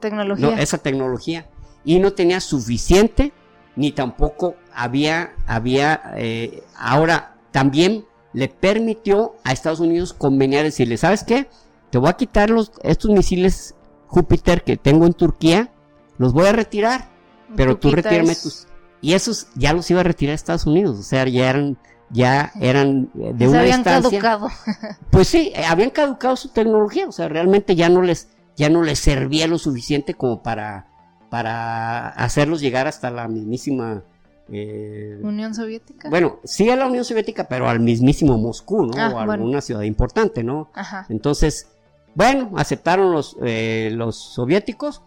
[0.00, 0.60] tecnología.
[0.60, 1.46] esa tecnología.
[1.84, 3.32] Y no tenía suficiente,
[3.76, 11.22] ni tampoco había, había, eh, ahora también le permitió a Estados Unidos conveniar decirle, ¿sabes
[11.22, 11.48] qué?
[11.90, 13.76] Te voy a quitar los, estos misiles
[14.08, 15.70] Júpiter que tengo en Turquía,
[16.18, 17.08] los voy a retirar,
[17.54, 18.66] pero tú retírame tus...
[19.00, 21.76] Y esos ya los iba a retirar Estados Unidos, o sea, ya eran
[22.10, 24.48] ya eran eh, de una habían caducado.
[25.10, 28.82] Pues sí, eh, habían caducado su tecnología, o sea, realmente ya no les ya no
[28.82, 30.86] les servía lo suficiente como para
[31.30, 34.02] para hacerlos llegar hasta la mismísima
[34.50, 36.08] eh, Unión Soviética.
[36.08, 38.92] Bueno, sí a la Unión Soviética, pero al mismísimo Moscú, ¿no?
[38.96, 40.70] Ah, o a alguna ciudad importante, ¿no?
[41.08, 41.68] Entonces,
[42.14, 45.02] bueno, aceptaron los, los soviéticos,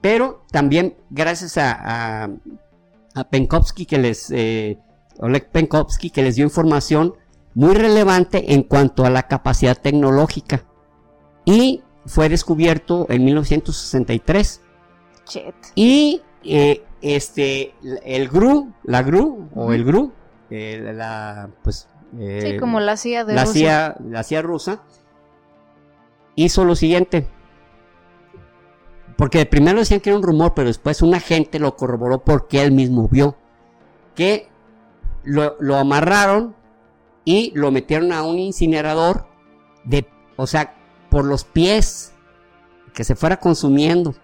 [0.00, 2.30] pero también gracias a, a,
[3.14, 4.30] a Penkovsky que les
[5.20, 7.14] Oleg Penkovsky, que les dio información
[7.54, 10.64] muy relevante en cuanto a la capacidad tecnológica.
[11.44, 14.60] Y fue descubierto en 1963.
[15.74, 17.74] Y eh, este,
[18.04, 20.12] el GRU, la GRU, o el GRU,
[20.50, 21.86] eh, la, pues...
[22.18, 24.82] Eh, sí, como la CIA de la CIA, la CIA rusa,
[26.34, 27.28] hizo lo siguiente.
[29.20, 32.72] Porque primero decían que era un rumor, pero después un agente lo corroboró porque él
[32.72, 33.36] mismo vio
[34.14, 34.48] que
[35.24, 36.54] lo, amarraron
[37.26, 39.26] y lo metieron a un incinerador
[39.84, 40.74] de, o sea,
[41.10, 42.14] por los pies,
[42.94, 44.14] que se fuera consumiendo.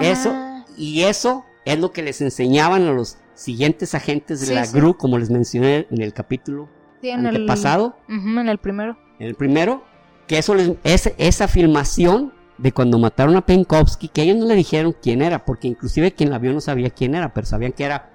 [0.00, 0.32] eso,
[0.76, 5.18] y eso es lo que les enseñaban a los siguientes agentes de la GRU, como
[5.18, 6.68] les mencioné en el capítulo
[7.02, 8.96] en El, pasado en el primero.
[9.18, 9.82] En el primero,
[10.28, 14.54] que eso les, es, esa filmación de cuando mataron a Penkovsky, que ellos no le
[14.54, 17.84] dijeron quién era, porque inclusive quien la vio no sabía quién era, pero sabían que
[17.84, 18.10] era,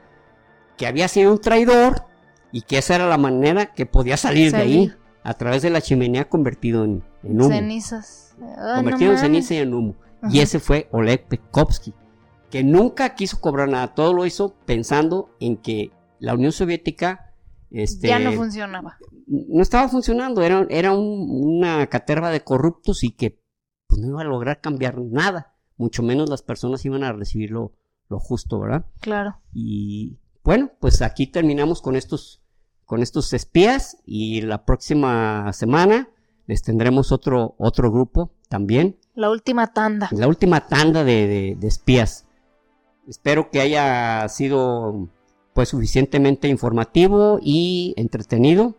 [0.78, 2.06] que había sido un traidor
[2.52, 4.94] y que esa era la manera que podía salir, de ahí,
[5.24, 7.50] a través de la chimenea convertido en, humo.
[7.50, 8.36] Cenizas.
[8.58, 9.96] Ah, convertido en ceniza y en humo.
[10.30, 11.94] Y ese fue Oleg Pekovsky,
[12.50, 17.34] que nunca quiso cobrar nada, todo lo hizo pensando en que la Unión Soviética...
[17.70, 18.98] Este, ya no funcionaba.
[19.28, 23.41] No estaba funcionando, era, era una caterva de corruptos y que
[23.92, 27.74] pues, no iba a lograr cambiar nada, mucho menos las personas iban a recibir lo,
[28.10, 28.86] lo justo, ¿verdad?
[29.00, 29.40] Claro.
[29.54, 32.42] Y bueno, pues aquí terminamos con estos
[32.92, 36.10] con estos espías y la próxima semana
[36.46, 38.98] les tendremos otro, otro grupo también.
[39.16, 40.10] La última tanda.
[40.12, 42.26] La última tanda de, espías.
[43.08, 45.08] Espero que haya sido
[45.54, 48.76] pues suficientemente informativo y entretenido.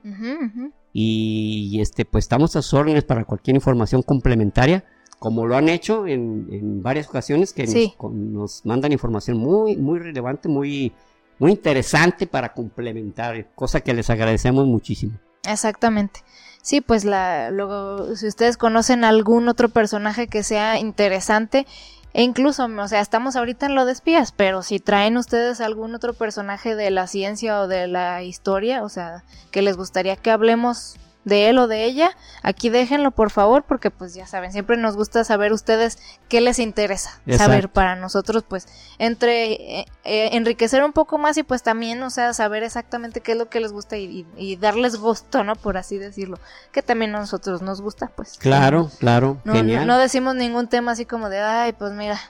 [0.93, 4.85] Y este pues estamos a sus órdenes para cualquier información complementaria,
[5.23, 10.49] como lo han hecho en, varias ocasiones que nos, nos, mandan información muy, muy relevante,
[10.49, 10.93] muy
[11.39, 15.15] muy interesante para complementar, cosa que les agradecemos muchísimo.
[15.45, 16.21] Exactamente.
[16.63, 21.67] Sí, pues la, luego, si ustedes conocen algún otro personaje que sea interesante,
[22.15, 25.95] e incluso, o sea, estamos ahorita en lo de espías, pero si traen ustedes algún
[25.95, 30.31] otro personaje de la ciencia o de la historia, o sea, que les gustaría que
[30.31, 34.77] hablemos de él o de ella, aquí déjenlo por favor, porque pues ya saben, siempre
[34.77, 38.67] nos gusta saber ustedes qué les interesa saber para nosotros, pues
[38.99, 43.33] entre eh, eh, enriquecer un poco más y pues también, o sea, saber exactamente qué
[43.33, 44.27] es lo que les gusta y,
[44.61, 45.55] darles gusto, ¿no?
[45.57, 46.39] Por así decirlo,
[46.73, 48.37] que también a nosotros nos gusta, pues.
[48.39, 52.21] Claro, claro, no, No, decimos ningún tema así como de, ay, pues mira,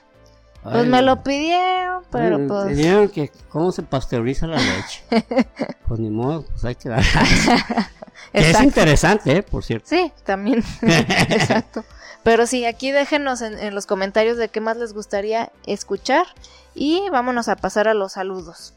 [0.63, 2.77] Pues me lo pidieron, pero pues...
[2.77, 5.03] Dijeron que cómo se pasteuriza la leche.
[5.87, 7.03] pues ni modo, pues hay que dar.
[8.33, 9.43] es interesante, ¿eh?
[9.43, 9.87] Por cierto.
[9.89, 10.63] Sí, también.
[10.81, 11.83] Exacto.
[12.23, 16.25] Pero sí, aquí déjenos en, los comentarios de qué más les gustaría escuchar.
[16.73, 18.73] Y vámonos a pasar a los saludos.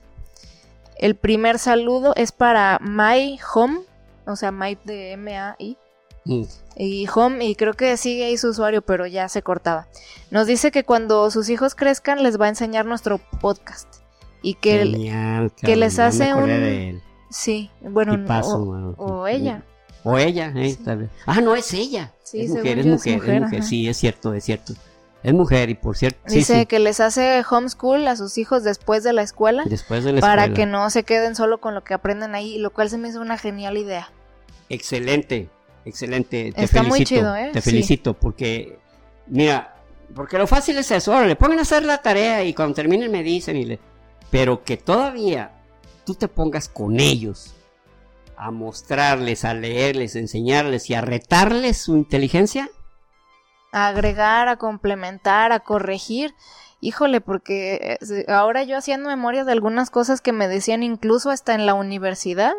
[0.99, 3.81] El primer saludo es para My Home,
[4.27, 5.79] o sea, My de M-A-I.
[6.27, 6.43] Mm.
[6.77, 9.87] Y Home, y creo que sigue ahí su usuario, pero ya se cortaba.
[10.31, 13.89] Nos dice que cuando sus hijos crezcan les va a enseñar nuestro podcast.
[14.43, 17.01] Y que, que les hace un...
[17.31, 18.15] Sí, bueno,
[18.99, 19.65] o, ella.
[20.05, 20.77] O ella, eh,
[21.27, 22.13] Ah, no, es ella.
[22.23, 24.75] Sí, es mujer, es mujer, es mujer, Sí, es cierto, es cierto.
[25.23, 26.21] Es mujer y por cierto.
[26.29, 29.65] Dice que les hace homeschool a sus hijos después de la escuela.
[29.67, 32.71] Después de la para que no se queden solo con lo que aprenden ahí, lo
[32.71, 34.13] cual se me hizo una genial idea.
[34.69, 35.49] Excelente,
[35.87, 36.53] excelente.
[36.53, 37.51] Te Está felicito, muy chido, ¿eh?
[37.53, 38.79] Te felicito porque,
[39.27, 39.77] mira,
[40.15, 41.13] porque lo fácil es eso.
[41.13, 43.81] Ahora le pongan a hacer la tarea y cuando terminen me dicen y le.
[44.31, 45.53] Pero que todavía
[46.05, 47.55] tú te pongas con ellos
[48.37, 52.69] a mostrarles, a leerles, a enseñarles y a retarles su inteligencia.
[53.73, 56.35] A agregar, a complementar, a corregir.
[56.81, 61.55] Híjole, porque eh, ahora yo haciendo memoria de algunas cosas que me decían incluso hasta
[61.55, 62.53] en la universidad.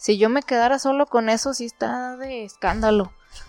[0.00, 3.12] Si yo me quedara solo con eso, sí está de escándalo.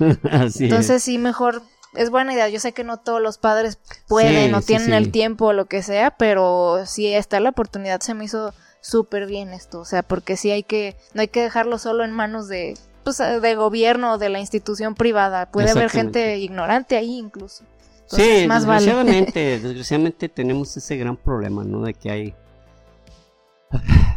[0.60, 1.62] Entonces sí, mejor
[1.94, 2.50] es buena idea.
[2.50, 3.80] Yo sé que no todos los padres
[4.10, 8.14] pueden o tienen el tiempo o lo que sea, pero si está la oportunidad, se
[8.16, 11.78] me hizo súper bien esto, o sea, porque sí hay que, no hay que dejarlo
[11.78, 16.38] solo en manos de, pues, de gobierno o de la institución privada, puede haber gente
[16.40, 17.64] ignorante ahí incluso.
[18.08, 21.84] sí, más desgraciadamente, desgraciadamente tenemos ese gran problema, ¿no?
[21.84, 22.36] De que hay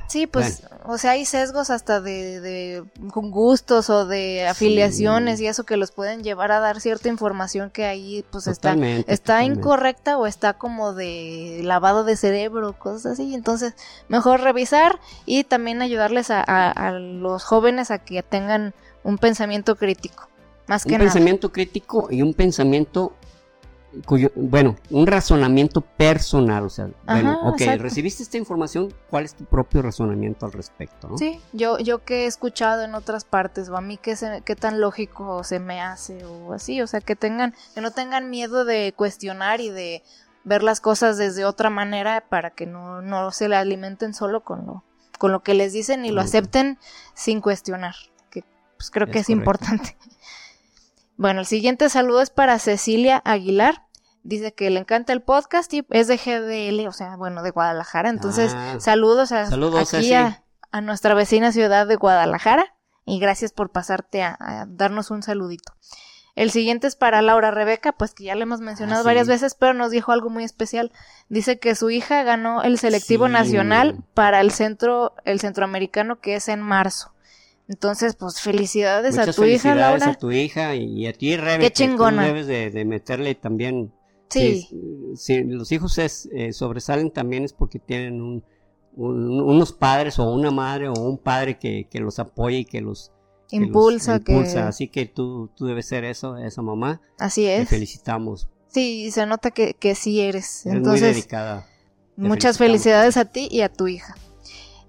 [0.07, 5.47] Sí, pues, o sea, hay sesgos hasta de, de con gustos o de afiliaciones y
[5.47, 8.75] eso que los pueden llevar a dar cierta información que ahí pues está,
[9.07, 13.35] está incorrecta o está como de lavado de cerebro, cosas así.
[13.35, 13.75] Entonces,
[14.09, 20.29] mejor revisar y también ayudarles a, a, los jóvenes a que tengan un pensamiento crítico.
[20.67, 23.15] Más que un pensamiento crítico y un pensamiento
[24.07, 29.45] cuyo, bueno, un razonamiento personal, o sea, bueno, ok, recibiste esta información, ¿cuál es tu
[29.45, 31.17] propio razonamiento al respecto?
[31.19, 34.81] Sí, yo, yo que he escuchado en otras partes, o a mí qué, qué tan
[34.81, 38.93] lógico se me hace, o así, o sea, que tengan, que no tengan miedo de
[38.97, 40.03] cuestionar y de
[40.45, 44.67] ver las cosas desde otra manera para que no, no se le alimenten solo con
[44.67, 44.85] lo,
[45.19, 46.79] con lo que les dicen y lo acepten
[47.15, 47.95] sin cuestionar,
[48.31, 48.45] que
[48.77, 49.97] pues creo que es importante.
[51.17, 53.84] Bueno, el siguiente saludo es para Cecilia Aguilar.
[54.25, 58.09] Dice que le encanta el podcast y es de GDL, o sea, bueno, de Guadalajara.
[58.09, 58.77] Entonces, ah.
[58.81, 60.43] saludos, a, aquí a,
[60.83, 62.75] nuestra vecina ciudad de Guadalajara
[63.05, 65.75] y gracias por pasarte a, darnos un saludito.
[66.35, 69.55] El siguiente es para Laura Rebeca, pues que ya le hemos mencionado ah, varias veces,
[69.55, 70.91] pero nos dijo algo muy especial.
[71.29, 76.49] Dice que su hija ganó el selectivo nacional para el centro, el centroamericano que es
[76.49, 77.15] en marzo.
[77.69, 80.11] Entonces, pues felicidades a tu hija, Laura.
[80.11, 81.65] a tu hija y a ti, Rebe.
[81.65, 82.23] Qué chingona.
[82.23, 83.93] Tú debes de, meterle también.
[84.41, 84.69] Sí.
[85.15, 88.45] Si, los hijos eh, sobresalen también es porque tienen un,
[88.97, 93.13] unos padres o una madre o un padre que, que los apoya y que los
[93.51, 94.17] impulsa.
[94.17, 94.69] impulsa.
[94.69, 97.01] Así que tú, tú debes ser eso, esa mamá.
[97.19, 97.69] Así es.
[97.69, 98.49] Te felicitamos.
[98.69, 100.67] Sí, se nota que, que sí eres.
[100.67, 101.67] Entonces, muy dedicada.
[102.17, 104.17] muchas felicidades a ti y a tu hija.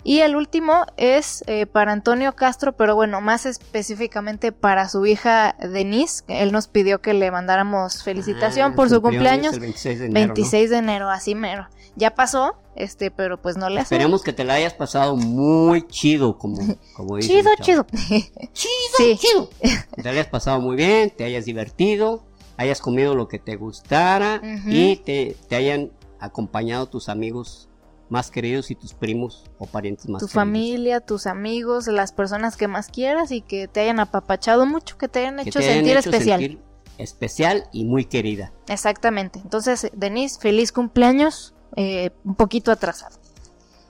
[0.07, 5.55] Y el último es eh, para Antonio Castro, pero bueno, más específicamente para su hija
[5.59, 6.23] Denise.
[6.27, 9.57] Él nos pidió que le mandáramos felicitación ah, por su cumpleaños.
[9.59, 10.27] 26 de enero.
[10.27, 11.67] 26 de enero, así mero.
[11.95, 13.95] Ya pasó, este, pero pues no le hace.
[13.95, 17.87] Esperemos que te la hayas pasado muy chido, como, como Chido, chido.
[18.53, 19.49] chido, chido.
[19.95, 22.23] Te la hayas pasado muy bien, te hayas divertido,
[22.57, 27.69] hayas comido lo que te gustara y te, te hayan acompañado tus amigos
[28.09, 32.67] más queridos y tus primos o parientes más tu familia, tus amigos, las personas que
[32.67, 36.59] más quieras y que te hayan apapachado mucho, que te hayan hecho sentir especial.
[36.97, 38.51] especial y muy querida.
[38.67, 39.39] Exactamente.
[39.39, 43.17] Entonces, Denise, feliz cumpleaños, eh, un poquito atrasado.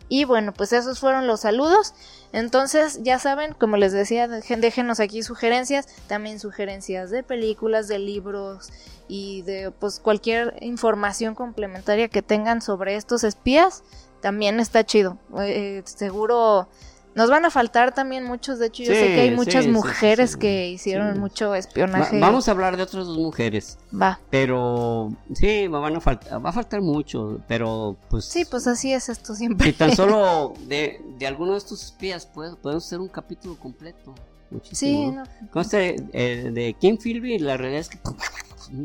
[0.07, 1.93] Y bueno, pues esos fueron los saludos.
[2.31, 8.71] Entonces, ya saben, como les decía, déjenos aquí sugerencias, también sugerencias de películas, de libros
[9.07, 13.83] y de pues cualquier información complementaria que tengan sobre estos espías
[14.25, 15.19] también está chido.
[15.37, 16.67] Eh, seguro
[17.13, 20.67] nos van a faltar también muchos, de hecho yo sé que hay muchas mujeres que
[20.67, 22.19] hicieron mucho espionaje.
[22.19, 23.77] vamos a hablar de otras dos mujeres.
[23.93, 24.19] Va.
[24.31, 28.25] Pero sí, van a faltar, va a faltar mucho, pero pues...
[28.25, 29.69] Sí, pues así es esto siempre.
[29.69, 34.15] Y tan solo de, de alguno de estos espías podemos hacer un capítulo completo.
[34.49, 35.23] Muchísimo.
[35.23, 35.61] Sí, no.
[35.61, 37.99] Este, eh, de Kim Philby, la realidad es que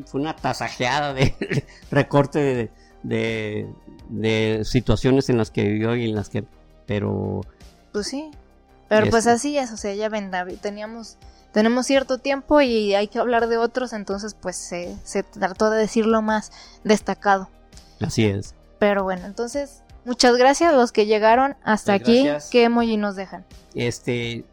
[0.04, 1.34] fue una tasajeada de
[1.90, 2.70] recorte de
[3.02, 3.66] de,
[4.10, 6.44] de situaciones en las que vivió y en las que,
[6.86, 7.40] pero...
[7.92, 8.30] Pues sí,
[8.88, 11.16] pero pues así es, o sea, ya ven, David, teníamos,
[11.52, 15.78] tenemos cierto tiempo y hay que hablar de otros, entonces pues se, se trató de
[15.78, 16.50] decirlo más
[16.82, 17.48] destacado.
[18.00, 18.54] Así es.
[18.80, 22.26] Pero bueno, entonces, muchas gracias a los que llegaron hasta aquí.
[22.50, 23.44] ¿Qué emoji nos dejan?
[23.74, 24.44] Este,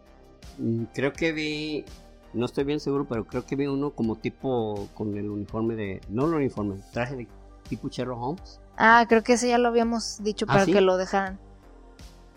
[0.59, 1.85] mm, creo que vi,
[2.33, 6.01] no estoy bien seguro, pero creo que vi uno como tipo con el uniforme de,
[6.09, 7.27] no el uniforme, traje de
[7.69, 8.59] tipo Sherlock Holmes.
[8.77, 11.39] Ah, creo que ese ya lo habíamos dicho ¿Ah, para que lo dejaran.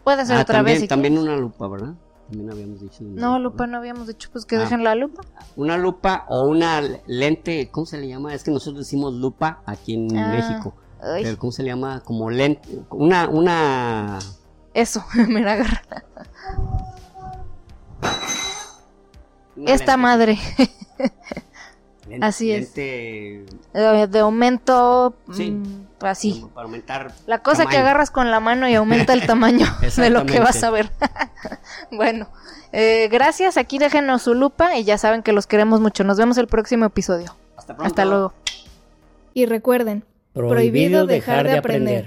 [0.04, 0.88] Puede ser ah, otra también, vez.
[0.88, 1.94] también una lupa, ¿verdad?
[2.28, 2.98] También habíamos dicho.
[3.02, 4.60] No, lupa, no habíamos dicho, pues que ah.
[4.60, 5.22] dejen la lupa.
[5.56, 8.34] Una lupa o una lente, ¿cómo se le llama?
[8.34, 10.74] Es que nosotros decimos lupa aquí en México.
[11.38, 12.00] ¿Cómo se le llama?
[12.00, 14.18] Como lente, una, una...
[14.72, 15.82] Eso, me la agarra.
[19.66, 20.38] Esta madre.
[22.20, 22.74] Así es.
[22.74, 23.44] De,
[24.20, 25.14] aumento.
[25.26, 26.44] Mm, así.
[26.54, 27.12] Para aumentar.
[27.26, 29.66] La cosa que agarras con la mano y aumenta el tamaño
[29.96, 30.90] de lo que vas a ver.
[31.92, 32.28] bueno,
[32.72, 33.56] eh, gracias.
[33.56, 36.04] Aquí déjenos su lupa y ya saben que los queremos mucho.
[36.04, 37.36] Nos vemos el próximo episodio.
[37.56, 38.32] Hasta Hasta luego.
[39.34, 41.98] Y recuerden, prohibido dejar de aprender.